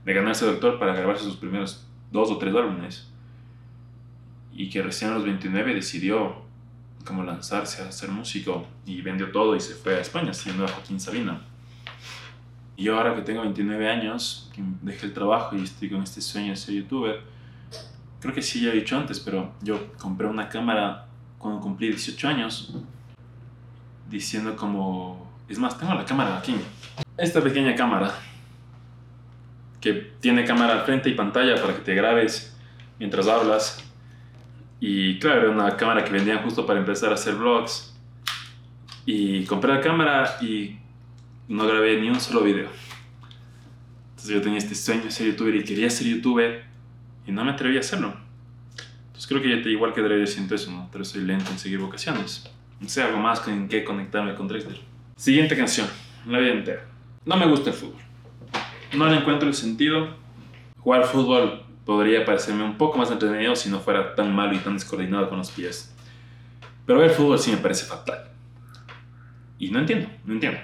de, 0.04 0.12
ganarse 0.12 0.44
doctor 0.44 0.78
para 0.78 0.94
grabarse 0.94 1.24
sus 1.24 1.36
primeros 1.36 1.86
dos 2.12 2.30
o 2.30 2.36
tres 2.36 2.54
álbumes. 2.54 3.08
y 4.52 4.68
que 4.68 4.82
recién 4.82 5.10
a 5.10 5.14
los 5.14 5.24
29 5.24 5.74
decidió 5.74 6.42
como 7.06 7.24
lanzarse 7.24 7.80
a 7.80 7.90
ser 7.90 8.10
músico 8.10 8.66
y 8.84 9.00
vendió 9.00 9.30
todo 9.32 9.56
y 9.56 9.60
se 9.60 9.74
fue 9.74 9.94
a 9.94 10.00
España 10.00 10.34
siendo 10.34 10.66
a 10.66 10.68
Joaquín 10.68 11.00
Sabina. 11.00 11.40
Y 12.76 12.84
yo 12.84 12.98
ahora 12.98 13.14
que 13.14 13.22
tengo 13.22 13.40
29 13.40 13.88
años, 13.88 14.50
que 14.54 14.62
dejé 14.82 15.06
el 15.06 15.14
trabajo 15.14 15.56
y 15.56 15.62
estoy 15.62 15.88
con 15.88 16.02
este 16.02 16.20
sueño 16.20 16.50
de 16.50 16.56
ser 16.56 16.74
youtuber, 16.74 17.39
creo 18.20 18.34
que 18.34 18.42
sí 18.42 18.60
ya 18.60 18.70
he 18.70 18.74
dicho 18.74 18.96
antes, 18.96 19.18
pero 19.18 19.52
yo 19.62 19.92
compré 19.98 20.26
una 20.26 20.48
cámara 20.48 21.06
cuando 21.38 21.60
cumplí 21.60 21.88
18 21.88 22.28
años, 22.28 22.74
diciendo 24.08 24.54
como, 24.54 25.32
es 25.48 25.58
más, 25.58 25.78
tengo 25.78 25.94
la 25.94 26.04
cámara 26.04 26.38
aquí, 26.38 26.54
esta 27.16 27.40
pequeña 27.40 27.74
cámara, 27.74 28.12
que 29.80 29.92
tiene 30.20 30.44
cámara 30.44 30.74
al 30.74 30.84
frente 30.84 31.08
y 31.08 31.14
pantalla 31.14 31.60
para 31.60 31.74
que 31.74 31.80
te 31.80 31.94
grabes 31.94 32.56
mientras 32.98 33.26
hablas. 33.26 33.82
Y 34.78 35.18
claro, 35.18 35.42
era 35.42 35.50
una 35.50 35.76
cámara 35.76 36.04
que 36.04 36.12
vendían 36.12 36.42
justo 36.42 36.66
para 36.66 36.78
empezar 36.78 37.10
a 37.10 37.14
hacer 37.14 37.34
vlogs. 37.34 37.94
Y 39.06 39.44
compré 39.46 39.74
la 39.74 39.80
cámara 39.80 40.36
y 40.42 40.78
no 41.48 41.66
grabé 41.66 41.98
ni 41.98 42.10
un 42.10 42.20
solo 42.20 42.42
video. 42.42 42.68
Entonces 44.10 44.30
yo 44.34 44.42
tenía 44.42 44.58
este 44.58 44.74
sueño 44.74 45.04
de 45.04 45.10
ser 45.10 45.28
youtuber 45.28 45.54
y 45.56 45.64
quería 45.64 45.88
ser 45.88 46.06
youtuber 46.06 46.69
y 47.26 47.32
no 47.32 47.44
me 47.44 47.52
atreví 47.52 47.76
a 47.76 47.80
hacerlo. 47.80 48.14
Entonces 49.06 49.26
creo 49.26 49.42
que 49.42 49.48
ya 49.48 49.68
igual 49.68 49.92
que 49.92 50.00
Drexler 50.00 50.28
siento 50.28 50.54
eso, 50.54 50.70
¿no? 50.70 50.88
Pero 50.90 51.04
soy 51.04 51.22
lento 51.22 51.50
en 51.50 51.58
seguir 51.58 51.78
vocaciones. 51.78 52.50
No 52.80 52.88
sé, 52.88 53.02
algo 53.02 53.18
más 53.18 53.40
con 53.40 53.68
que 53.68 53.84
conectarme 53.84 54.34
con 54.34 54.48
Drexler. 54.48 54.80
Siguiente 55.16 55.56
canción, 55.56 55.86
la 56.26 56.38
vida 56.38 56.52
entera. 56.52 56.86
No 57.26 57.36
me 57.36 57.46
gusta 57.46 57.70
el 57.70 57.76
fútbol. 57.76 58.00
No 58.96 59.06
le 59.06 59.18
encuentro 59.18 59.46
el 59.46 59.54
sentido. 59.54 60.16
Jugar 60.78 61.04
fútbol 61.04 61.62
podría 61.84 62.24
parecerme 62.24 62.64
un 62.64 62.78
poco 62.78 62.96
más 62.96 63.10
entretenido 63.10 63.54
si 63.54 63.68
no 63.68 63.80
fuera 63.80 64.14
tan 64.14 64.34
malo 64.34 64.54
y 64.54 64.58
tan 64.58 64.74
descoordinado 64.74 65.28
con 65.28 65.38
los 65.38 65.50
pies. 65.50 65.94
Pero 66.86 67.00
ver 67.00 67.10
fútbol 67.10 67.38
sí 67.38 67.50
me 67.50 67.58
parece 67.58 67.84
fatal. 67.84 68.30
Y 69.58 69.70
no 69.70 69.78
entiendo, 69.80 70.08
no 70.24 70.32
entiendo. 70.32 70.58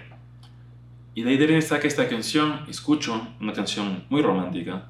Y 1.14 1.22
de 1.22 1.30
ahí 1.30 1.36
de 1.36 1.62
saca 1.62 1.86
esta 1.86 2.09
canción, 2.09 2.61
escucho 2.68 3.28
una 3.40 3.52
canción 3.52 4.04
muy 4.09 4.22
romántica 4.22 4.88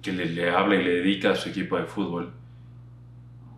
que 0.00 0.12
le, 0.12 0.26
le, 0.26 0.50
habla 0.50 0.76
y 0.76 0.84
le 0.84 0.90
dedica 0.94 1.32
a 1.32 1.34
su 1.34 1.48
equipo 1.48 1.76
de 1.76 1.84
fútbol. 1.84 2.32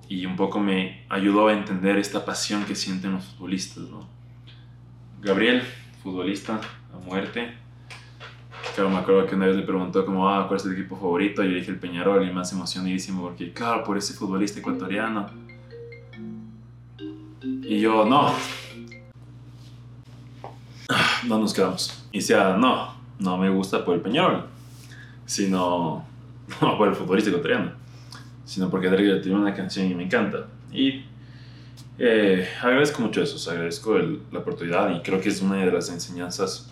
Y 0.09 0.27
un 0.27 0.37
poco 0.37 0.61
me 0.61 1.05
ayudó 1.09 1.49
a 1.49 1.53
entender 1.53 1.97
esta 1.97 2.25
pasión 2.25 2.65
que 2.65 2.75
sienten 2.75 3.13
los 3.13 3.25
futbolistas. 3.25 3.85
¿no? 3.85 4.09
Gabriel, 5.23 5.63
futbolista 6.03 6.61
a 6.93 6.99
muerte, 6.99 7.55
Claro, 8.75 8.91
me 8.91 8.97
acuerdo 8.97 9.25
que 9.27 9.37
una 9.37 9.47
vez 9.47 9.57
le 9.57 9.63
preguntó 9.63 10.05
como, 10.05 10.29
ah, 10.29 10.49
¿cuál 10.49 10.57
es 10.57 10.65
tu 10.65 10.71
equipo 10.71 10.97
favorito? 10.97 11.45
Y 11.45 11.51
yo 11.51 11.55
dije 11.55 11.71
el 11.71 11.79
Peñarol 11.79 12.27
y 12.27 12.33
más 12.33 12.53
emocionadísimo 12.53 13.23
porque, 13.23 13.53
claro, 13.53 13.85
por 13.85 13.97
ese 13.97 14.15
futbolista 14.15 14.59
ecuatoriano. 14.59 15.29
Y 17.63 17.79
yo, 17.79 18.05
no. 18.05 18.35
No 21.29 21.39
nos 21.39 21.55
quedamos. 21.55 22.05
Y 22.11 22.19
decía, 22.19 22.57
no, 22.57 22.95
no 23.21 23.39
me 23.39 23.49
gusta 23.49 23.85
por 23.85 23.95
el 23.95 24.01
Peñarol, 24.01 24.47
sino, 25.25 26.05
no 26.61 26.79
por 26.79 26.89
el 26.89 26.95
futbolista 26.95 27.31
ecuatoriano, 27.31 27.73
sino 28.45 28.71
porque 28.71 28.89
Adriel 28.89 29.21
tiene 29.21 29.39
una 29.39 29.55
canción 29.55 29.87
y 29.87 29.95
me 29.95 30.05
encanta. 30.05 30.47
Y 30.73 31.05
eh, 31.99 32.49
agradezco 32.61 33.03
mucho 33.03 33.23
eso, 33.23 33.51
agradezco 33.51 33.99
la 33.99 34.39
oportunidad 34.39 34.95
y 34.95 35.01
creo 35.03 35.21
que 35.21 35.29
es 35.29 35.41
una 35.41 35.65
de 35.65 35.71
las 35.71 35.89
enseñanzas 35.91 36.71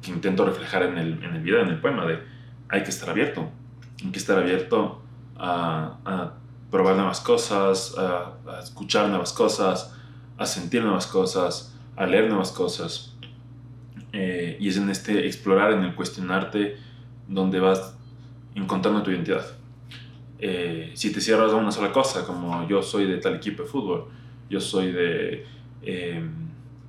que 0.00 0.10
intento 0.10 0.46
reflejar 0.46 0.84
en 0.84 0.98
el, 0.98 1.22
en 1.22 1.34
el 1.34 1.42
video, 1.42 1.60
en 1.60 1.68
el 1.68 1.80
poema, 1.80 2.06
de 2.06 2.18
hay 2.68 2.82
que 2.82 2.90
estar 2.90 3.10
abierto, 3.10 3.50
hay 4.02 4.10
que 4.10 4.18
estar 4.18 4.38
abierto 4.38 5.02
a, 5.36 6.34
probar 6.70 6.94
nuevas 6.94 7.20
cosas, 7.20 7.96
a, 7.98 8.34
a, 8.46 8.60
escuchar 8.62 9.08
nuevas 9.08 9.32
cosas, 9.32 9.92
a 10.38 10.46
sentir 10.46 10.82
nuevas 10.84 11.06
cosas, 11.06 11.74
a 11.96 12.06
leer 12.06 12.28
nuevas 12.28 12.52
cosas. 12.52 13.16
Eh, 14.12 14.56
y 14.60 14.68
es 14.68 14.76
en 14.76 14.88
este 14.88 15.26
explorar, 15.26 15.72
en 15.72 15.82
el 15.82 15.94
cuestionarte, 15.94 16.76
donde 17.28 17.60
vas 17.60 17.96
encontrando 18.54 19.02
tu 19.02 19.10
identidad. 19.10 19.44
Eh, 20.38 20.92
si 20.94 21.12
te 21.12 21.20
cierras 21.20 21.52
a 21.52 21.56
una 21.56 21.70
sola 21.70 21.92
cosa, 21.92 22.26
como 22.26 22.66
yo 22.68 22.82
soy 22.82 23.06
de 23.06 23.18
tal 23.18 23.36
equipo 23.36 23.62
de 23.62 23.68
fútbol, 23.68 24.08
yo 24.48 24.60
soy 24.60 24.92
de... 24.92 25.46
Eh, 25.82 26.22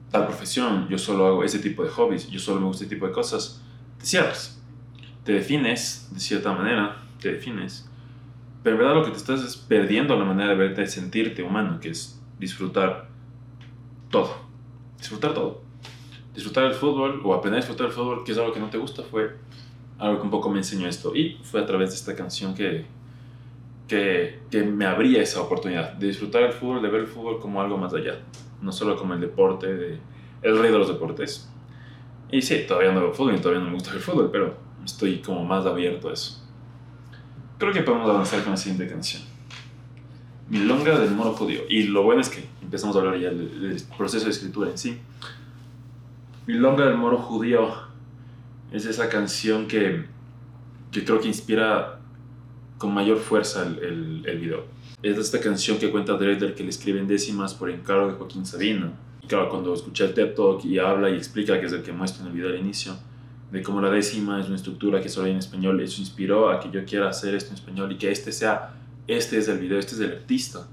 tal 0.09 0.25
profesión, 0.25 0.87
yo 0.89 0.97
solo 0.97 1.25
hago 1.25 1.43
ese 1.43 1.59
tipo 1.59 1.83
de 1.83 1.89
hobbies, 1.89 2.29
yo 2.29 2.39
solo 2.39 2.59
me 2.59 2.67
gusta 2.67 2.83
ese 2.83 2.93
tipo 2.93 3.07
de 3.07 3.13
cosas, 3.13 3.61
te 3.97 4.05
cierras, 4.05 4.61
te 5.23 5.31
defines 5.31 6.09
de 6.11 6.19
cierta 6.19 6.51
manera, 6.51 6.97
te 7.21 7.31
defines, 7.31 7.89
pero 8.61 8.75
en 8.75 8.81
verdad 8.81 8.95
lo 8.95 9.05
que 9.05 9.11
te 9.11 9.17
estás 9.17 9.41
es 9.41 9.55
perdiendo 9.55 10.17
la 10.17 10.25
manera 10.25 10.49
de 10.49 10.55
verte, 10.55 10.81
de 10.81 10.87
sentirte 10.87 11.41
humano, 11.41 11.79
que 11.79 11.89
es 11.89 12.21
disfrutar 12.39 13.07
todo, 14.09 14.35
disfrutar 14.97 15.33
todo. 15.33 15.61
Disfrutar 16.33 16.65
el 16.65 16.73
fútbol 16.73 17.21
o 17.25 17.33
aprender 17.33 17.57
a 17.57 17.61
disfrutar 17.61 17.87
el 17.87 17.91
fútbol, 17.91 18.23
que 18.23 18.31
es 18.31 18.37
algo 18.37 18.53
que 18.53 18.59
no 18.61 18.69
te 18.69 18.77
gusta, 18.77 19.03
fue 19.03 19.35
algo 20.01 20.19
que 20.19 20.25
un 20.25 20.31
poco 20.31 20.49
me 20.49 20.57
enseñó 20.57 20.87
esto. 20.87 21.15
Y 21.15 21.39
fue 21.43 21.61
a 21.61 21.65
través 21.65 21.91
de 21.91 21.95
esta 21.95 22.15
canción 22.15 22.53
que, 22.53 22.85
que, 23.87 24.39
que 24.51 24.63
me 24.63 24.85
abría 24.85 25.21
esa 25.21 25.41
oportunidad 25.41 25.93
de 25.93 26.07
disfrutar 26.07 26.43
el 26.43 26.51
fútbol, 26.51 26.81
de 26.81 26.89
ver 26.89 27.01
el 27.01 27.07
fútbol 27.07 27.39
como 27.39 27.61
algo 27.61 27.77
más 27.77 27.93
allá 27.93 28.19
no 28.61 28.71
solo 28.71 28.95
como 28.95 29.13
el 29.13 29.21
deporte, 29.21 29.73
de, 29.73 29.99
el 30.41 30.59
rey 30.59 30.71
de 30.71 30.77
los 30.77 30.87
deportes. 30.87 31.49
Y 32.31 32.41
sí, 32.41 32.63
todavía 32.67 32.91
no 32.91 33.01
veo 33.01 33.13
fútbol 33.13 33.35
y 33.35 33.39
todavía 33.39 33.61
no 33.61 33.69
me 33.69 33.73
gusta 33.73 33.91
el 33.91 33.99
fútbol, 33.99 34.29
pero 34.31 34.55
estoy 34.85 35.19
como 35.19 35.43
más 35.43 35.65
abierto 35.65 36.09
a 36.09 36.13
eso. 36.13 36.41
Creo 37.57 37.73
que 37.73 37.81
podemos 37.81 38.09
avanzar 38.09 38.41
con 38.43 38.51
la 38.51 38.57
siguiente 38.57 38.87
canción. 38.87 39.23
Milonga 40.49 40.97
del 40.99 41.11
moro 41.11 41.33
judío. 41.33 41.61
Y 41.69 41.83
lo 41.83 42.03
bueno 42.03 42.21
es 42.21 42.29
que 42.29 42.45
empezamos 42.61 42.95
a 42.95 42.99
hablar 42.99 43.19
ya 43.19 43.29
del, 43.29 43.81
proceso 43.97 44.25
de 44.25 44.31
escritura 44.31 44.69
en 44.69 44.77
sí. 44.77 44.99
Milonga 46.47 46.85
del 46.85 46.97
moro 46.97 47.17
judío 47.17 47.90
es 48.71 48.85
esa 48.85 49.09
canción 49.09 49.67
que, 49.67 50.05
que 50.91 51.03
creo 51.03 51.19
que 51.19 51.27
inspira 51.27 51.99
con 52.77 52.93
mayor 52.93 53.19
fuerza 53.19 53.63
el, 53.63 54.23
el, 54.25 54.39
video 54.39 54.65
es 55.03 55.17
esta 55.17 55.39
canción 55.39 55.77
que 55.77 55.89
cuenta 55.89 56.13
Dreder 56.13 56.53
que 56.53 56.63
le 56.63 56.69
escriben 56.69 57.07
décimas 57.07 57.53
por 57.53 57.69
encargo 57.69 58.07
de 58.07 58.13
Joaquín 58.13 58.45
Sabina. 58.45 58.91
Y 59.21 59.27
claro, 59.27 59.49
cuando 59.49 59.73
escuché 59.73 60.05
el 60.05 60.13
TED 60.13 60.35
Talk 60.35 60.63
y 60.63 60.77
habla 60.77 61.09
y 61.09 61.15
explica, 61.15 61.59
que 61.59 61.65
es 61.65 61.73
el 61.73 61.81
que 61.81 61.91
muestra 61.91 62.21
en 62.21 62.27
el 62.27 62.33
video 62.33 62.49
al 62.49 62.59
inicio, 62.59 62.93
de 63.51 63.61
cómo 63.63 63.81
la 63.81 63.89
décima 63.89 64.39
es 64.39 64.47
una 64.47 64.55
estructura 64.55 65.01
que 65.01 65.09
solo 65.09 65.25
hay 65.25 65.33
en 65.33 65.39
español, 65.39 65.79
eso 65.81 66.01
inspiró 66.01 66.49
a 66.49 66.59
que 66.59 66.69
yo 66.71 66.85
quiera 66.85 67.09
hacer 67.09 67.35
esto 67.35 67.49
en 67.49 67.55
español 67.55 67.91
y 67.91 67.97
que 67.97 68.11
este 68.11 68.31
sea, 68.31 68.73
este 69.07 69.37
es 69.37 69.47
el 69.47 69.59
video, 69.59 69.77
este 69.77 69.95
es 69.95 70.01
el 70.01 70.11
artista, 70.11 70.67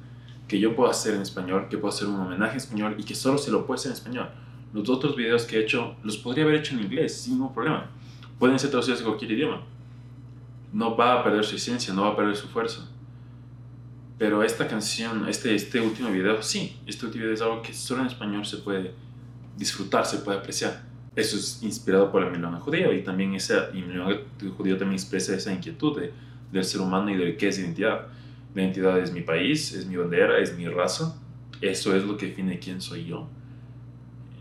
que 0.46 0.60
yo 0.60 0.76
puedo 0.76 0.90
hacer 0.90 1.14
en 1.14 1.22
español, 1.22 1.68
que 1.68 1.78
puedo 1.78 1.92
hacer 1.92 2.06
un 2.06 2.20
homenaje 2.20 2.52
en 2.52 2.58
español 2.58 2.94
y 2.98 3.04
que 3.04 3.14
solo 3.14 3.38
se 3.38 3.50
lo 3.50 3.66
puede 3.66 3.78
hacer 3.78 3.90
en 3.90 3.96
español. 3.96 4.28
Los 4.72 4.88
otros 4.88 5.16
videos 5.16 5.44
que 5.44 5.56
he 5.56 5.62
hecho 5.62 5.96
los 6.02 6.16
podría 6.18 6.44
haber 6.44 6.56
hecho 6.56 6.74
en 6.74 6.82
inglés 6.82 7.20
sin 7.20 7.34
ningún 7.34 7.54
problema. 7.54 7.90
Pueden 8.38 8.58
ser 8.58 8.70
traducidos 8.70 9.00
en 9.00 9.06
cualquier 9.06 9.32
idioma. 9.32 9.62
No 10.72 10.96
va 10.96 11.20
a 11.20 11.24
perder 11.24 11.44
su 11.44 11.56
esencia, 11.56 11.94
no 11.94 12.02
va 12.02 12.08
a 12.08 12.16
perder 12.16 12.36
su 12.36 12.48
fuerza. 12.48 12.88
Pero 14.18 14.42
esta 14.42 14.66
canción, 14.66 15.28
este, 15.28 15.54
este 15.54 15.80
último 15.80 16.10
video, 16.10 16.42
sí, 16.42 16.76
este 16.86 17.06
último 17.06 17.22
video 17.22 17.34
es 17.34 17.40
algo 17.40 17.62
que 17.62 17.72
solo 17.72 18.02
en 18.02 18.08
español 18.08 18.44
se 18.44 18.58
puede 18.58 18.92
disfrutar, 19.56 20.04
se 20.04 20.18
puede 20.18 20.38
apreciar. 20.38 20.82
Eso 21.14 21.36
es 21.36 21.62
inspirado 21.62 22.12
por 22.12 22.22
el 22.22 22.30
milagro 22.30 22.60
judío 22.60 22.92
y 22.92 23.02
también 23.02 23.34
ese 23.34 23.56
el 23.72 23.86
milagro 23.86 24.24
judío 24.56 24.76
también 24.76 24.94
expresa 24.94 25.34
esa 25.34 25.52
inquietud 25.52 26.00
de, 26.00 26.12
del 26.52 26.64
ser 26.64 26.80
humano 26.80 27.10
y 27.10 27.16
de 27.16 27.36
qué 27.36 27.48
es 27.48 27.58
identidad. 27.58 28.06
La 28.54 28.62
identidad 28.62 28.98
es 28.98 29.12
mi 29.12 29.22
país, 29.22 29.72
es 29.72 29.86
mi 29.86 29.96
bandera, 29.96 30.38
es 30.38 30.56
mi 30.56 30.68
raza. 30.68 31.16
Eso 31.60 31.94
es 31.94 32.04
lo 32.04 32.16
que 32.16 32.26
define 32.26 32.58
quién 32.58 32.80
soy 32.80 33.06
yo. 33.06 33.28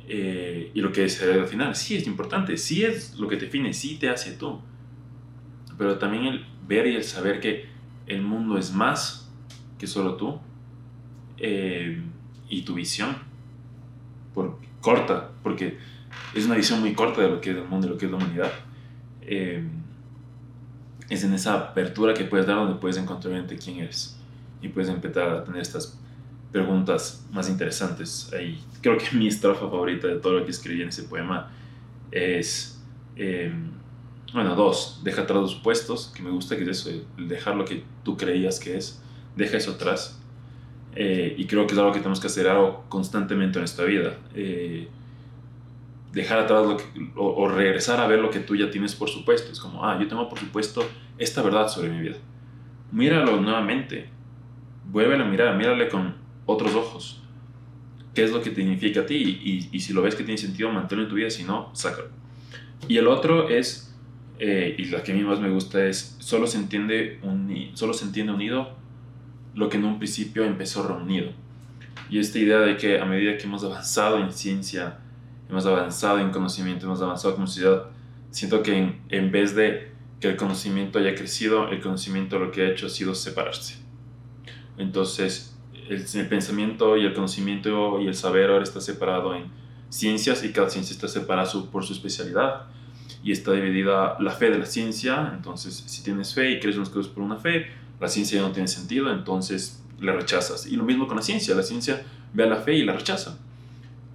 Eh, 0.07 0.71
y 0.73 0.81
lo 0.81 0.91
que 0.91 1.05
es 1.05 1.21
al 1.21 1.47
final, 1.47 1.75
sí 1.75 1.97
es 1.97 2.07
importante, 2.07 2.57
sí 2.57 2.83
es 2.83 3.15
lo 3.19 3.27
que 3.27 3.35
te 3.35 3.45
define, 3.45 3.73
sí 3.73 3.97
te 3.97 4.09
hace 4.09 4.31
tú. 4.31 4.59
Pero 5.77 5.97
también 5.97 6.25
el 6.25 6.45
ver 6.67 6.87
y 6.87 6.95
el 6.95 7.03
saber 7.03 7.39
que 7.39 7.65
el 8.07 8.21
mundo 8.21 8.57
es 8.57 8.73
más 8.73 9.29
que 9.77 9.85
solo 9.85 10.15
tú 10.15 10.39
eh, 11.37 12.01
y 12.49 12.61
tu 12.61 12.73
visión 12.73 13.17
por, 14.33 14.57
corta, 14.81 15.31
porque 15.43 15.77
es 16.33 16.45
una 16.45 16.55
visión 16.55 16.79
muy 16.79 16.93
corta 16.93 17.21
de 17.21 17.29
lo 17.29 17.41
que 17.41 17.51
es 17.51 17.57
el 17.57 17.65
mundo 17.65 17.87
y 17.87 17.89
lo 17.89 17.97
que 17.97 18.05
es 18.05 18.11
la 18.11 18.17
humanidad. 18.17 18.51
Eh, 19.21 19.63
es 21.09 21.23
en 21.23 21.33
esa 21.33 21.53
apertura 21.53 22.13
que 22.13 22.23
puedes 22.25 22.47
dar 22.47 22.57
donde 22.57 22.79
puedes 22.79 22.97
encontrar 22.97 23.45
quién 23.61 23.79
eres 23.79 24.17
y 24.61 24.69
puedes 24.69 24.89
empezar 24.89 25.29
a 25.29 25.43
tener 25.43 25.61
estas 25.61 25.99
preguntas 26.51 27.25
más 27.31 27.49
interesantes. 27.49 28.31
Ahí, 28.33 28.59
creo 28.81 28.97
que 28.97 29.05
mi 29.15 29.27
estrofa 29.27 29.61
favorita 29.61 30.07
de 30.07 30.15
todo 30.15 30.33
lo 30.33 30.45
que 30.45 30.51
escribí 30.51 30.81
en 30.81 30.89
ese 30.89 31.03
poema 31.03 31.51
es, 32.11 32.81
eh, 33.15 33.51
bueno, 34.33 34.55
dos, 34.55 35.01
deja 35.03 35.23
atrás 35.23 35.41
los 35.41 35.51
supuestos, 35.51 36.11
que 36.15 36.21
me 36.21 36.29
gusta 36.29 36.55
que 36.55 36.63
es 36.63 36.69
eso, 36.69 36.89
dejar 37.17 37.55
lo 37.55 37.65
que 37.65 37.83
tú 38.03 38.17
creías 38.17 38.59
que 38.59 38.77
es 38.77 39.01
deja 39.35 39.57
eso 39.57 39.71
atrás. 39.71 40.19
Eh, 40.95 41.35
y 41.37 41.45
creo 41.45 41.67
que 41.67 41.73
es 41.73 41.79
algo 41.79 41.91
que 41.91 41.99
tenemos 41.99 42.19
que 42.19 42.27
hacer 42.27 42.47
algo 42.47 42.85
constantemente 42.89 43.59
en 43.59 43.61
nuestra 43.61 43.85
vida. 43.85 44.17
Eh, 44.33 44.87
dejar 46.11 46.39
atrás 46.39 46.65
lo 46.65 46.77
que, 46.77 46.83
o, 47.15 47.47
regresar 47.47 47.99
a 47.99 48.07
ver 48.07 48.19
lo 48.19 48.31
que 48.31 48.39
tú 48.39 48.55
ya 48.55 48.71
tienes 48.71 48.95
por 48.95 49.09
supuesto. 49.09 49.51
Es 49.51 49.59
como, 49.59 49.85
ah, 49.85 49.99
yo 50.01 50.07
tengo 50.07 50.27
por 50.27 50.39
supuesto 50.39 50.83
esta 51.19 51.43
verdad 51.43 51.67
sobre 51.67 51.89
mi 51.89 52.01
vida. 52.01 52.17
Míralo 52.91 53.39
nuevamente 53.39 54.09
vuelve 54.91 55.15
a 55.15 55.25
mirar, 55.25 55.57
mírale 55.57 55.89
con 55.89 56.15
otros 56.47 56.73
ojos. 56.73 57.21
¿Qué 58.15 58.23
es 58.23 58.31
lo 58.31 58.41
que 58.41 58.49
te 58.49 58.61
significa 58.61 59.01
a 59.01 59.05
ti? 59.05 59.15
Y, 59.15 59.69
y 59.71 59.79
si 59.79 59.93
lo 59.93 60.01
ves 60.01 60.15
que 60.15 60.23
tiene 60.23 60.39
sentido, 60.39 60.71
manténlo 60.71 61.03
en 61.03 61.09
tu 61.09 61.15
vida, 61.15 61.29
si 61.29 61.43
no, 61.43 61.69
sácalo. 61.73 62.09
Y 62.87 62.97
el 62.97 63.07
otro 63.07 63.49
es, 63.49 63.95
eh, 64.39 64.75
y 64.77 64.85
la 64.85 65.03
que 65.03 65.11
a 65.11 65.15
mí 65.15 65.23
más 65.23 65.39
me 65.39 65.49
gusta 65.49 65.85
es, 65.85 66.15
solo 66.19 66.47
se, 66.47 66.57
entiende 66.57 67.19
solo 67.73 67.93
se 67.93 68.05
entiende 68.05 68.33
unido 68.33 68.75
lo 69.55 69.69
que 69.69 69.77
en 69.77 69.85
un 69.85 69.97
principio 69.97 70.45
empezó 70.45 70.87
reunido. 70.87 71.31
Y 72.09 72.19
esta 72.19 72.37
idea 72.39 72.59
de 72.59 72.77
que 72.77 72.99
a 72.99 73.05
medida 73.05 73.37
que 73.37 73.43
hemos 73.43 73.63
avanzado 73.63 74.19
en 74.19 74.31
ciencia, 74.31 74.99
hemos 75.49 75.65
avanzado 75.65 76.19
en 76.19 76.29
conocimiento, 76.29 76.85
hemos 76.85 77.01
avanzado 77.01 77.33
como 77.33 77.47
sociedad, 77.47 77.87
siento 78.29 78.61
que 78.61 78.77
en, 78.77 79.01
en 79.09 79.31
vez 79.31 79.55
de 79.55 79.91
que 80.19 80.29
el 80.29 80.37
conocimiento 80.37 80.99
haya 80.99 81.15
crecido, 81.15 81.69
el 81.69 81.81
conocimiento 81.81 82.39
lo 82.39 82.51
que 82.51 82.61
ha 82.61 82.69
hecho 82.69 82.85
ha 82.85 82.89
sido 82.89 83.15
separarse. 83.15 83.77
Entonces, 84.77 85.56
el, 85.89 86.27
pensamiento 86.27 86.97
y 86.97 87.05
el 87.05 87.13
conocimiento 87.13 87.99
y 87.99 88.07
el 88.07 88.15
saber 88.15 88.49
ahora 88.49 88.63
está 88.63 88.81
separado 88.81 89.35
en 89.35 89.45
ciencias 89.89 90.43
y 90.43 90.51
cada 90.51 90.69
ciencia 90.69 90.93
está 90.93 91.07
separada 91.07 91.49
por 91.71 91.85
su 91.85 91.93
especialidad 91.93 92.67
y 93.23 93.31
está 93.31 93.53
dividida 93.53 94.17
la 94.19 94.31
fe 94.31 94.49
de 94.49 94.59
la 94.59 94.65
ciencia. 94.65 95.31
Entonces, 95.35 95.83
si 95.85 96.03
tienes 96.03 96.33
fe 96.33 96.51
y 96.51 96.59
crees 96.59 96.77
unas 96.77 96.89
cosas 96.89 97.11
por 97.11 97.23
una 97.23 97.37
fe, 97.37 97.67
la 97.99 98.07
ciencia 98.07 98.39
ya 98.39 98.47
no 98.47 98.53
tiene 98.53 98.67
sentido, 98.67 99.11
entonces 99.11 99.83
la 99.99 100.13
rechazas. 100.13 100.67
Y 100.67 100.75
lo 100.75 100.83
mismo 100.83 101.07
con 101.07 101.17
la 101.17 101.23
ciencia, 101.23 101.55
la 101.55 101.63
ciencia 101.63 102.03
ve 102.33 102.43
a 102.43 102.47
la 102.47 102.57
fe 102.57 102.75
y 102.75 102.83
la 102.83 102.93
rechaza. 102.93 103.37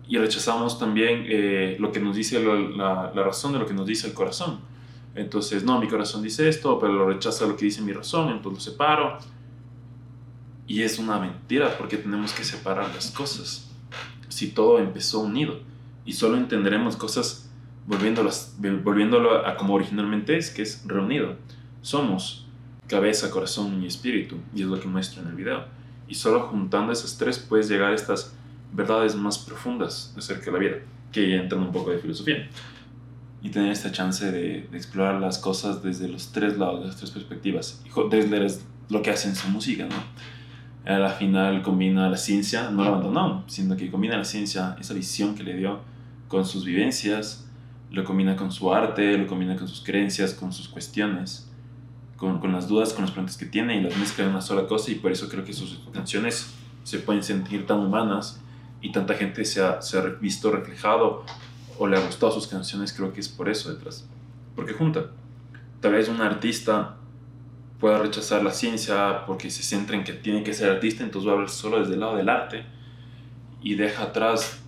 Y 0.09 0.19
rechazamos 0.19 0.79
también 0.79 1.25
eh, 1.27 1.77
lo 1.79 1.91
que 1.91 2.01
nos 2.01 2.15
dice 2.15 2.43
la, 2.43 3.13
la 3.15 3.23
razón 3.23 3.53
de 3.53 3.59
lo 3.59 3.67
que 3.67 3.75
nos 3.75 3.87
dice 3.87 4.07
el 4.07 4.15
corazón 4.15 4.73
entonces, 5.15 5.63
no, 5.65 5.79
mi 5.79 5.89
corazón 5.89 6.23
dice 6.23 6.49
esto, 6.49 6.79
pero 6.79 6.93
lo 6.93 7.07
rechaza 7.07 7.47
lo 7.47 7.57
que 7.57 7.67
dice 7.67 7.83
mi 7.83 7.93
razón, 7.93 8.31
entonces 8.31 8.67
lo 8.67 8.73
separo. 8.73 9.19
Y 10.67 10.83
es 10.83 10.99
una 10.99 11.19
mentira 11.19 11.77
porque 11.77 11.97
tenemos 11.97 12.33
que 12.33 12.45
separar 12.45 12.95
las 12.95 13.11
cosas. 13.11 13.71
Si 14.29 14.49
todo 14.49 14.79
empezó 14.79 15.21
unido 15.21 15.61
y 16.05 16.13
solo 16.13 16.37
entenderemos 16.37 16.97
cosas 16.97 17.51
volviéndolo 17.87 19.47
a 19.47 19.57
como 19.57 19.75
originalmente 19.75 20.37
es, 20.37 20.51
que 20.51 20.63
es 20.63 20.83
reunido. 20.87 21.37
Somos 21.83 22.47
cabeza, 22.87 23.31
corazón 23.31 23.83
y 23.83 23.87
espíritu, 23.87 24.37
y 24.55 24.63
es 24.63 24.69
lo 24.69 24.79
que 24.79 24.89
muestro 24.89 25.23
en 25.23 25.29
el 25.29 25.35
video. 25.35 25.65
Y 26.09 26.15
solo 26.15 26.41
juntando 26.49 26.93
esas 26.93 27.17
tres 27.17 27.39
puedes 27.39 27.69
llegar 27.69 27.93
a 27.93 27.95
estas 27.95 28.35
verdades 28.73 29.17
más 29.17 29.39
profundas 29.39 30.15
acerca 30.17 30.47
de 30.47 30.53
la 30.53 30.59
vida, 30.59 30.77
que 31.11 31.29
ya 31.29 31.37
entran 31.37 31.63
un 31.63 31.73
poco 31.73 31.91
de 31.91 31.99
filosofía 31.99 32.49
y 33.43 33.51
tener 33.51 33.73
esta 33.73 33.91
chance 33.91 34.31
de, 34.31 34.69
de, 34.71 34.77
explorar 34.77 35.21
las 35.21 35.39
cosas 35.39 35.83
desde 35.83 36.09
los 36.09 36.31
tres 36.31 36.59
lados, 36.59 36.87
las 36.87 36.97
tres 36.97 37.11
perspectivas. 37.11 37.83
Es 38.13 38.65
lo 38.89 39.03
que 39.03 39.11
hace 39.11 39.29
en 39.29 39.37
su 39.37 39.49
música, 39.49 39.87
¿no? 39.87 39.97
A 40.85 40.99
la 40.99 41.11
final 41.11 41.63
combina 41.63 42.09
la 42.09 42.17
ciencia, 42.17 42.71
no 42.71 42.83
la 42.83 42.89
abandonó, 42.91 43.45
sino 43.47 43.77
que 43.77 43.91
combina 43.91 44.17
la 44.17 44.25
ciencia, 44.25 44.77
esa 44.81 44.95
visión 44.95 45.35
que 45.35 45.45
le 45.45 45.57
dio 45.57 45.81
con 46.29 46.45
sus 46.45 46.65
vivencias, 46.65 47.47
lo 47.91 48.05
combina 48.05 48.37
con 48.37 48.51
su 48.51 48.73
arte, 48.73 49.17
lo 49.17 49.27
combina 49.27 49.57
con 49.57 49.69
sus 49.69 49.83
creencias, 49.85 50.35
con 50.35 50.53
sus 50.53 50.69
cuestiones, 50.69 51.49
con, 52.17 52.41
con 52.41 52.53
las 52.53 52.67
dudas, 52.67 52.93
con 52.95 53.03
las 53.03 53.11
preguntas 53.13 53.37
que 53.37 53.47
tiene 53.47 53.77
y 53.77 53.83
las 53.83 53.97
mezcla 53.97 54.25
en 54.25 54.31
una 54.31 54.41
sola 54.41 54.67
cosa 54.67 54.91
y 54.91 54.97
por 54.97 55.13
eso 55.13 55.29
creo 55.29 55.45
que 55.45 55.53
sus 55.53 55.81
canciones 55.93 56.53
se 56.85 56.99
pueden 56.99 57.23
sentir 57.23 57.67
tan 57.67 57.79
humanas 57.79 58.41
y 58.81 58.91
tanta 58.91 59.15
gente 59.15 59.45
se 59.45 59.63
ha, 59.63 59.81
se 59.83 59.99
ha 59.99 60.03
visto 60.03 60.51
reflejado 60.51 61.25
o 61.79 61.87
le 61.87 61.97
ha 61.97 62.01
gustado 62.01 62.33
sus 62.33 62.47
canciones, 62.47 62.93
creo 62.93 63.13
que 63.13 63.21
es 63.21 63.29
por 63.29 63.49
eso 63.49 63.73
detrás. 63.73 64.07
Porque 64.57 64.73
junta. 64.73 65.07
Tal 65.81 65.93
vez 65.93 66.09
un 66.09 66.21
artista 66.21 66.97
pueda 67.83 67.99
rechazar 67.99 68.43
la 68.43 68.53
ciencia 68.53 69.27
porque 69.27 69.51
se 69.51 69.63
centra 69.63 69.95
en 69.97 70.05
que 70.05 70.15
tiene 70.15 70.43
que 70.43 70.55
ser 70.55 70.71
artista, 70.71 71.05
entonces 71.05 71.29
va 71.29 71.33
a 71.33 71.35
hablar 71.35 71.51
solo 71.51 71.81
desde 71.81 71.95
el 71.95 72.01
lado 72.01 72.17
del 72.17 72.31
arte 72.31 72.65
y 73.61 73.75
deja 73.75 74.05
atrás 74.05 74.63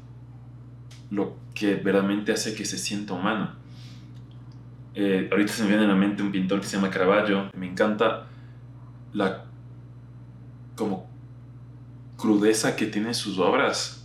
lo 1.10 1.36
que 1.54 1.76
verdaderamente 1.76 2.32
hace 2.32 2.54
que 2.54 2.66
se 2.66 2.76
sienta 2.76 3.14
humano. 3.14 3.52
Eh, 4.94 5.28
ahorita 5.30 5.52
se 5.52 5.62
me 5.62 5.70
viene 5.70 5.84
a 5.84 5.88
la 5.88 5.94
mente 5.94 6.22
un 6.22 6.30
pintor 6.30 6.60
que 6.60 6.66
se 6.66 6.76
llama 6.76 6.90
Caravaggio. 6.90 7.50
Me 7.56 7.66
encanta 7.66 8.26
la 9.14 9.46
como 10.76 11.08
crudeza 12.18 12.76
que 12.76 12.86
tiene 12.86 13.14
sus 13.14 13.38
obras 13.38 14.04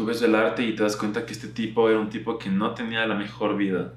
tú 0.00 0.06
ves 0.06 0.22
el 0.22 0.34
arte 0.34 0.62
y 0.62 0.74
te 0.74 0.82
das 0.82 0.96
cuenta 0.96 1.26
que 1.26 1.34
este 1.34 1.48
tipo 1.48 1.90
era 1.90 1.98
un 1.98 2.08
tipo 2.08 2.38
que 2.38 2.48
no 2.48 2.72
tenía 2.72 3.06
la 3.06 3.14
mejor 3.14 3.58
vida. 3.58 3.92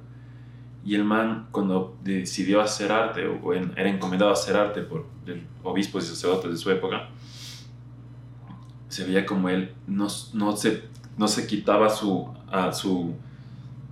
Y 0.85 0.95
el 0.95 1.03
man, 1.03 1.47
cuando 1.51 1.97
decidió 2.03 2.61
hacer 2.61 2.91
arte, 2.91 3.25
o 3.25 3.53
era 3.53 3.89
encomendado 3.89 4.31
a 4.31 4.33
hacer 4.33 4.55
arte 4.55 4.81
por 4.81 5.05
el 5.25 5.45
obispo 5.63 5.99
y 5.99 6.01
sacerdotes 6.01 6.51
de 6.51 6.57
su 6.57 6.69
época, 6.71 7.09
se 8.89 9.05
veía 9.05 9.25
como 9.25 9.49
él 9.49 9.73
no, 9.87 10.07
no, 10.33 10.55
se, 10.55 10.83
no 11.17 11.27
se 11.27 11.47
quitaba 11.47 11.89
su, 11.89 12.27
a 12.51 12.71
su, 12.73 13.15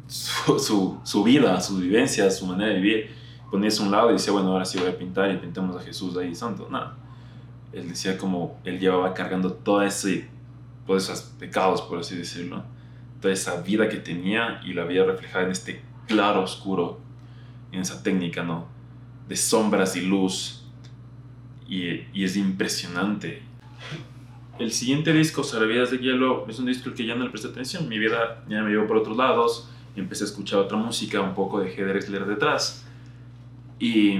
su, 0.08 1.00
su, 1.04 1.24
vida, 1.24 1.60
su 1.62 1.78
vivencia, 1.78 2.30
su 2.30 2.46
manera 2.46 2.74
de 2.74 2.80
vivir. 2.80 3.10
Ponía 3.50 3.70
a 3.70 3.82
un 3.82 3.92
lado 3.92 4.10
y 4.10 4.14
decía, 4.14 4.32
bueno, 4.34 4.52
ahora 4.52 4.66
sí 4.66 4.78
voy 4.78 4.89
a 4.89 4.98
pintar 4.98 5.32
y 5.32 5.38
pintemos 5.38 5.76
a 5.76 5.80
Jesús 5.80 6.16
ahí 6.18 6.36
santo. 6.36 6.68
Nada. 6.70 6.98
Él 7.72 7.88
decía 7.88 8.18
como 8.18 8.60
él 8.66 8.80
llevaba 8.80 9.14
cargando 9.14 9.54
todo 9.54 9.82
ese 9.82 10.30
todos 10.86 11.10
esos 11.10 11.22
pecados, 11.39 11.82
por 11.82 12.00
así 12.00 12.18
decirlo, 12.18 12.64
toda 13.22 13.34
esa 13.34 13.62
vida 13.62 13.88
que 13.88 13.98
tenía 13.98 14.62
y 14.66 14.74
la 14.74 14.84
había 14.84 15.04
reflejada 15.04 15.46
en 15.46 15.52
este 15.52 15.82
claro 16.12 16.43
oscuro, 16.43 16.99
en 17.72 17.82
esa 17.82 18.03
técnica, 18.03 18.43
¿no? 18.43 18.68
De 19.28 19.36
sombras 19.36 19.95
y 19.95 20.01
luz. 20.01 20.64
Y, 21.68 21.88
y 22.14 22.24
es 22.26 22.36
impresionante. 22.36 23.43
El 24.59 24.72
siguiente 24.72 25.14
disco, 25.14 25.43
Saravidas 25.43 25.91
de 25.91 25.97
Hielo, 25.99 26.45
es 26.47 26.59
un 26.59 26.66
disco 26.66 26.93
que 26.93 27.05
ya 27.05 27.16
no 27.16 27.24
le 27.24 27.30
presté 27.30 27.47
atención. 27.47 27.88
Mi 27.88 27.97
vida 27.97 28.43
ya 28.47 28.62
me 28.62 28.70
llevó 28.70 28.88
por 28.88 28.97
otros 28.97 29.18
lados. 29.18 29.70
Empecé 29.95 30.26
a 30.26 30.28
escuchar 30.28 30.59
otra 30.59 30.78
música, 30.78 31.22
un 31.22 31.34
poco 31.34 31.59
de 31.59 31.70
Heather 31.72 32.26
detrás. 32.26 32.86
Y 33.80 34.18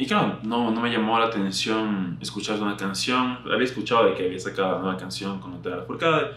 y 0.00 0.06
claro, 0.06 0.38
no, 0.44 0.70
no 0.70 0.80
me 0.80 0.92
llamó 0.92 1.18
la 1.18 1.26
atención 1.26 2.18
escuchar 2.20 2.62
una 2.62 2.76
canción. 2.76 3.40
Había 3.52 3.64
escuchado 3.64 4.06
de 4.06 4.14
que 4.14 4.26
había 4.26 4.38
sacado 4.38 4.76
una 4.76 4.78
nueva 4.84 4.96
canción 4.96 5.40
con 5.40 5.60
la 5.60 5.82
Furcade. 5.82 6.28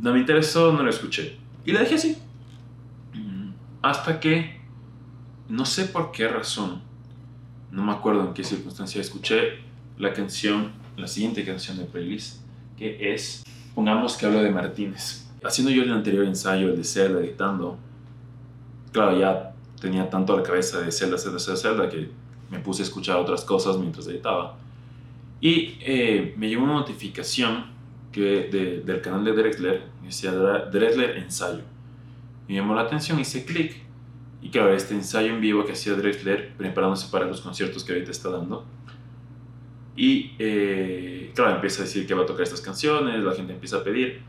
No 0.00 0.14
me 0.14 0.20
interesó, 0.20 0.72
no 0.72 0.82
la 0.82 0.88
escuché. 0.88 1.36
Y 1.66 1.72
la 1.72 1.80
dejé 1.80 1.96
así. 1.96 2.16
Hasta 3.84 4.18
que, 4.18 4.58
no 5.46 5.66
sé 5.66 5.84
por 5.84 6.10
qué 6.10 6.26
razón, 6.26 6.80
no 7.70 7.84
me 7.84 7.92
acuerdo 7.92 8.26
en 8.26 8.32
qué 8.32 8.42
circunstancia 8.42 8.98
escuché 8.98 9.58
la 9.98 10.14
canción, 10.14 10.72
la 10.96 11.06
siguiente 11.06 11.44
canción 11.44 11.76
de 11.76 11.84
playlist, 11.84 12.40
que 12.78 13.12
es, 13.12 13.44
pongamos 13.74 14.16
que 14.16 14.24
hablo 14.24 14.42
de 14.42 14.48
Martínez. 14.48 15.28
Haciendo 15.44 15.70
yo 15.70 15.82
el 15.82 15.92
anterior 15.92 16.24
ensayo, 16.24 16.68
el 16.68 16.78
de 16.78 16.84
Zelda, 16.84 17.20
editando, 17.20 17.76
claro, 18.90 19.18
ya 19.18 19.52
tenía 19.78 20.08
tanto 20.08 20.32
a 20.32 20.36
la 20.38 20.42
cabeza 20.42 20.80
de 20.80 20.90
Zelda, 20.90 21.18
Zelda, 21.18 21.38
Zelda, 21.38 21.60
Zelda, 21.60 21.88
que 21.90 22.08
me 22.50 22.60
puse 22.60 22.80
a 22.80 22.84
escuchar 22.86 23.18
otras 23.18 23.44
cosas 23.44 23.76
mientras 23.76 24.06
editaba. 24.06 24.56
Y 25.42 25.76
eh, 25.82 26.32
me 26.38 26.48
llegó 26.48 26.64
una 26.64 26.72
notificación 26.72 27.66
que 28.10 28.82
del 28.82 29.02
canal 29.02 29.26
de 29.26 29.32
Drexler, 29.34 29.82
decía 30.02 30.32
Drexler 30.32 31.18
ensayo. 31.18 31.74
Me 32.48 32.54
llamó 32.54 32.74
la 32.74 32.82
atención, 32.82 33.18
hice 33.18 33.44
clic. 33.44 33.82
Y 34.42 34.50
claro, 34.50 34.74
este 34.74 34.94
ensayo 34.94 35.32
en 35.32 35.40
vivo 35.40 35.64
que 35.64 35.72
hacía 35.72 35.94
Drexler 35.94 36.54
preparándose 36.56 37.08
para 37.10 37.24
los 37.24 37.40
conciertos 37.40 37.82
que 37.82 37.92
ahorita 37.92 38.10
está 38.10 38.28
dando. 38.28 38.64
Y 39.96 40.32
eh, 40.38 41.32
claro, 41.34 41.54
empieza 41.54 41.82
a 41.82 41.84
decir 41.86 42.06
que 42.06 42.14
va 42.14 42.24
a 42.24 42.26
tocar 42.26 42.42
estas 42.42 42.60
canciones, 42.60 43.22
la 43.24 43.32
gente 43.32 43.52
empieza 43.52 43.78
a 43.78 43.84
pedir. 43.84 44.22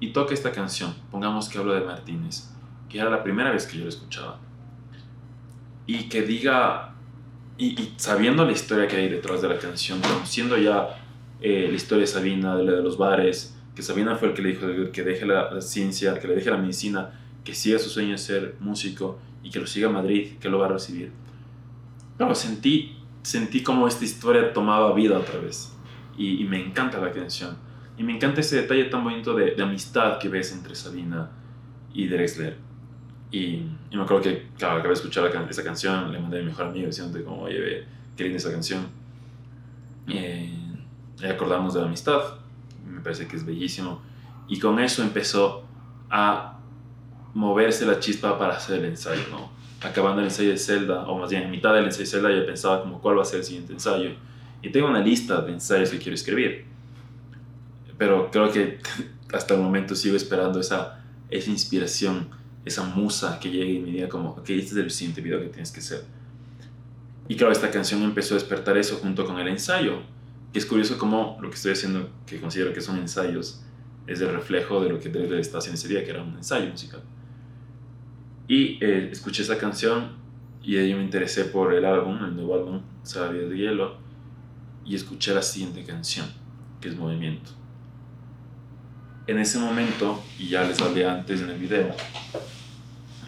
Y 0.00 0.12
toca 0.12 0.32
esta 0.32 0.52
canción, 0.52 0.94
pongamos 1.10 1.48
que 1.48 1.58
hablo 1.58 1.74
de 1.74 1.80
Martínez, 1.80 2.50
que 2.88 2.98
era 2.98 3.10
la 3.10 3.22
primera 3.22 3.50
vez 3.50 3.66
que 3.66 3.76
yo 3.78 3.82
la 3.82 3.90
escuchaba. 3.90 4.38
Y 5.86 6.08
que 6.08 6.22
diga 6.22 6.94
y, 7.58 7.92
sabiendo 7.96 8.44
la 8.44 8.52
historia 8.52 8.86
que 8.86 8.96
hay 8.96 9.08
detrás 9.08 9.42
de 9.42 9.48
la 9.48 9.58
canción, 9.58 10.00
conociendo 10.00 10.56
ya 10.56 10.96
eh, 11.40 11.66
la 11.68 11.74
historia 11.74 12.02
de 12.02 12.06
Sabina, 12.06 12.56
de, 12.56 12.64
de 12.64 12.82
los 12.82 12.96
bares, 12.96 13.58
que 13.74 13.82
Sabina 13.82 14.14
fue 14.14 14.28
el 14.28 14.34
que 14.34 14.42
le 14.42 14.48
dijo 14.50 14.92
que 14.92 15.02
deje 15.02 15.26
la, 15.26 15.60
ciencia, 15.60 16.18
que 16.18 16.28
le 16.28 16.36
deje 16.36 16.50
la 16.50 16.56
medicina, 16.56 17.10
que 17.48 17.54
siga 17.54 17.78
su 17.78 17.88
sueño 17.88 18.10
de 18.10 18.18
ser 18.18 18.56
músico 18.60 19.18
y 19.42 19.48
que 19.48 19.58
lo 19.58 19.66
siga 19.66 19.88
a 19.88 19.90
Madrid, 19.90 20.34
que 20.38 20.50
lo 20.50 20.58
va 20.58 20.66
a 20.66 20.68
recibir. 20.68 21.10
Claro, 22.18 22.34
sentí, 22.34 22.98
sentí 23.22 23.62
como 23.62 23.88
esta 23.88 24.04
historia 24.04 24.52
tomaba 24.52 24.92
vida 24.92 25.16
otra 25.16 25.40
vez 25.40 25.72
y, 26.18 26.44
me 26.44 26.62
encanta 26.62 27.00
la 27.00 27.10
canción. 27.10 27.56
Y 27.96 28.02
me 28.02 28.14
encanta 28.14 28.42
ese 28.42 28.56
detalle 28.56 28.84
tan 28.84 29.02
bonito 29.02 29.32
de, 29.32 29.52
de 29.52 29.62
amistad 29.62 30.18
que 30.18 30.28
ves 30.28 30.52
entre 30.52 30.74
Sabina 30.74 31.30
y 31.94 32.06
Drexler 32.06 32.58
y, 33.30 33.62
me 33.90 34.02
acuerdo 34.02 34.24
que, 34.24 34.48
claro, 34.58 34.74
acabé 34.74 34.88
de 34.88 34.94
escuchar 35.00 35.24
esa 35.48 35.64
canción, 35.64 36.12
le 36.12 36.18
mandé 36.18 36.36
a 36.36 36.40
mi 36.40 36.48
mejor 36.48 36.66
amigo 36.66 36.88
diciendo 36.88 37.18
como, 37.24 37.44
oye, 37.44 37.86
qué 38.14 38.24
linda 38.24 38.36
esa 38.36 38.50
canción. 38.50 38.88
Eh, 40.06 40.52
y 41.18 41.24
acordamos 41.24 41.72
de 41.72 41.80
la 41.80 41.86
amistad, 41.86 42.20
me 42.86 43.00
parece 43.00 43.26
que 43.26 43.36
es 43.36 43.46
bellísimo. 43.46 44.02
Y 44.48 44.58
con 44.58 44.78
eso 44.80 45.02
empezó 45.02 45.64
a 46.10 46.57
moverse 47.34 47.86
la 47.86 48.00
chispa 48.00 48.38
para 48.38 48.56
hacer 48.56 48.80
el 48.80 48.86
ensayo, 48.86 49.22
¿no? 49.30 49.50
Acabando 49.80 50.20
el 50.20 50.28
ensayo 50.28 50.50
de 50.50 50.58
Zelda, 50.58 51.06
o 51.06 51.18
más 51.18 51.30
bien 51.30 51.42
en 51.44 51.50
mitad 51.50 51.74
del 51.74 51.84
ensayo 51.84 52.04
de 52.04 52.10
Zelda, 52.10 52.32
ya 52.32 52.46
pensaba 52.46 52.82
como 52.82 53.00
cuál 53.00 53.18
va 53.18 53.22
a 53.22 53.24
ser 53.24 53.40
el 53.40 53.44
siguiente 53.44 53.72
ensayo. 53.72 54.10
Y 54.62 54.70
tengo 54.70 54.88
una 54.88 55.00
lista 55.00 55.40
de 55.40 55.52
ensayos 55.52 55.90
que 55.90 55.98
quiero 55.98 56.14
escribir. 56.14 56.64
Pero 57.96 58.30
creo 58.30 58.50
que 58.50 58.78
hasta 59.32 59.54
el 59.54 59.60
momento 59.60 59.94
sigo 59.94 60.16
esperando 60.16 60.60
esa, 60.60 61.04
esa 61.30 61.50
inspiración, 61.50 62.28
esa 62.64 62.84
musa 62.84 63.38
que 63.40 63.50
llegue 63.50 63.72
y 63.74 63.78
me 63.78 63.90
diga 63.90 64.08
como, 64.08 64.30
ok, 64.30 64.50
este 64.50 64.72
es 64.72 64.76
el 64.76 64.90
siguiente 64.90 65.20
video 65.20 65.40
que 65.40 65.48
tienes 65.48 65.70
que 65.70 65.80
hacer. 65.80 66.04
Y 67.28 67.36
claro, 67.36 67.52
esta 67.52 67.70
canción 67.70 68.02
empezó 68.02 68.34
a 68.34 68.38
despertar 68.38 68.76
eso 68.78 68.96
junto 68.96 69.24
con 69.26 69.38
el 69.38 69.48
ensayo. 69.48 70.00
Que 70.52 70.58
es 70.58 70.66
curioso 70.66 70.96
cómo 70.96 71.38
lo 71.42 71.50
que 71.50 71.56
estoy 71.56 71.72
haciendo, 71.72 72.08
que 72.26 72.40
considero 72.40 72.72
que 72.72 72.80
son 72.80 72.98
ensayos, 72.98 73.62
es 74.06 74.20
el 74.22 74.32
reflejo 74.32 74.82
de 74.82 74.88
lo 74.88 74.98
que 74.98 75.10
Drake 75.10 75.38
estaba 75.38 75.58
haciendo 75.58 75.78
ese 75.78 75.88
día, 75.88 76.02
que 76.02 76.10
era 76.10 76.22
un 76.22 76.34
ensayo 76.36 76.70
musical. 76.70 77.02
Y 78.48 78.82
eh, 78.82 79.10
escuché 79.12 79.42
esa 79.42 79.58
canción 79.58 80.16
y 80.62 80.78
ahí 80.78 80.94
me 80.94 81.02
interesé 81.02 81.44
por 81.44 81.74
el 81.74 81.84
álbum, 81.84 82.24
el 82.24 82.34
nuevo 82.34 82.54
álbum, 82.54 82.80
Sabia 83.02 83.42
de 83.42 83.56
Hielo, 83.56 83.96
y 84.86 84.94
escuché 84.94 85.34
la 85.34 85.42
siguiente 85.42 85.84
canción, 85.84 86.26
que 86.80 86.88
es 86.88 86.96
Movimiento. 86.96 87.50
En 89.26 89.38
ese 89.38 89.58
momento, 89.58 90.22
y 90.38 90.48
ya 90.48 90.64
les 90.64 90.80
hablé 90.80 91.06
antes 91.06 91.42
en 91.42 91.50
el 91.50 91.58
video, 91.58 91.94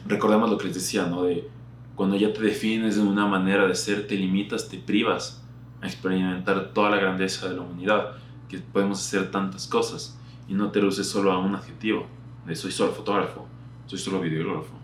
recordemos 0.06 0.48
lo 0.48 0.56
que 0.56 0.68
les 0.68 0.74
decía, 0.74 1.04
¿no? 1.04 1.24
De 1.24 1.46
cuando 1.94 2.16
ya 2.16 2.32
te 2.32 2.40
defines 2.40 2.96
de 2.96 3.02
una 3.02 3.26
manera 3.26 3.66
de 3.66 3.74
ser, 3.74 4.06
te 4.06 4.16
limitas, 4.16 4.70
te 4.70 4.78
privas 4.78 5.44
a 5.82 5.86
experimentar 5.86 6.72
toda 6.72 6.88
la 6.88 6.96
grandeza 6.96 7.46
de 7.46 7.56
la 7.56 7.62
humanidad, 7.62 8.12
que 8.48 8.58
podemos 8.58 9.00
hacer 9.00 9.30
tantas 9.30 9.66
cosas 9.66 10.18
y 10.48 10.54
no 10.54 10.70
te 10.70 10.80
reduces 10.80 11.06
solo 11.06 11.30
a 11.30 11.38
un 11.38 11.54
adjetivo 11.54 12.06
de 12.46 12.56
soy 12.56 12.72
solo 12.72 12.92
fotógrafo, 12.92 13.46
soy 13.86 13.98
solo 13.98 14.20
videógrafo. 14.20 14.79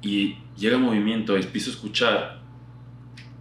Y 0.00 0.38
llega 0.56 0.78
movimiento, 0.78 1.36
empiezo 1.36 1.70
a 1.70 1.74
escuchar 1.74 2.38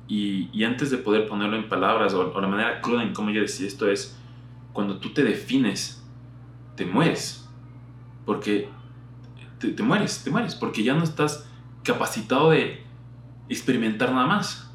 y, 0.07 0.49
y, 0.53 0.63
antes 0.63 0.89
de 0.89 0.97
poder 0.97 1.27
ponerlo 1.27 1.57
en 1.57 1.67
palabras 1.67 2.13
o, 2.13 2.39
la 2.39 2.47
manera 2.47 2.81
cruda 2.81 3.03
en 3.03 3.13
cómo 3.13 3.29
yo 3.29 3.41
decía 3.41 3.67
esto 3.67 3.89
es 3.89 4.17
cuando 4.71 4.99
tú 4.99 5.13
te 5.13 5.23
defines, 5.23 6.03
te 6.75 6.85
mueres. 6.85 7.47
Porque 8.25 8.69
te, 9.59 9.69
te 9.69 9.83
mueres, 9.83 10.23
te 10.23 10.29
mueres, 10.29 10.55
porque 10.55 10.83
ya 10.83 10.93
no 10.93 11.03
estás 11.03 11.49
capacitado 11.83 12.51
de 12.51 12.83
experimentar 13.49 14.11
nada 14.13 14.27
más. 14.27 14.71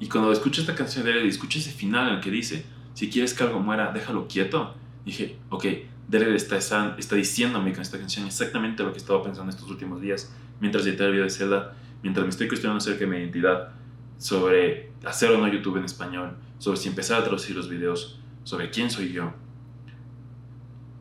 Y 0.00 0.08
cuando 0.08 0.32
escucho 0.32 0.60
esta 0.60 0.74
canción 0.74 1.04
de 1.04 1.12
él 1.12 1.26
y 1.26 1.28
escucho 1.28 1.58
ese 1.58 1.70
final 1.70 2.08
en 2.08 2.14
el 2.16 2.20
que 2.20 2.30
dice, 2.30 2.64
si 2.94 3.10
quieres 3.10 3.34
que 3.34 3.44
algo 3.44 3.60
muera, 3.60 3.92
déjalo 3.92 4.28
quieto. 4.28 4.74
Dije, 5.04 5.38
ok, 5.50 5.64
Derek 6.08 6.34
está, 6.34 6.56
está, 6.96 7.16
diciéndome 7.16 7.72
con 7.72 7.82
esta 7.82 7.98
canción 7.98 8.26
exactamente 8.26 8.82
lo 8.82 8.92
que 8.92 8.98
estaba 8.98 9.22
pensando 9.22 9.50
estos 9.50 9.70
últimos 9.70 10.00
días, 10.00 10.32
mientras 10.60 10.86
editaba 10.86 11.06
el 11.06 11.12
video 11.12 11.24
de 11.24 11.30
Zelda, 11.30 11.74
mientras 12.02 12.24
me 12.24 12.30
estoy 12.30 12.48
cuestionando 12.48 12.78
acerca 12.78 13.00
de 13.00 13.06
mi 13.06 13.16
identidad, 13.16 13.70
sobre 14.18 14.90
hacer 15.04 15.30
o 15.30 15.38
no 15.38 15.48
YouTube 15.48 15.76
en 15.76 15.84
español, 15.84 16.36
sobre 16.58 16.76
si 16.76 16.88
empezar 16.88 17.20
a 17.20 17.24
traducir 17.24 17.56
los 17.56 17.68
videos, 17.68 18.20
sobre 18.44 18.70
quién 18.70 18.90
soy 18.90 19.12
yo. 19.12 19.32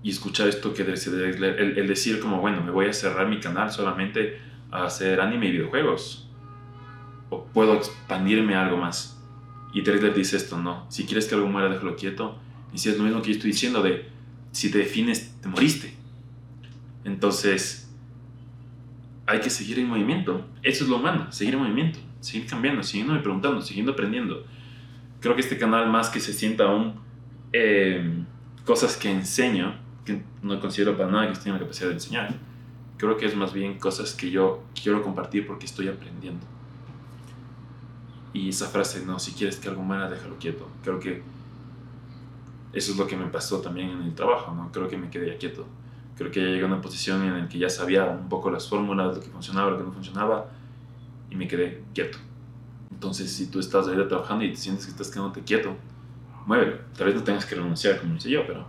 Y 0.03 0.11
escuchar 0.11 0.47
esto 0.47 0.73
que 0.73 0.83
el, 0.83 1.43
el 1.43 1.87
decir 1.87 2.19
como, 2.19 2.39
bueno, 2.39 2.61
me 2.61 2.71
voy 2.71 2.85
a 2.85 2.93
cerrar 2.93 3.27
mi 3.27 3.39
canal 3.39 3.71
solamente 3.71 4.39
a 4.71 4.85
hacer 4.85 5.19
anime 5.19 5.47
y 5.47 5.51
videojuegos. 5.53 6.29
O 7.29 7.45
puedo 7.45 7.73
expandirme 7.75 8.55
a 8.55 8.65
algo 8.65 8.77
más 8.77 9.17
y 9.73 9.81
Drexler 9.81 10.13
dice 10.13 10.37
esto, 10.37 10.57
no, 10.57 10.85
si 10.89 11.05
quieres 11.05 11.27
que 11.27 11.35
algo 11.35 11.47
muera, 11.47 11.69
déjalo 11.69 11.95
quieto. 11.95 12.39
Y 12.73 12.77
si 12.77 12.89
es 12.89 12.97
lo 12.97 13.03
mismo 13.03 13.21
que 13.21 13.27
yo 13.27 13.33
estoy 13.33 13.51
diciendo 13.51 13.81
de, 13.81 14.09
si 14.51 14.71
te 14.71 14.79
defines, 14.79 15.39
te 15.41 15.47
moriste. 15.47 15.93
Entonces, 17.03 17.86
hay 19.27 19.41
que 19.41 19.49
seguir 19.49 19.77
en 19.77 19.87
movimiento. 19.87 20.43
Eso 20.63 20.85
es 20.85 20.89
lo 20.89 20.95
humano, 20.95 21.31
seguir 21.31 21.53
en 21.53 21.59
movimiento, 21.59 21.99
seguir 22.21 22.47
cambiando, 22.47 22.81
siguiendo 22.81 23.21
preguntando, 23.21 23.61
siguiendo 23.61 23.91
aprendiendo. 23.91 24.45
Creo 25.19 25.35
que 25.35 25.41
este 25.41 25.57
canal 25.57 25.89
más 25.89 26.09
que 26.09 26.19
se 26.19 26.33
sienta 26.33 26.63
aún 26.63 26.95
eh, 27.51 28.23
cosas 28.65 28.95
que 28.95 29.11
enseño, 29.11 29.75
que 30.05 30.21
no 30.41 30.59
considero 30.59 30.95
para 30.97 31.11
nada 31.11 31.33
que 31.33 31.49
en 31.49 31.53
la 31.53 31.59
capacidad 31.59 31.89
de 31.89 31.95
enseñar, 31.95 32.33
creo 32.97 33.17
que 33.17 33.25
es 33.25 33.35
más 33.35 33.53
bien 33.53 33.77
cosas 33.77 34.13
que 34.13 34.31
yo 34.31 34.63
quiero 34.81 35.03
compartir 35.03 35.45
porque 35.45 35.65
estoy 35.65 35.89
aprendiendo. 35.89 36.45
Y 38.31 38.49
esa 38.49 38.67
frase, 38.67 39.05
no, 39.05 39.19
si 39.19 39.33
quieres 39.33 39.57
que 39.57 39.67
algo 39.67 39.83
muera, 39.83 40.09
déjalo 40.09 40.37
quieto. 40.37 40.69
Creo 40.83 40.99
que 40.99 41.21
eso 42.71 42.91
es 42.91 42.97
lo 42.97 43.07
que 43.07 43.17
me 43.17 43.25
pasó 43.27 43.59
también 43.59 43.89
en 43.89 44.03
el 44.03 44.13
trabajo, 44.13 44.53
¿no? 44.53 44.71
Creo 44.71 44.87
que 44.87 44.97
me 44.97 45.09
quedé 45.09 45.35
quieto. 45.37 45.65
Creo 46.17 46.31
que 46.31 46.41
ya 46.41 46.47
llegué 46.47 46.63
a 46.63 46.67
una 46.67 46.81
posición 46.81 47.23
en 47.23 47.37
la 47.37 47.47
que 47.47 47.59
ya 47.59 47.69
sabía 47.69 48.05
un 48.05 48.27
poco 48.27 48.49
las 48.49 48.67
fórmulas, 48.67 49.15
lo 49.15 49.21
que 49.21 49.29
funcionaba, 49.29 49.71
lo 49.71 49.77
que 49.77 49.83
no 49.83 49.91
funcionaba, 49.91 50.49
y 51.29 51.35
me 51.35 51.47
quedé 51.47 51.83
quieto. 51.93 52.17
Entonces, 52.91 53.31
si 53.31 53.51
tú 53.51 53.59
estás 53.59 53.87
ahí 53.87 53.95
trabajando 54.07 54.43
y 54.43 54.49
te 54.49 54.57
sientes 54.57 54.85
que 54.85 54.91
estás 54.91 55.11
quedándote 55.11 55.43
quieto, 55.43 55.75
muévelo. 56.45 56.77
Tal 56.97 57.07
vez 57.07 57.15
no 57.15 57.23
tengas 57.23 57.45
que 57.45 57.55
renunciar, 57.55 57.99
como 57.99 58.15
dice 58.15 58.29
yo, 58.29 58.47
pero 58.47 58.65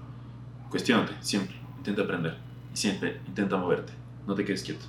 cuestionate, 0.68 1.14
siempre. 1.20 1.56
Intenta 1.78 2.02
aprender. 2.02 2.36
Siempre 2.74 3.20
intenta 3.26 3.56
moverte. 3.56 3.92
No 4.26 4.34
te 4.34 4.44
quedes 4.44 4.62
quieto. 4.62 4.84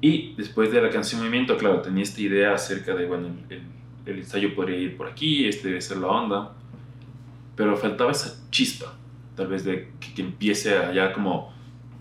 Y 0.00 0.34
después 0.34 0.72
de 0.72 0.80
la 0.80 0.90
canción 0.90 1.20
Movimiento, 1.20 1.56
claro, 1.56 1.80
tenía 1.82 2.02
esta 2.02 2.20
idea 2.20 2.54
acerca 2.54 2.94
de, 2.94 3.06
bueno, 3.06 3.28
el, 3.50 3.62
el 4.06 4.18
ensayo 4.18 4.54
podría 4.54 4.78
ir 4.78 4.96
por 4.96 5.06
aquí, 5.06 5.46
este 5.46 5.68
debe 5.68 5.80
ser 5.80 5.98
la 5.98 6.08
onda, 6.08 6.52
pero 7.54 7.76
faltaba 7.76 8.10
esa 8.10 8.34
chispa, 8.50 8.94
tal 9.40 9.48
vez 9.48 9.64
de 9.64 9.90
que, 9.98 10.20
empiece 10.20 10.76
a 10.76 10.92
ya 10.92 11.14
como 11.14 11.50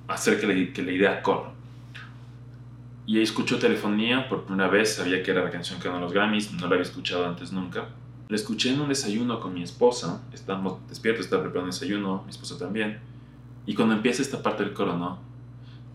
hacer 0.09 0.41
que 0.41 0.45
la, 0.45 0.73
que 0.73 0.83
la 0.83 0.91
idea 0.91 1.21
corra. 1.21 1.53
Y 3.05 3.15
ahí 3.15 3.23
escuchó 3.23 3.57
Telefonía 3.57 4.27
por 4.27 4.43
primera 4.43 4.67
vez, 4.67 4.95
sabía 4.95 5.23
que 5.23 5.31
era 5.31 5.41
la 5.41 5.49
canción 5.49 5.79
que 5.79 5.87
ganó 5.87 6.01
los 6.01 6.11
Grammys, 6.11 6.51
no 6.51 6.67
la 6.67 6.73
había 6.73 6.81
escuchado 6.81 7.25
antes 7.25 7.53
nunca. 7.53 7.87
La 8.27 8.35
escuché 8.35 8.73
en 8.73 8.81
un 8.81 8.89
desayuno 8.89 9.39
con 9.39 9.53
mi 9.53 9.63
esposa, 9.63 10.21
estamos 10.33 10.85
despiertos, 10.89 11.25
estaba 11.25 11.43
preparando 11.43 11.69
un 11.69 11.71
desayuno, 11.71 12.23
mi 12.25 12.29
esposa 12.29 12.57
también. 12.57 12.99
Y 13.65 13.73
cuando 13.73 13.95
empieza 13.95 14.21
esta 14.21 14.43
parte 14.43 14.65
del 14.65 14.73
coro, 14.73 14.97
¿no? 14.97 15.19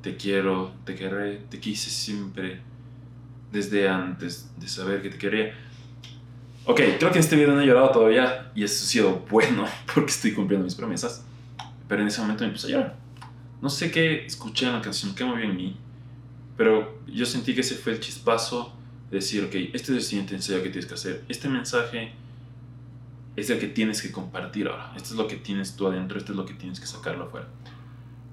Te 0.01 0.17
quiero, 0.17 0.73
te 0.85 0.95
querré, 0.95 1.43
te 1.51 1.61
quise 1.61 1.91
siempre, 1.91 2.63
desde 3.53 3.87
antes 3.87 4.51
de 4.57 4.67
saber 4.67 5.03
que 5.03 5.11
te 5.11 5.19
quería. 5.19 5.53
Ok, 6.65 6.81
creo 6.99 7.11
que 7.11 7.19
en 7.19 7.25
este 7.25 7.37
video 7.37 7.55
no 7.55 7.61
he 7.61 7.67
llorado 7.67 7.91
todavía 7.91 8.51
y 8.55 8.65
eso 8.65 8.83
ha 8.83 8.89
sido 8.89 9.25
bueno 9.31 9.67
porque 9.95 10.11
estoy 10.11 10.33
cumpliendo 10.33 10.65
mis 10.65 10.75
promesas. 10.75 11.23
Pero 11.89 12.03
en 12.03 12.09
ese 12.09 12.21
momento 12.21 12.45
me 12.45 12.51
puse 12.51 12.69
a 12.69 12.71
llorar. 12.71 12.97
No 13.61 13.69
sé 13.71 13.91
qué 13.91 14.27
escuché 14.27 14.67
en 14.67 14.73
la 14.73 14.83
canción, 14.83 15.15
qué 15.15 15.25
movió 15.25 15.45
en 15.45 15.57
mí, 15.57 15.77
pero 16.57 16.99
yo 17.07 17.27
sentí 17.27 17.55
que 17.55 17.63
ese 17.63 17.75
fue 17.75 17.93
el 17.93 18.01
chispazo 18.01 18.73
de 19.11 19.17
decir, 19.17 19.45
ok, 19.45 19.55
este 19.73 19.77
es 19.77 19.89
el 19.91 20.03
siguiente 20.03 20.35
ensayo 20.35 20.63
que 20.63 20.69
tienes 20.71 20.87
que 20.87 20.95
hacer. 20.95 21.25
Este 21.29 21.49
mensaje 21.49 22.13
es 23.37 23.51
el 23.51 23.59
que 23.59 23.69
tienes 23.69 24.03
que 24.03 24.13
compartir 24.13 24.69
ahora. 24.69 24.93
Esto 24.97 25.11
es 25.11 25.17
lo 25.17 25.27
que 25.27 25.37
tienes 25.37 25.77
tú 25.77 25.87
adentro, 25.87 26.19
esto 26.19 26.33
es 26.33 26.37
lo 26.37 26.47
que 26.47 26.55
tienes 26.55 26.79
que 26.79 26.87
sacarlo 26.87 27.25
afuera. 27.25 27.49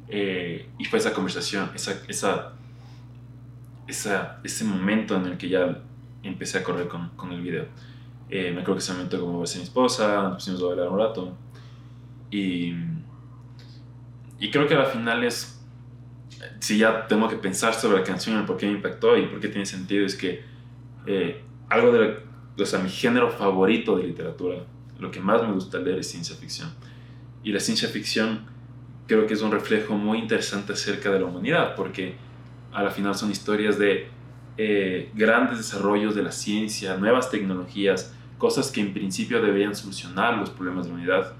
Eh, 0.07 0.69
y 0.77 0.85
fue 0.85 0.99
esa 0.99 1.13
conversación, 1.13 1.71
esa, 1.73 2.01
esa, 2.07 2.53
esa, 3.87 4.39
ese 4.43 4.63
momento 4.65 5.15
en 5.15 5.25
el 5.27 5.37
que 5.37 5.49
ya 5.49 5.81
empecé 6.23 6.59
a 6.59 6.63
correr 6.63 6.87
con, 6.87 7.09
con 7.15 7.31
el 7.31 7.41
video. 7.41 7.65
Eh, 8.29 8.51
me 8.51 8.61
acuerdo 8.61 8.75
que 8.75 8.83
ese 8.83 8.93
momento 8.93 9.19
como 9.19 9.39
verse 9.39 9.55
a 9.55 9.59
mi 9.59 9.63
esposa, 9.63 10.23
nos 10.23 10.35
pusimos 10.35 10.61
a 10.61 10.65
bailar 10.65 10.89
un 10.89 10.99
rato. 10.99 11.37
Y, 12.29 12.73
y 14.41 14.49
creo 14.49 14.67
que 14.67 14.73
al 14.73 14.87
final 14.87 15.23
es, 15.23 15.63
si 16.59 16.79
ya 16.79 17.05
tengo 17.05 17.29
que 17.29 17.35
pensar 17.35 17.75
sobre 17.75 17.99
la 17.99 18.03
canción, 18.03 18.39
el 18.39 18.45
por 18.45 18.57
qué 18.57 18.65
me 18.65 18.71
impactó 18.71 19.15
y 19.15 19.27
por 19.27 19.39
qué 19.39 19.49
tiene 19.49 19.67
sentido, 19.67 20.03
es 20.03 20.15
que 20.15 20.43
eh, 21.05 21.43
algo 21.69 21.91
de, 21.91 22.17
o 22.57 22.65
sea, 22.65 22.79
mi 22.79 22.89
género 22.89 23.29
favorito 23.29 23.95
de 23.97 24.05
literatura, 24.05 24.65
lo 24.99 25.11
que 25.11 25.19
más 25.19 25.43
me 25.43 25.51
gusta 25.51 25.77
leer 25.77 25.99
es 25.99 26.09
ciencia 26.09 26.35
ficción. 26.35 26.73
Y 27.43 27.51
la 27.51 27.59
ciencia 27.59 27.87
ficción 27.87 28.47
creo 29.05 29.27
que 29.27 29.35
es 29.35 29.43
un 29.43 29.51
reflejo 29.51 29.95
muy 29.95 30.17
interesante 30.17 30.73
acerca 30.73 31.11
de 31.11 31.19
la 31.19 31.27
humanidad, 31.27 31.75
porque 31.75 32.15
a 32.73 32.81
la 32.81 32.89
final 32.89 33.13
son 33.13 33.29
historias 33.29 33.77
de 33.77 34.07
eh, 34.57 35.11
grandes 35.13 35.59
desarrollos 35.59 36.15
de 36.15 36.23
la 36.23 36.31
ciencia, 36.31 36.97
nuevas 36.97 37.29
tecnologías, 37.29 38.15
cosas 38.39 38.71
que 38.71 38.81
en 38.81 38.91
principio 38.91 39.39
deberían 39.39 39.75
solucionar 39.75 40.35
los 40.39 40.49
problemas 40.49 40.85
de 40.85 40.89
la 40.89 40.95
humanidad, 40.95 41.33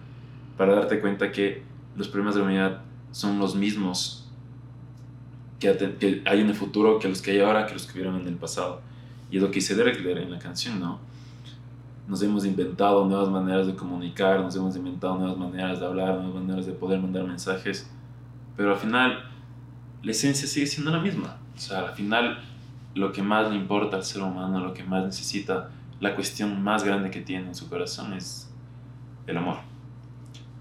para 0.56 0.76
darte 0.76 1.00
cuenta 1.00 1.32
que 1.32 1.64
los 1.96 2.08
problemas 2.08 2.36
de 2.36 2.42
la 2.42 2.46
humanidad 2.46 2.91
son 3.12 3.40
los 3.40 3.56
mismos 3.56 4.30
que, 5.60 5.70
hay 6.26 6.40
en 6.40 6.48
el 6.48 6.56
futuro 6.56 7.00
que 7.00 7.08
los 7.08 7.22
que 7.22 7.32
hay 7.32 7.40
ahora, 7.40 7.66
que 7.66 7.74
los 7.74 7.86
que 7.86 7.94
hubieron 7.94 8.20
en 8.20 8.28
el 8.28 8.36
pasado. 8.36 8.82
Y 9.30 9.38
es 9.38 9.44
lo 9.44 9.52
que 9.52 9.60
hice 9.60 9.76
de 9.76 9.86
leer 9.86 10.18
en 10.18 10.32
la 10.32 10.40
canción, 10.40 10.80
¿no? 10.80 11.00
nos 12.12 12.22
hemos 12.24 12.46
inventado 12.46 13.06
nuevas 13.06 13.30
maneras 13.30 13.68
de 13.68 13.74
comunicar, 13.74 14.42
nos 14.42 14.54
hemos 14.58 14.76
inventado 14.76 15.18
nuevas 15.18 15.38
maneras 15.38 15.80
de 15.80 15.86
hablar, 15.86 16.16
nuevas 16.16 16.44
maneras 16.44 16.66
de 16.66 16.74
poder 16.74 17.00
mandar 17.00 17.24
mensajes, 17.24 17.90
pero 18.58 18.74
al 18.74 18.78
final 18.78 19.24
la 20.04 20.12
esencia 20.12 20.46
sigue 20.46 20.68
siendo 20.68 20.92
la 20.92 21.00
misma. 21.00 21.38
O 21.56 21.60
sea, 21.60 21.80
al 21.80 21.94
final 21.94 22.40
lo 22.96 23.14
que 23.14 23.22
más 23.24 23.50
le 23.50 23.56
importa 23.56 23.96
al 23.96 24.04
ser 24.04 24.24
humano, 24.24 24.60
lo 24.60 24.74
que 24.74 24.84
más 24.84 25.06
necesita, 25.06 25.70
la 26.02 26.14
cuestión 26.14 26.62
más 26.62 26.84
grande 26.84 27.12
que 27.12 27.22
tiene 27.22 27.48
en 27.48 27.56
su 27.56 27.70
corazón 27.70 28.14
es 28.14 28.52
el 29.26 29.38
amor. 29.38 29.60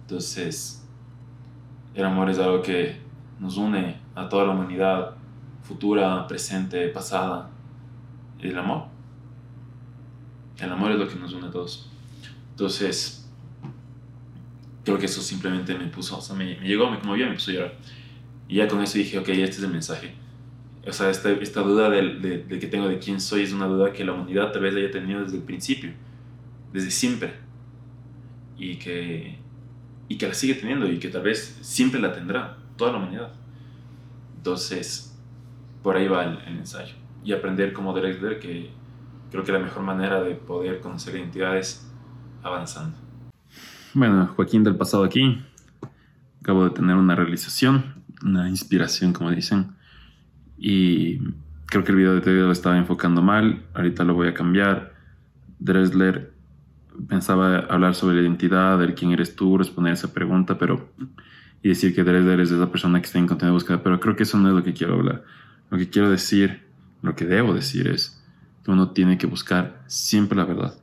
Entonces, 0.02 0.79
el 1.94 2.04
amor 2.04 2.30
es 2.30 2.38
algo 2.38 2.62
que 2.62 3.00
nos 3.38 3.56
une 3.56 3.96
a 4.14 4.28
toda 4.28 4.46
la 4.46 4.52
humanidad, 4.52 5.16
futura, 5.62 6.26
presente, 6.26 6.88
pasada. 6.88 7.50
El 8.40 8.58
amor 8.58 8.84
El 10.58 10.72
amor 10.72 10.92
es 10.92 10.98
lo 10.98 11.08
que 11.08 11.16
nos 11.16 11.32
une 11.32 11.46
a 11.48 11.50
todos. 11.50 11.90
Entonces, 12.50 13.28
creo 14.84 14.98
que 14.98 15.06
eso 15.06 15.20
simplemente 15.20 15.76
me 15.76 15.86
puso, 15.86 16.18
o 16.18 16.20
sea, 16.20 16.36
me, 16.36 16.56
me 16.58 16.66
llegó, 16.66 16.90
me 16.90 16.98
conmovió, 16.98 17.26
me 17.26 17.34
puso 17.34 17.50
a 17.50 17.54
llorar. 17.54 17.74
Y 18.48 18.56
ya 18.56 18.68
con 18.68 18.82
eso 18.82 18.98
dije, 18.98 19.18
ok, 19.18 19.28
este 19.28 19.56
es 19.56 19.62
el 19.62 19.70
mensaje. 19.70 20.14
O 20.86 20.92
sea, 20.92 21.10
esta, 21.10 21.30
esta 21.30 21.60
duda 21.62 21.90
del, 21.90 22.20
de, 22.22 22.44
de 22.44 22.58
que 22.58 22.66
tengo 22.66 22.88
de 22.88 22.98
quién 22.98 23.20
soy 23.20 23.42
es 23.42 23.52
una 23.52 23.66
duda 23.66 23.92
que 23.92 24.04
la 24.04 24.12
humanidad 24.12 24.52
tal 24.52 24.62
vez 24.62 24.74
haya 24.74 24.90
tenido 24.90 25.22
desde 25.22 25.36
el 25.36 25.42
principio, 25.42 25.92
desde 26.72 26.90
siempre. 26.90 27.34
Y 28.58 28.76
que, 28.76 29.38
y 30.10 30.18
que 30.18 30.26
la 30.26 30.34
sigue 30.34 30.54
teniendo 30.54 30.90
y 30.90 30.98
que 30.98 31.08
tal 31.08 31.22
vez 31.22 31.56
siempre 31.60 32.00
la 32.00 32.12
tendrá, 32.12 32.56
toda 32.76 32.90
la 32.90 32.98
humanidad. 32.98 33.32
Entonces, 34.36 35.16
por 35.84 35.96
ahí 35.96 36.08
va 36.08 36.24
el, 36.24 36.38
el 36.48 36.58
ensayo. 36.58 36.96
Y 37.22 37.32
aprender 37.32 37.72
como 37.72 37.94
Drexler 37.94 38.40
que 38.40 38.72
creo 39.30 39.44
que 39.44 39.52
la 39.52 39.60
mejor 39.60 39.84
manera 39.84 40.20
de 40.20 40.34
poder 40.34 40.80
conocer 40.80 41.14
identidad 41.14 41.56
es 41.56 41.88
avanzando. 42.42 42.96
Bueno, 43.94 44.32
Joaquín 44.34 44.64
del 44.64 44.74
pasado 44.74 45.04
aquí. 45.04 45.44
Acabo 46.42 46.64
de 46.64 46.70
tener 46.70 46.96
una 46.96 47.14
realización, 47.14 48.02
una 48.24 48.48
inspiración, 48.48 49.12
como 49.12 49.30
dicen. 49.30 49.76
Y 50.58 51.18
creo 51.66 51.84
que 51.84 51.92
el 51.92 51.98
video 51.98 52.16
de 52.16 52.20
TV 52.20 52.40
lo 52.40 52.50
estaba 52.50 52.76
enfocando 52.76 53.22
mal. 53.22 53.62
Ahorita 53.74 54.02
lo 54.02 54.14
voy 54.14 54.26
a 54.26 54.34
cambiar. 54.34 54.92
Drexler 55.60 56.29
pensaba 57.08 57.58
hablar 57.58 57.94
sobre 57.94 58.16
la 58.16 58.22
identidad, 58.22 58.78
de 58.78 58.94
quién 58.94 59.12
eres 59.12 59.36
tú, 59.36 59.58
responder 59.58 59.92
esa 59.92 60.12
pregunta, 60.12 60.58
pero 60.58 60.90
y 61.62 61.68
decir 61.68 61.94
que 61.94 62.04
Drexler 62.04 62.40
es 62.40 62.50
esa 62.50 62.70
persona 62.70 63.00
que 63.00 63.06
está 63.06 63.18
en 63.18 63.26
continuo 63.26 63.54
búsqueda, 63.54 63.82
pero 63.82 64.00
creo 64.00 64.16
que 64.16 64.22
eso 64.22 64.38
no 64.38 64.48
es 64.48 64.54
lo 64.54 64.64
que 64.64 64.72
quiero 64.72 64.94
hablar. 64.94 65.24
Lo 65.70 65.78
que 65.78 65.90
quiero 65.90 66.10
decir, 66.10 66.62
lo 67.02 67.14
que 67.14 67.26
debo 67.26 67.52
decir 67.52 67.88
es 67.88 68.22
que 68.64 68.70
uno 68.70 68.90
tiene 68.90 69.18
que 69.18 69.26
buscar 69.26 69.82
siempre 69.86 70.36
la 70.36 70.44
verdad, 70.44 70.74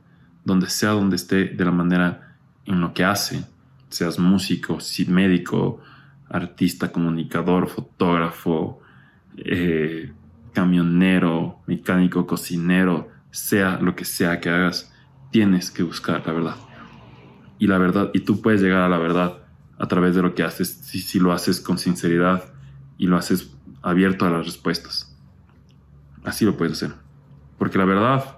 donde 0.44 0.68
sea 0.68 0.90
donde 0.90 1.16
esté, 1.16 1.46
de 1.46 1.64
la 1.64 1.72
manera 1.72 2.36
en 2.64 2.80
lo 2.80 2.94
que 2.94 3.04
hace, 3.04 3.44
seas 3.88 4.18
músico, 4.18 4.78
médico, 5.08 5.80
artista, 6.28 6.92
comunicador, 6.92 7.68
fotógrafo, 7.68 8.80
eh, 9.36 10.12
camionero, 10.52 11.60
mecánico, 11.66 12.26
cocinero, 12.26 13.08
sea 13.30 13.78
lo 13.80 13.96
que 13.96 14.04
sea 14.04 14.40
que 14.40 14.50
hagas, 14.50 14.92
tienes 15.30 15.70
que 15.70 15.82
buscar 15.82 16.22
la 16.26 16.32
verdad. 16.32 16.56
Y 17.58 17.66
la 17.66 17.78
verdad, 17.78 18.10
y 18.14 18.20
tú 18.20 18.40
puedes 18.40 18.62
llegar 18.62 18.82
a 18.82 18.88
la 18.88 18.98
verdad 18.98 19.38
a 19.78 19.86
través 19.86 20.14
de 20.14 20.22
lo 20.22 20.34
que 20.34 20.42
haces, 20.42 20.68
si, 20.68 21.18
lo 21.18 21.32
haces 21.32 21.60
con 21.60 21.78
sinceridad 21.78 22.44
y 22.98 23.06
lo 23.06 23.16
haces 23.16 23.54
abierto 23.82 24.26
a 24.26 24.30
las 24.30 24.46
respuestas. 24.46 25.16
Así 26.24 26.44
lo 26.44 26.56
puedes 26.56 26.74
hacer. 26.74 26.94
Porque 27.58 27.78
la 27.78 27.84
verdad, 27.84 28.36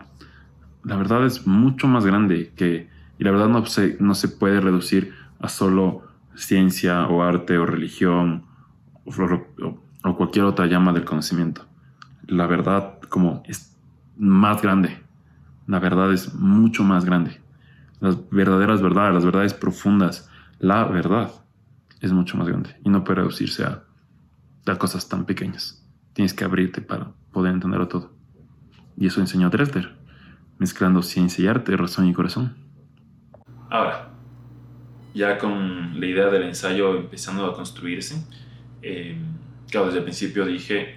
la 0.84 0.96
verdad 0.96 1.24
es 1.26 1.46
mucho 1.46 1.86
más 1.86 2.04
grande 2.04 2.52
que, 2.56 2.88
y 3.18 3.24
la 3.24 3.30
verdad 3.30 3.48
no 3.48 3.64
se, 3.66 3.96
no 4.00 4.14
se 4.14 4.28
puede 4.28 4.60
reducir 4.60 5.14
a 5.38 5.48
solo 5.48 6.04
ciencia 6.34 7.06
o 7.06 7.22
arte 7.22 7.58
o 7.58 7.66
religión 7.66 8.44
o, 9.04 9.10
o, 9.10 9.82
o 10.04 10.16
cualquier 10.16 10.44
otra 10.44 10.66
llama 10.66 10.92
del 10.92 11.04
conocimiento. 11.04 11.66
La 12.26 12.46
verdad 12.46 12.98
como 13.08 13.42
es 13.46 13.76
más 14.16 14.62
grande. 14.62 15.09
La 15.70 15.78
verdad 15.78 16.12
es 16.12 16.34
mucho 16.34 16.82
más 16.82 17.04
grande. 17.04 17.40
Las 18.00 18.28
verdaderas 18.28 18.82
verdades, 18.82 19.14
las 19.14 19.24
verdades 19.24 19.54
profundas, 19.54 20.28
la 20.58 20.84
verdad 20.84 21.30
es 22.00 22.12
mucho 22.12 22.36
más 22.36 22.48
grande 22.48 22.74
y 22.84 22.90
no 22.90 23.04
puede 23.04 23.20
reducirse 23.20 23.62
a, 23.62 23.84
a 24.66 24.78
cosas 24.78 25.08
tan 25.08 25.26
pequeñas. 25.26 25.86
Tienes 26.12 26.34
que 26.34 26.42
abrirte 26.42 26.80
para 26.80 27.12
poder 27.30 27.52
entenderlo 27.52 27.86
todo. 27.86 28.10
Y 28.96 29.06
eso 29.06 29.20
enseñó 29.20 29.48
Dresler, 29.48 29.96
mezclando 30.58 31.02
ciencia 31.02 31.44
y 31.44 31.46
arte, 31.46 31.76
razón 31.76 32.08
y 32.08 32.14
corazón. 32.14 32.56
Ahora, 33.70 34.10
ya 35.14 35.38
con 35.38 36.00
la 36.00 36.06
idea 36.06 36.30
del 36.30 36.42
ensayo 36.42 36.96
empezando 36.96 37.46
a 37.46 37.54
construirse, 37.54 38.26
eh, 38.82 39.16
claro, 39.70 39.86
desde 39.86 39.98
el 39.98 40.04
principio 40.04 40.44
dije 40.46 40.96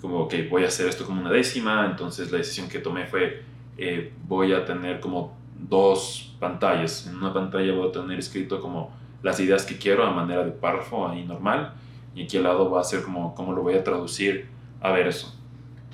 como 0.00 0.26
que 0.26 0.48
voy 0.48 0.64
a 0.64 0.66
hacer 0.66 0.88
esto 0.88 1.06
como 1.06 1.20
una 1.20 1.30
décima, 1.30 1.86
entonces 1.86 2.32
la 2.32 2.38
decisión 2.38 2.68
que 2.68 2.80
tomé 2.80 3.06
fue 3.06 3.51
eh, 3.76 4.12
voy 4.26 4.52
a 4.52 4.64
tener 4.64 5.00
como 5.00 5.36
dos 5.56 6.34
pantallas. 6.38 7.06
En 7.06 7.16
una 7.16 7.32
pantalla 7.32 7.72
voy 7.72 7.88
a 7.88 7.92
tener 7.92 8.18
escrito 8.18 8.60
como 8.60 8.92
las 9.22 9.38
ideas 9.40 9.64
que 9.64 9.78
quiero 9.78 10.04
a 10.04 10.10
manera 10.10 10.44
de 10.44 10.50
párrafo 10.50 11.08
ahí 11.08 11.24
normal 11.24 11.74
y 12.14 12.24
aquí 12.24 12.36
al 12.36 12.44
lado 12.44 12.70
va 12.70 12.80
a 12.80 12.84
ser 12.84 13.02
como 13.02 13.34
cómo 13.34 13.52
lo 13.52 13.62
voy 13.62 13.74
a 13.74 13.84
traducir 13.84 14.46
a 14.80 14.90
verso. 14.90 15.34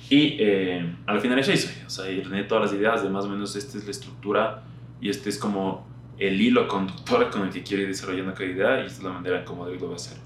Y 0.09 0.37
eh, 0.39 0.95
al 1.05 1.19
final 1.19 1.39
eso 1.39 1.51
hice, 1.51 1.85
o 1.85 1.89
sea, 1.89 2.05
ordené 2.05 2.43
todas 2.43 2.71
las 2.71 2.73
ideas 2.73 3.03
de 3.03 3.09
más 3.09 3.25
o 3.25 3.29
menos 3.29 3.55
esta 3.55 3.77
es 3.77 3.85
la 3.85 3.91
estructura 3.91 4.63
y 5.01 5.09
este 5.09 5.29
es 5.29 5.37
como 5.37 5.85
el 6.17 6.39
hilo 6.41 6.67
conductor 6.67 7.29
con 7.29 7.43
el 7.43 7.49
que 7.49 7.63
quiero 7.63 7.83
ir 7.83 7.89
desarrollando 7.89 8.33
cada 8.33 8.45
idea 8.45 8.81
y 8.81 8.85
esta 8.85 8.97
es 8.97 9.03
la 9.03 9.11
manera 9.11 9.39
en 9.39 9.45
cómo 9.45 9.65
lo 9.65 9.77
voy 9.77 9.91
a 9.93 9.95
hacer. 9.95 10.17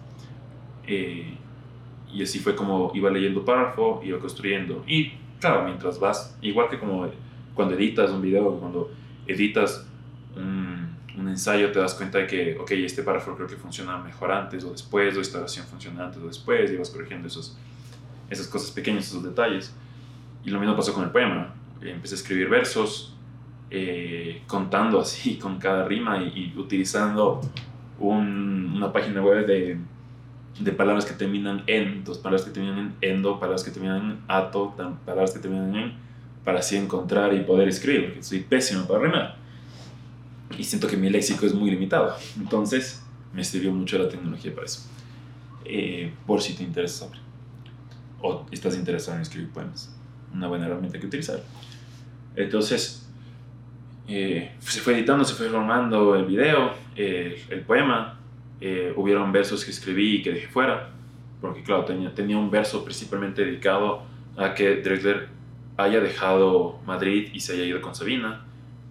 Eh, 0.88 1.38
y 2.12 2.24
así 2.24 2.40
fue 2.40 2.56
como 2.56 2.92
iba 2.94 3.10
leyendo 3.10 3.44
párrafo, 3.44 4.02
iba 4.04 4.20
construyendo. 4.20 4.84
Y 4.88 5.14
claro, 5.40 5.64
mientras 5.64 6.00
vas, 6.00 6.38
igual 6.42 6.70
que 6.70 6.80
como 6.80 7.08
cuando 7.54 7.76
editas 7.76 8.12
un 8.12 8.22
video, 8.22 8.60
cuando 8.60 8.92
editas 9.28 9.86
un, 10.36 10.90
un, 11.18 11.30
ensayo, 11.30 11.72
te 11.72 11.80
das 11.80 11.94
cuenta 11.94 12.20
de 12.20 12.28
que, 12.28 12.58
ok, 12.60 12.72
este 12.72 13.04
párrafo 13.04 13.36
creo 13.36 13.48
que 13.48 13.56
funciona 13.56 13.98
mejor 13.98 14.32
antes 14.32 14.64
o 14.64 14.72
después, 14.72 15.16
o 15.18 15.22
esta 15.22 15.40
oración 15.40 15.66
funciona 15.68 16.06
antes 16.06 16.22
o 16.22 16.28
después, 16.28 16.72
y 16.72 16.78
vas 16.78 16.90
corrigiendo 16.90 17.28
esos, 17.28 17.58
esas 18.30 18.48
cosas 18.48 18.72
pequeñas, 18.72 19.08
esos 19.08 19.24
detalles. 19.24 19.74
Y 20.44 20.50
lo 20.50 20.60
mismo 20.60 20.76
pasó 20.76 20.94
con 20.94 21.04
el 21.04 21.12
poema. 21.12 21.54
Empecé 21.82 22.16
a 22.16 22.18
escribir 22.18 22.50
versos, 22.50 23.16
eh, 23.70 24.44
contando 24.48 25.00
así 25.00 25.38
con 25.42 25.58
cada 25.58 25.86
rima 25.86 26.22
y, 26.22 26.54
y 26.56 26.60
utilizando 26.60 27.42
un, 28.00 28.74
una 28.76 28.92
página 28.92 29.22
web 29.22 29.46
de, 29.46 29.78
de, 30.60 30.72
palabras 30.72 31.06
que 31.06 31.14
terminan 31.14 31.64
en, 31.68 32.04
dos 32.04 32.18
palabras 32.20 32.46
que 32.46 32.52
terminan 32.52 32.96
en 33.02 33.16
endo, 33.16 33.40
palabras 33.40 33.64
que 33.64 33.72
terminan 33.72 34.12
en 34.12 34.18
ato, 34.28 34.76
palabras 35.06 35.32
que 35.32 35.40
terminan 35.40 35.76
en, 35.76 35.94
para 36.44 36.60
así 36.60 36.76
encontrar 36.76 37.34
y 37.34 37.42
poder 37.42 37.68
escribir, 37.68 38.06
porque 38.06 38.24
soy 38.24 38.40
pésimo 38.42 38.86
para 38.86 39.00
rimar. 39.02 39.38
Y 40.58 40.64
siento 40.64 40.88
que 40.88 40.98
mi 40.98 41.10
léxico 41.10 41.46
es 41.46 41.54
muy 41.54 41.72
limitado. 41.72 42.16
Entonces, 42.38 43.04
me 43.34 43.44
sirvió 43.44 43.72
mucho 43.72 43.98
la 43.98 44.08
tecnología 44.08 44.54
para 44.54 44.66
eso. 44.66 44.88
Eh, 45.66 46.14
por 46.28 46.42
si 46.42 46.54
te 46.54 46.64
interesa 46.64 47.06
saber. 47.06 47.20
O 48.22 48.46
estás 48.52 48.76
interesado 48.76 49.18
en 49.18 49.24
escribir 49.24 49.50
poemas. 49.50 49.96
Una 50.34 50.48
buena 50.48 50.66
herramienta 50.66 51.00
que 51.00 51.08
utilizar. 51.08 51.42
Entonces, 52.36 53.10
eh, 54.08 54.52
se 54.60 54.80
fue 54.82 54.94
editando, 54.94 55.24
se 55.24 55.34
fue 55.34 55.50
formando 55.50 56.16
el 56.16 56.26
video, 56.26 56.74
eh, 56.96 57.44
el 57.50 57.62
poema. 57.62 58.20
Hubieron 58.96 59.34
versos 59.34 59.66
que 59.66 59.72
escribí 59.72 60.16
y 60.18 60.22
que 60.22 60.32
dejé 60.32 60.48
fuera. 60.48 60.90
Porque, 61.42 61.64
claro, 61.64 61.84
tenía, 61.84 62.14
tenía 62.16 62.38
un 62.38 62.50
verso 62.50 62.82
principalmente 62.86 63.44
dedicado 63.44 64.04
a 64.38 64.54
que 64.54 64.78
Drexler 64.78 65.28
haya 65.78 66.00
dejado 66.00 66.80
Madrid 66.86 67.30
y 67.34 67.40
se 67.40 67.54
haya 67.54 67.64
ido 67.64 67.82
con 67.82 67.96
Sabina, 67.96 68.46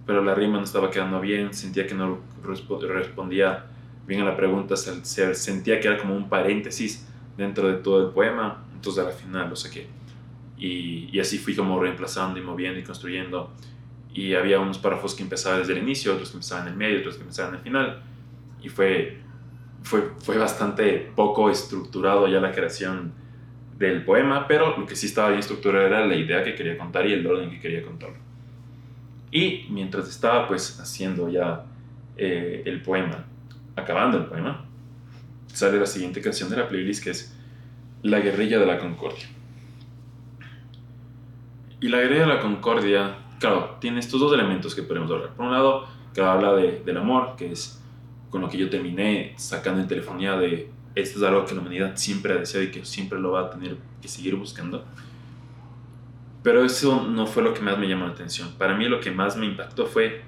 pero 0.06 0.22
la 0.22 0.34
rima 0.34 0.58
no 0.58 0.64
estaba 0.64 0.90
quedando 0.90 1.20
bien, 1.20 1.54
sentía 1.54 1.86
que 1.86 1.94
no 1.94 2.18
respondía 2.42 3.66
bien 4.06 4.20
a 4.22 4.24
la 4.24 4.36
pregunta, 4.36 4.76
se, 4.76 5.04
se 5.04 5.34
sentía 5.34 5.80
que 5.80 5.88
era 5.88 5.98
como 5.98 6.16
un 6.16 6.28
paréntesis 6.28 7.06
dentro 7.36 7.68
de 7.68 7.74
todo 7.74 8.06
el 8.06 8.12
poema, 8.12 8.64
entonces 8.74 9.04
al 9.04 9.12
final 9.12 9.48
lo 9.48 9.56
saqué. 9.56 9.86
Y, 10.58 11.08
y, 11.12 11.20
así 11.20 11.38
fui 11.38 11.56
como 11.56 11.80
reemplazando 11.80 12.38
y 12.38 12.42
moviendo 12.42 12.78
y 12.78 12.84
construyendo. 12.84 13.50
Y 14.14 14.34
había 14.34 14.60
unos 14.60 14.78
párrafos 14.78 15.14
que 15.14 15.22
empezaban 15.22 15.60
desde 15.60 15.72
el 15.72 15.78
inicio, 15.78 16.12
otros 16.12 16.30
que 16.30 16.36
empezaban 16.36 16.66
en 16.66 16.72
el 16.74 16.78
medio, 16.78 16.98
otros 17.00 17.16
que 17.16 17.22
empezaban 17.22 17.54
en 17.54 17.58
el 17.58 17.64
final. 17.64 18.02
Y 18.62 18.68
fue, 18.68 19.18
fue, 19.82 20.12
fue 20.18 20.38
bastante 20.38 21.10
poco 21.16 21.50
estructurado 21.50 22.28
ya 22.28 22.40
la 22.40 22.52
creación 22.52 23.12
del 23.82 24.04
poema, 24.04 24.46
pero 24.46 24.78
lo 24.78 24.86
que 24.86 24.94
sí 24.94 25.06
estaba 25.06 25.28
bien 25.28 25.40
estructurado 25.40 25.86
era 25.86 26.06
la 26.06 26.14
idea 26.14 26.44
que 26.44 26.54
quería 26.54 26.78
contar 26.78 27.04
y 27.06 27.12
el 27.12 27.26
orden 27.26 27.50
que 27.50 27.58
quería 27.58 27.82
contarlo. 27.82 28.16
Y 29.32 29.66
mientras 29.70 30.08
estaba 30.08 30.46
pues 30.46 30.78
haciendo 30.78 31.28
ya 31.28 31.64
eh, 32.16 32.62
el 32.64 32.80
poema, 32.80 33.24
acabando 33.74 34.18
el 34.18 34.26
poema, 34.26 34.64
sale 35.48 35.80
la 35.80 35.86
siguiente 35.86 36.20
canción 36.20 36.48
de 36.48 36.56
la 36.58 36.68
playlist 36.68 37.02
que 37.02 37.10
es 37.10 37.36
La 38.02 38.20
guerrilla 38.20 38.58
de 38.60 38.66
la 38.66 38.78
concordia. 38.78 39.26
Y 41.80 41.88
la 41.88 41.98
guerrilla 41.98 42.20
de 42.20 42.34
la 42.34 42.40
concordia, 42.40 43.16
claro, 43.40 43.78
tiene 43.80 43.98
estos 43.98 44.20
dos 44.20 44.32
elementos 44.32 44.76
que 44.76 44.82
podemos 44.82 45.10
hablar. 45.10 45.30
Por 45.30 45.46
un 45.46 45.52
lado, 45.52 45.88
que 46.14 46.20
habla 46.20 46.52
de, 46.54 46.82
del 46.84 46.98
amor, 46.98 47.34
que 47.36 47.50
es 47.50 47.82
con 48.30 48.42
lo 48.42 48.48
que 48.48 48.58
yo 48.58 48.70
terminé 48.70 49.34
sacando 49.36 49.80
en 49.80 49.88
telefonía 49.88 50.36
de 50.36 50.70
esto 50.94 51.18
es 51.18 51.24
algo 51.24 51.46
que 51.46 51.54
la 51.54 51.60
humanidad 51.60 51.96
siempre 51.96 52.34
ha 52.34 52.36
deseado 52.36 52.66
y 52.66 52.70
que 52.70 52.84
siempre 52.84 53.18
lo 53.18 53.32
va 53.32 53.42
a 53.42 53.50
tener 53.50 53.76
que 54.00 54.08
seguir 54.08 54.36
buscando. 54.36 54.84
Pero 56.42 56.64
eso 56.64 57.06
no 57.06 57.26
fue 57.26 57.42
lo 57.42 57.54
que 57.54 57.60
más 57.60 57.78
me 57.78 57.88
llamó 57.88 58.06
la 58.06 58.12
atención. 58.12 58.52
Para 58.58 58.76
mí 58.76 58.86
lo 58.88 59.00
que 59.00 59.10
más 59.10 59.36
me 59.36 59.46
impactó 59.46 59.86
fue 59.86 60.22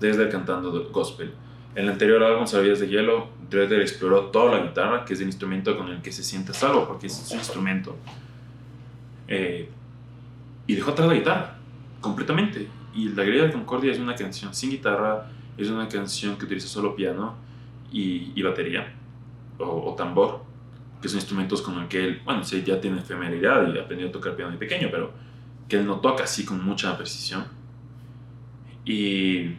desde 0.00 0.28
cantando 0.28 0.88
gospel. 0.90 1.32
En 1.74 1.84
el 1.84 1.90
anterior 1.90 2.22
álbum, 2.22 2.46
Sabías 2.46 2.80
de 2.80 2.88
Hielo, 2.88 3.28
Dredder 3.48 3.80
exploró 3.80 4.26
toda 4.26 4.58
la 4.58 4.66
guitarra, 4.66 5.04
que 5.04 5.14
es 5.14 5.20
el 5.20 5.26
instrumento 5.26 5.76
con 5.76 5.88
el 5.88 6.02
que 6.02 6.10
se 6.10 6.24
siente 6.24 6.52
salvo, 6.52 6.88
porque 6.88 7.06
es 7.06 7.14
su 7.14 7.34
instrumento. 7.34 7.96
Eh, 9.28 9.68
y 10.66 10.74
dejó 10.74 10.92
atrás 10.92 11.08
la 11.08 11.14
guitarra, 11.14 11.58
completamente. 12.00 12.66
Y 12.94 13.10
La 13.10 13.22
Guerrilla 13.22 13.44
de 13.44 13.52
Concordia 13.52 13.92
es 13.92 13.98
una 13.98 14.16
canción 14.16 14.54
sin 14.54 14.70
guitarra, 14.70 15.30
es 15.56 15.68
una 15.68 15.86
canción 15.86 16.36
que 16.36 16.46
utiliza 16.46 16.66
solo 16.66 16.96
piano 16.96 17.36
y 17.92 18.42
batería 18.42 18.97
o, 19.58 19.90
o, 19.90 19.94
tambor, 19.94 20.42
que 21.00 21.08
son 21.08 21.18
instrumentos 21.18 21.62
con 21.62 21.78
los 21.78 21.88
que 21.88 22.04
él, 22.04 22.22
bueno, 22.24 22.44
sí, 22.44 22.62
ya 22.64 22.80
tiene 22.80 22.98
efemeridad 23.00 23.72
y 23.72 23.78
ha 23.78 23.82
aprendido 23.82 24.10
a 24.10 24.12
tocar 24.12 24.36
piano 24.36 24.52
de 24.52 24.58
pequeño, 24.58 24.88
pero 24.90 25.12
que 25.68 25.76
él 25.76 25.86
no 25.86 26.00
toca 26.00 26.24
así 26.24 26.44
con 26.44 26.64
mucha 26.64 26.96
precisión. 26.96 27.44
Y, 28.84 29.54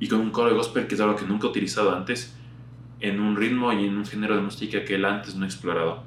y 0.00 0.08
con 0.08 0.20
un 0.20 0.30
coro 0.30 0.50
de 0.50 0.56
gospel 0.56 0.86
que 0.86 0.94
es 0.94 1.00
algo 1.00 1.16
que 1.16 1.26
nunca 1.26 1.46
he 1.46 1.50
utilizado 1.50 1.94
antes, 1.94 2.36
en 3.00 3.20
un 3.20 3.36
ritmo 3.36 3.72
y 3.72 3.86
en 3.86 3.96
un 3.96 4.06
género 4.06 4.34
de 4.34 4.42
música 4.42 4.84
que 4.84 4.96
él 4.96 5.04
antes 5.04 5.34
no 5.34 5.44
ha 5.44 5.46
explorado 5.46 6.02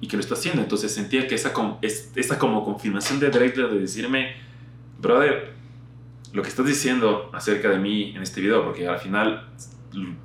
y 0.00 0.08
que 0.08 0.16
lo 0.16 0.20
está 0.20 0.34
haciendo. 0.34 0.62
Entonces 0.62 0.92
sentía 0.92 1.26
que 1.26 1.34
esa, 1.34 1.52
esa 1.80 2.38
como 2.38 2.64
confirmación 2.64 3.20
de 3.20 3.30
Drake 3.30 3.60
de 3.60 3.78
decirme, 3.78 4.34
brother, 5.00 5.52
lo 6.32 6.42
que 6.42 6.48
estás 6.48 6.66
diciendo 6.66 7.30
acerca 7.32 7.68
de 7.70 7.78
mí 7.78 8.12
en 8.14 8.22
este 8.22 8.40
video, 8.40 8.64
porque 8.64 8.88
al 8.88 8.98
final 8.98 9.48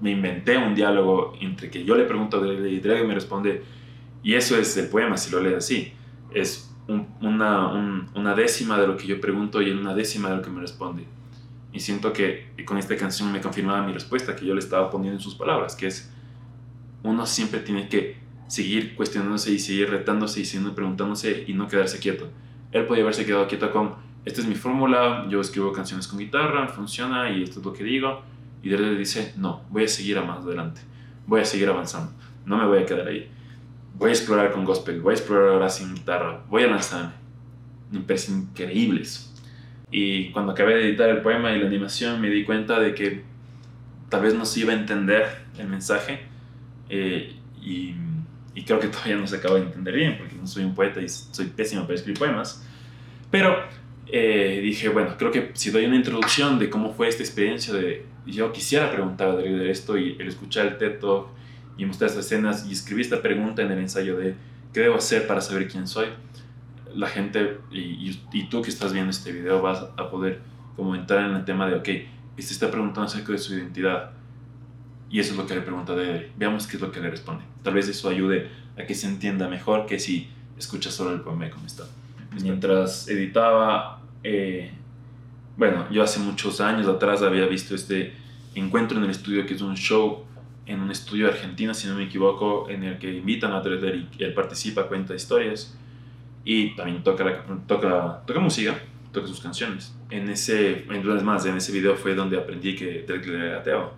me 0.01 0.11
inventé 0.11 0.57
un 0.57 0.75
diálogo 0.75 1.33
entre 1.39 1.69
que 1.69 1.83
yo 1.83 1.95
le 1.95 2.05
pregunto 2.05 2.37
a 2.37 2.39
Drake 2.39 2.69
y 2.69 2.79
Drake 2.79 3.03
me 3.03 3.13
responde, 3.13 3.63
y 4.23 4.33
eso 4.33 4.57
es 4.57 4.75
el 4.77 4.89
poema, 4.89 5.17
si 5.17 5.31
lo 5.31 5.41
lees 5.41 5.57
así. 5.57 5.93
Es 6.33 6.73
una, 6.87 8.35
décima 8.35 8.79
de 8.79 8.87
lo 8.87 8.97
que 8.97 9.07
yo 9.07 9.19
pregunto 9.19 9.61
y 9.61 9.71
una 9.71 9.93
décima 9.93 10.29
de 10.29 10.37
lo 10.37 10.41
que 10.41 10.49
me 10.49 10.61
responde. 10.61 11.05
Y 11.73 11.79
siento 11.79 12.13
que 12.13 12.51
con 12.65 12.77
esta 12.77 12.95
canción 12.95 13.31
me 13.31 13.41
confirmaba 13.41 13.85
mi 13.85 13.93
respuesta, 13.93 14.35
que 14.35 14.45
yo 14.45 14.53
le 14.53 14.59
estaba 14.59 14.89
poniendo 14.89 15.17
en 15.17 15.23
sus 15.23 15.35
palabras, 15.35 15.75
que 15.75 15.87
es, 15.87 16.11
uno 17.03 17.25
siempre 17.25 17.59
tiene 17.59 17.87
que 17.89 18.17
seguir 18.47 18.95
cuestionándose 18.95 19.51
y 19.51 19.59
seguir 19.59 19.89
retándose 19.89 20.39
y 20.41 20.45
siguiendo 20.45 20.73
preguntándose 20.73 21.43
y 21.47 21.53
no 21.53 21.67
quedarse 21.67 21.99
quieto. 21.99 22.29
Él 22.71 22.85
podía 22.85 23.03
haberse 23.03 23.25
quedado 23.25 23.47
quieto 23.47 23.71
con, 23.71 23.95
esta 24.25 24.41
es 24.41 24.47
mi 24.47 24.55
fórmula, 24.55 25.25
yo 25.29 25.39
escribo 25.39 25.71
canciones 25.71 26.07
con 26.07 26.19
guitarra, 26.19 26.67
funciona 26.67 27.29
y 27.29 27.43
esto 27.43 27.59
es 27.59 27.65
lo 27.65 27.73
que 27.73 27.83
digo. 27.83 28.23
Y 28.67 28.73
él 28.73 28.81
le 28.81 28.97
dice, 28.97 29.33
no, 29.37 29.63
voy 29.69 29.85
a 29.85 29.87
seguir 29.87 30.17
a 30.17 30.23
más 30.23 30.43
adelante, 30.43 30.81
voy 31.25 31.41
a 31.41 31.45
seguir 31.45 31.69
avanzando, 31.69 32.11
no 32.45 32.57
me 32.57 32.65
voy 32.65 32.79
a 32.79 32.85
quedar 32.85 33.07
ahí. 33.07 33.29
Voy 33.95 34.09
a 34.09 34.13
explorar 34.13 34.51
con 34.51 34.63
gospel, 34.63 35.01
voy 35.01 35.13
a 35.13 35.17
explorar 35.17 35.49
ahora 35.49 35.69
sin 35.69 35.93
guitarra, 35.95 36.43
voy 36.49 36.63
a 36.63 36.67
lanzarme. 36.67 37.13
Me 37.91 38.01
parece 38.01 38.31
increíbles. 38.31 39.33
Y 39.89 40.31
cuando 40.31 40.51
acabé 40.51 40.75
de 40.75 40.89
editar 40.89 41.09
el 41.09 41.21
poema 41.21 41.51
y 41.53 41.59
la 41.59 41.67
animación 41.67 42.21
me 42.21 42.29
di 42.29 42.43
cuenta 42.43 42.79
de 42.79 42.93
que 42.93 43.23
tal 44.09 44.21
vez 44.21 44.35
no 44.35 44.45
se 44.45 44.59
iba 44.59 44.73
a 44.73 44.75
entender 44.75 45.25
el 45.57 45.67
mensaje 45.67 46.19
eh, 46.89 47.35
y 47.61 47.95
y 48.57 48.63
creo 48.63 48.79
que 48.79 48.87
todavía 48.87 49.15
no 49.17 49.27
se 49.27 49.35
acaba 49.35 49.59
de 49.59 49.65
entender 49.67 49.93
bien, 49.93 50.17
porque 50.17 50.33
no 50.33 50.47
soy 50.47 50.63
un 50.63 50.73
poeta 50.73 50.99
y 50.99 51.07
soy 51.07 51.45
pésimo 51.45 51.83
para 51.83 51.93
escribir 51.93 52.17
poemas. 52.17 52.65
Pero 53.29 53.55
eh, 54.07 54.61
dije, 54.63 54.89
bueno, 54.89 55.15
creo 55.15 55.31
que 55.31 55.51
si 55.53 55.69
doy 55.69 55.85
una 55.85 55.95
introducción 55.95 56.57
de 56.57 56.67
cómo 56.67 56.91
fue 56.91 57.07
esta 57.07 57.21
experiencia 57.21 57.71
de... 57.71 58.03
Yo 58.27 58.51
quisiera 58.51 58.91
preguntar 58.91 59.29
a 59.29 59.35
de 59.35 59.71
esto 59.71 59.97
y 59.97 60.17
el 60.19 60.27
escuchar 60.27 60.67
el 60.67 60.77
TED 60.77 60.99
Talk 60.99 61.27
y 61.77 61.85
mostrar 61.85 62.09
estas 62.09 62.25
escenas 62.25 62.67
y 62.67 62.73
escribir 62.73 63.05
esta 63.05 63.21
pregunta 63.21 63.61
en 63.61 63.71
el 63.71 63.79
ensayo 63.79 64.17
de 64.17 64.35
¿qué 64.73 64.81
debo 64.81 64.95
hacer 64.95 65.25
para 65.27 65.39
saber 65.39 65.67
quién 65.67 65.87
soy? 65.87 66.07
La 66.93 67.07
gente 67.07 67.59
y, 67.71 68.19
y, 68.31 68.49
tú 68.49 68.61
que 68.61 68.69
estás 68.69 68.91
viendo 68.91 69.11
este 69.11 69.31
video 69.31 69.61
vas 69.61 69.85
a 69.97 70.09
poder 70.09 70.41
como 70.75 70.95
entrar 70.95 71.29
en 71.29 71.35
el 71.35 71.45
tema 71.45 71.67
de, 71.67 71.75
ok, 71.75 71.89
este 72.37 72.53
está 72.53 72.69
preguntando 72.69 73.03
acerca 73.03 73.31
de 73.31 73.37
su 73.37 73.53
identidad 73.53 74.11
y 75.09 75.19
eso 75.19 75.31
es 75.31 75.37
lo 75.37 75.47
que 75.47 75.55
le 75.55 75.61
pregunta 75.61 75.95
de 75.95 76.31
Veamos 76.37 76.67
qué 76.67 76.75
es 76.75 76.81
lo 76.81 76.91
que 76.91 76.99
le 76.99 77.09
responde. 77.09 77.43
Tal 77.63 77.73
vez 77.73 77.87
eso 77.87 78.09
ayude 78.09 78.49
a 78.77 78.85
que 78.85 78.93
se 78.93 79.07
entienda 79.07 79.47
mejor 79.47 79.85
que 79.85 79.99
si 79.99 80.29
escucha 80.57 80.91
solo 80.91 81.13
el 81.13 81.21
poema 81.21 81.49
como 81.49 81.65
está. 81.65 81.85
Mientras 82.41 83.07
editaba, 83.07 84.01
eh, 84.23 84.71
bueno, 85.57 85.87
yo 85.89 86.03
hace 86.03 86.19
muchos 86.19 86.61
años 86.61 86.87
atrás 86.87 87.23
había 87.23 87.47
visto 87.47 87.73
este 87.73 88.13
encuentro 88.53 88.97
en 88.97 89.05
el 89.05 89.09
estudio, 89.09 89.45
que 89.45 89.55
es 89.55 89.61
un 89.61 89.75
show 89.75 90.23
en 90.67 90.81
un 90.81 90.91
estudio 90.91 91.27
argentino, 91.27 91.73
si 91.73 91.87
no 91.87 91.95
me 91.95 92.03
equivoco, 92.03 92.69
en 92.69 92.83
el 92.83 92.99
que 92.99 93.11
invitan 93.11 93.53
a 93.53 93.61
Drexler 93.61 93.95
y 93.95 94.23
él 94.23 94.33
participa, 94.33 94.87
cuenta 94.87 95.15
historias 95.15 95.75
y 96.43 96.75
también 96.75 97.03
toca, 97.03 97.45
toca, 97.65 98.21
toca 98.25 98.39
música, 98.39 98.77
toca 99.11 99.27
sus 99.27 99.39
canciones. 99.39 99.95
En 100.09 100.29
ese, 100.29 100.85
en, 100.89 101.25
más, 101.25 101.45
en 101.45 101.57
ese 101.57 101.71
video 101.71 101.95
fue 101.95 102.13
donde 102.13 102.37
aprendí 102.37 102.75
que 102.75 103.03
Drexler 103.07 103.41
era 103.41 103.59
ateo 103.59 103.93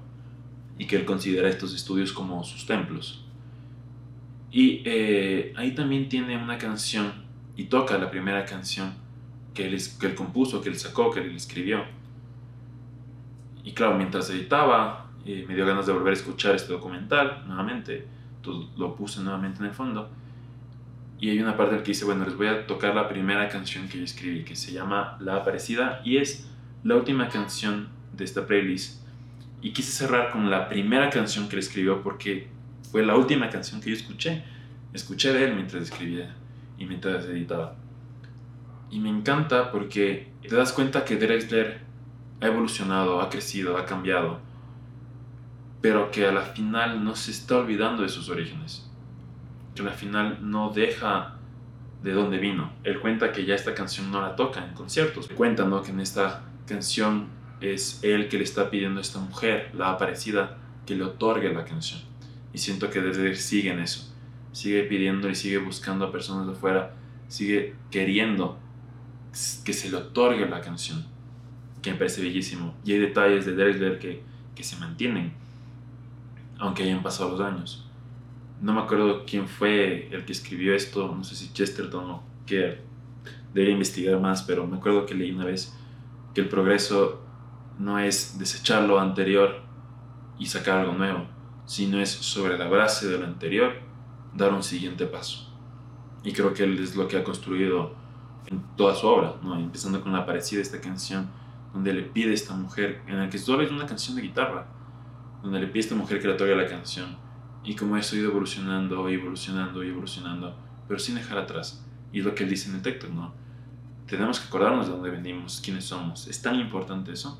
y 0.77 0.85
que 0.85 0.95
él 0.95 1.05
considera 1.05 1.49
estos 1.49 1.75
estudios 1.75 2.13
como 2.13 2.43
sus 2.43 2.65
templos. 2.65 3.25
Y 4.51 4.81
eh, 4.85 5.53
ahí 5.57 5.75
también 5.75 6.07
tiene 6.07 6.41
una 6.41 6.57
canción 6.57 7.11
y 7.55 7.65
toca 7.65 7.97
la 7.97 8.09
primera 8.09 8.45
canción 8.45 8.93
que 9.53 9.67
él, 9.67 9.77
que 9.99 10.07
él 10.07 10.15
compuso, 10.15 10.61
que 10.61 10.69
él 10.69 10.77
sacó, 10.77 11.11
que 11.11 11.21
él 11.21 11.35
escribió. 11.35 11.83
Y 13.63 13.73
claro, 13.73 13.97
mientras 13.97 14.29
editaba, 14.29 15.07
eh, 15.25 15.45
me 15.47 15.55
dio 15.55 15.65
ganas 15.65 15.85
de 15.85 15.93
volver 15.93 16.11
a 16.11 16.15
escuchar 16.15 16.55
este 16.55 16.73
documental 16.73 17.43
nuevamente. 17.47 18.07
Entonces 18.37 18.69
lo 18.77 18.95
puse 18.95 19.21
nuevamente 19.21 19.59
en 19.59 19.65
el 19.65 19.73
fondo. 19.73 20.09
Y 21.19 21.29
hay 21.29 21.39
una 21.39 21.57
parte 21.57 21.75
en 21.75 21.81
que 21.83 21.91
dice, 21.91 22.05
bueno, 22.05 22.25
les 22.25 22.37
voy 22.37 22.47
a 22.47 22.65
tocar 22.65 22.95
la 22.95 23.09
primera 23.09 23.49
canción 23.49 23.89
que 23.89 23.97
yo 23.97 24.03
escribí, 24.05 24.45
que 24.45 24.55
se 24.55 24.71
llama 24.71 25.17
La 25.19 25.35
Aparecida, 25.35 26.01
y 26.05 26.17
es 26.17 26.49
la 26.83 26.95
última 26.95 27.27
canción 27.27 27.89
de 28.13 28.23
esta 28.23 28.45
playlist 28.45 28.99
y 29.61 29.71
quise 29.71 29.91
cerrar 29.91 30.31
con 30.31 30.49
la 30.49 30.69
primera 30.69 31.09
canción 31.09 31.49
que 31.49 31.55
él 31.55 31.59
escribió 31.59 32.01
porque 32.01 32.47
fue 32.91 33.05
la 33.05 33.15
última 33.15 33.49
canción 33.49 33.81
que 33.81 33.89
yo 33.89 33.95
escuché. 33.95 34.43
Escuché 34.93 35.33
de 35.33 35.45
él 35.45 35.55
mientras 35.55 35.83
escribía 35.83 36.33
y 36.77 36.85
mientras 36.85 37.25
editaba. 37.25 37.75
Y 38.91 38.99
me 38.99 39.09
encanta 39.09 39.71
porque 39.71 40.31
te 40.41 40.55
das 40.55 40.73
cuenta 40.73 41.05
que 41.05 41.15
Drexler 41.15 41.81
ha 42.41 42.47
evolucionado, 42.47 43.21
ha 43.21 43.29
crecido, 43.29 43.77
ha 43.77 43.85
cambiado, 43.85 44.39
pero 45.81 46.11
que 46.11 46.25
a 46.25 46.31
la 46.31 46.41
final 46.41 47.03
no 47.03 47.15
se 47.15 47.31
está 47.31 47.57
olvidando 47.57 48.03
de 48.03 48.09
sus 48.09 48.29
orígenes. 48.29 48.89
Que 49.75 49.81
a 49.81 49.85
la 49.85 49.91
final 49.91 50.39
no 50.41 50.71
deja 50.71 51.35
de 52.03 52.13
dónde 52.13 52.37
vino. 52.37 52.71
Él 52.83 52.99
cuenta 52.99 53.31
que 53.31 53.45
ya 53.45 53.55
esta 53.55 53.73
canción 53.73 54.11
no 54.11 54.21
la 54.21 54.35
toca 54.35 54.65
en 54.65 54.73
conciertos. 54.73 55.27
Cuenta 55.29 55.65
¿no? 55.65 55.81
que 55.81 55.91
en 55.91 55.99
esta 55.99 56.43
canción 56.65 57.27
es 57.61 57.99
él 58.03 58.29
que 58.29 58.37
le 58.37 58.43
está 58.43 58.69
pidiendo 58.69 58.99
a 58.99 59.01
esta 59.01 59.19
mujer, 59.19 59.71
la 59.73 59.91
aparecida, 59.91 60.57
que 60.85 60.95
le 60.95 61.03
otorgue 61.03 61.53
la 61.53 61.65
canción. 61.65 62.01
Y 62.53 62.57
siento 62.57 62.89
que 62.89 63.01
desde 63.01 63.35
sigue 63.35 63.71
en 63.71 63.79
eso. 63.79 64.13
Sigue 64.51 64.83
pidiendo 64.83 65.29
y 65.29 65.35
sigue 65.35 65.59
buscando 65.59 66.05
a 66.05 66.11
personas 66.11 66.47
de 66.47 66.53
afuera, 66.53 66.95
sigue 67.27 67.75
queriendo 67.91 68.57
que 69.63 69.73
se 69.73 69.89
le 69.89 69.97
otorgue 69.97 70.47
la 70.47 70.61
canción, 70.61 71.05
que 71.81 71.91
me 71.91 71.97
parece 71.97 72.21
bellísimo. 72.21 72.75
Y 72.83 72.93
hay 72.93 72.99
detalles 72.99 73.45
de 73.45 73.53
Drexler 73.55 73.99
que, 73.99 74.23
que 74.55 74.63
se 74.63 74.77
mantienen, 74.77 75.33
aunque 76.57 76.83
hayan 76.83 77.03
pasado 77.03 77.31
los 77.31 77.41
años. 77.41 77.85
No 78.61 78.73
me 78.73 78.81
acuerdo 78.81 79.23
quién 79.25 79.47
fue 79.47 80.09
el 80.11 80.25
que 80.25 80.33
escribió 80.33 80.75
esto, 80.75 81.13
no 81.15 81.23
sé 81.23 81.35
si 81.35 81.53
Chesterton 81.53 82.09
o 82.11 82.23
que 82.45 82.79
debería 83.53 83.73
investigar 83.73 84.19
más, 84.19 84.43
pero 84.43 84.67
me 84.67 84.77
acuerdo 84.77 85.05
que 85.05 85.15
leí 85.15 85.31
una 85.31 85.45
vez 85.45 85.73
que 86.33 86.41
el 86.41 86.49
progreso 86.49 87.21
no 87.77 87.97
es 87.99 88.37
desechar 88.37 88.83
lo 88.83 88.99
anterior 88.99 89.61
y 90.37 90.45
sacar 90.47 90.79
algo 90.79 90.93
nuevo, 90.93 91.25
sino 91.65 91.99
es 91.99 92.09
sobre 92.09 92.57
la 92.57 92.67
base 92.67 93.07
de 93.07 93.17
lo 93.17 93.25
anterior 93.25 93.73
dar 94.35 94.53
un 94.53 94.63
siguiente 94.63 95.05
paso. 95.05 95.49
Y 96.23 96.33
creo 96.33 96.53
que 96.53 96.63
él 96.63 96.77
es 96.79 96.95
lo 96.95 97.07
que 97.07 97.17
ha 97.17 97.23
construido 97.23 97.95
en 98.47 98.63
toda 98.75 98.95
su 98.95 99.07
obra, 99.07 99.35
¿no? 99.43 99.55
empezando 99.57 100.01
con 100.01 100.13
la 100.13 100.25
parecida 100.25 100.61
esta 100.61 100.81
canción, 100.81 101.29
donde 101.73 101.93
le 101.93 102.01
pide 102.03 102.31
a 102.31 102.33
esta 102.33 102.55
mujer, 102.55 103.01
en 103.07 103.17
la 103.17 103.29
que 103.29 103.37
solo 103.37 103.63
es 103.63 103.71
una 103.71 103.85
canción 103.85 104.15
de 104.15 104.23
guitarra, 104.23 104.65
donde 105.43 105.59
le 105.59 105.67
pide 105.67 105.79
a 105.79 105.83
esta 105.83 105.95
mujer 105.95 106.19
que 106.19 106.27
le 106.27 106.33
toque 106.33 106.55
la 106.55 106.67
canción, 106.67 107.17
y 107.63 107.75
como 107.75 107.97
eso 107.97 108.15
ha 108.15 108.19
ido 108.19 108.31
evolucionando, 108.31 109.09
y 109.09 109.15
evolucionando, 109.15 109.83
y 109.83 109.89
evolucionando, 109.89 110.55
pero 110.87 110.99
sin 110.99 111.15
dejar 111.15 111.37
atrás. 111.37 111.85
Y 112.11 112.19
es 112.19 112.25
lo 112.25 112.33
que 112.33 112.43
él 112.43 112.49
dice 112.49 112.69
en 112.69 112.75
el 112.75 112.81
texto, 112.81 113.07
¿no? 113.13 113.33
Tenemos 114.07 114.39
que 114.39 114.47
acordarnos 114.47 114.87
de 114.87 114.93
dónde 114.93 115.11
venimos, 115.11 115.61
quiénes 115.63 115.85
somos. 115.85 116.27
Es 116.27 116.41
tan 116.41 116.55
importante 116.55 117.11
eso. 117.11 117.39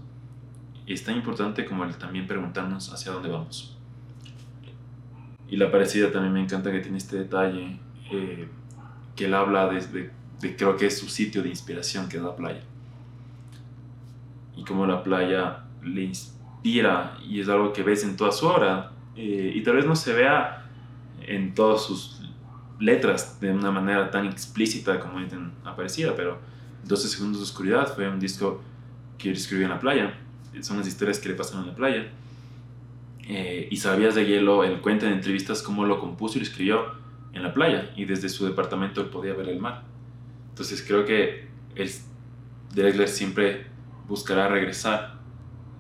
Y 0.86 0.94
es 0.94 1.04
tan 1.04 1.16
importante 1.16 1.66
como 1.66 1.84
el 1.84 1.96
también 1.98 2.28
preguntarnos 2.28 2.94
hacia 2.94 3.12
dónde 3.12 3.30
vamos. 3.30 3.76
Y 5.48 5.58
la 5.58 5.72
parecida 5.72 6.12
también 6.12 6.34
me 6.34 6.42
encanta 6.42 6.72
que 6.72 6.80
tiene 6.80 6.98
este 6.98 7.18
detalle, 7.18 7.80
eh, 8.12 8.48
que 9.16 9.26
él 9.26 9.34
habla 9.34 9.68
desde, 9.68 10.00
de, 10.00 10.12
creo 10.40 10.78
que 10.78 10.88
es 10.88 10.98
su 10.98 11.08
sitio 11.10 11.44
de 11.44 11.50
inspiración, 11.50 12.10
que 12.10 12.18
es 12.18 12.24
la 12.24 12.36
playa. 12.36 12.62
Y 14.56 14.64
como 14.64 14.86
la 14.86 15.04
playa 15.04 15.66
le 15.84 16.04
inspira 16.04 17.18
y 17.28 17.40
es 17.40 17.50
algo 17.50 17.72
que 17.74 17.84
ves 17.84 18.04
en 18.04 18.18
toda 18.18 18.32
su 18.32 18.48
obra, 18.48 18.92
eh, 19.16 19.52
y 19.54 19.62
tal 19.64 19.76
vez 19.76 19.86
no 19.86 19.96
se 19.96 20.14
vea 20.14 20.66
en 21.22 21.54
todas 21.54 21.84
sus 21.84 22.22
letras 22.80 23.40
de 23.40 23.52
una 23.52 23.72
manera 23.72 24.10
tan 24.10 24.26
explícita 24.26 25.00
como 25.00 25.20
en 25.20 25.52
Aparecida, 25.66 26.16
pero 26.16 26.40
12 26.86 27.08
segundos 27.08 27.42
de 27.42 27.44
oscuridad 27.44 27.94
fue 27.94 28.10
un 28.10 28.20
disco 28.20 28.62
que 29.18 29.30
él 29.30 29.36
escribió 29.36 29.66
en 29.66 29.72
la 29.72 29.80
playa 29.80 30.14
son 30.62 30.78
las 30.78 30.88
historias 30.88 31.20
que 31.20 31.30
le 31.30 31.36
pasaron 31.36 31.64
en 31.64 31.70
la 31.70 31.76
playa. 31.76 32.08
Eh, 33.28 33.68
y 33.70 33.78
Sabías 33.78 34.16
de 34.16 34.26
Hielo, 34.26 34.64
él 34.64 34.82
cuenta 34.82 35.06
en 35.06 35.14
entrevistas 35.14 35.62
cómo 35.62 35.86
lo 35.86 36.00
compuso 36.00 36.38
y 36.38 36.42
lo 36.42 36.48
escribió 36.48 36.86
en 37.34 37.44
la 37.44 37.54
playa 37.54 37.92
y 37.96 38.06
desde 38.06 38.28
su 38.28 38.46
departamento 38.46 39.02
él 39.02 39.08
podía 39.08 39.34
ver 39.34 39.50
el 39.50 39.60
mar. 39.60 39.84
Entonces 40.60 40.84
creo 40.86 41.06
que 41.06 41.48
el 41.76 41.90
Drexler 42.76 43.08
siempre 43.08 43.68
buscará 44.10 44.50
regresar 44.50 45.14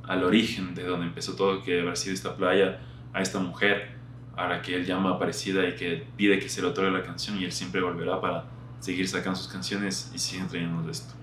al 0.05 0.23
origen 0.23 0.73
de 0.73 0.85
donde 0.85 1.07
empezó 1.07 1.35
todo, 1.35 1.61
que 1.61 1.81
habrá 1.81 1.97
sido 1.97 2.13
esta 2.13 2.37
playa, 2.37 2.79
a 3.11 3.21
esta 3.21 3.39
mujer, 3.39 3.89
a 4.37 4.47
la 4.47 4.61
que 4.61 4.73
él 4.73 4.85
llama 4.85 5.09
Aparecida 5.09 5.67
y 5.67 5.75
que 5.75 6.05
pide 6.15 6.39
que 6.39 6.47
se 6.47 6.61
le 6.61 6.67
otorgue 6.67 6.91
la 6.91 7.03
canción 7.03 7.37
y 7.37 7.43
él 7.43 7.51
siempre 7.51 7.81
volverá 7.81 8.21
para 8.21 8.45
seguir 8.79 9.05
sacando 9.09 9.37
sus 9.37 9.49
canciones 9.49 10.13
y 10.15 10.17
siguen 10.17 10.47
trayéndonos 10.47 10.85
de 10.85 10.93
esto. 10.93 11.13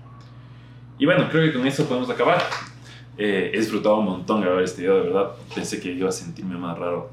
Y 0.99 1.07
bueno, 1.07 1.27
creo 1.27 1.51
que 1.51 1.57
con 1.57 1.65
eso 1.65 1.87
podemos 1.87 2.11
acabar. 2.11 2.43
Eh, 3.17 3.49
he 3.55 3.57
disfrutado 3.57 3.97
un 3.97 4.05
montón 4.05 4.41
grabar 4.41 4.61
este 4.61 4.83
video, 4.83 4.97
de 4.97 5.01
verdad. 5.09 5.31
Pensé 5.55 5.81
que 5.81 5.91
iba 5.91 6.09
a 6.09 6.11
sentirme 6.11 6.59
más 6.59 6.77
raro 6.77 7.09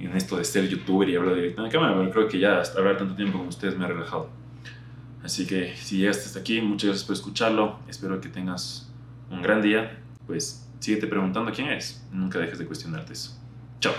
en 0.00 0.16
esto 0.16 0.36
de 0.36 0.44
ser 0.44 0.68
youtuber 0.68 1.08
y 1.08 1.14
hablar 1.14 1.36
directo 1.36 1.60
en 1.60 1.68
la 1.68 1.72
cámara, 1.72 1.94
pero 1.96 2.10
creo 2.10 2.26
que 2.26 2.40
ya 2.40 2.58
hasta 2.58 2.80
hablar 2.80 2.96
tanto 2.96 3.14
tiempo 3.14 3.38
con 3.38 3.46
ustedes 3.46 3.78
me 3.78 3.84
ha 3.84 3.88
relajado. 3.88 4.42
Así 5.24 5.46
que 5.46 5.74
si 5.76 5.98
llegaste 5.98 6.26
hasta 6.26 6.40
aquí, 6.40 6.60
muchas 6.60 6.88
gracias 6.88 7.06
por 7.06 7.16
escucharlo. 7.16 7.78
Espero 7.88 8.20
que 8.20 8.28
tengas 8.28 8.88
un 9.30 9.40
gran 9.40 9.62
día. 9.62 9.98
Pues 10.26 10.68
síguete 10.80 11.06
preguntando 11.06 11.50
quién 11.50 11.68
eres. 11.68 12.04
Nunca 12.12 12.38
dejes 12.38 12.58
de 12.58 12.66
cuestionarte 12.66 13.14
eso. 13.14 13.36
Chao. 13.80 13.94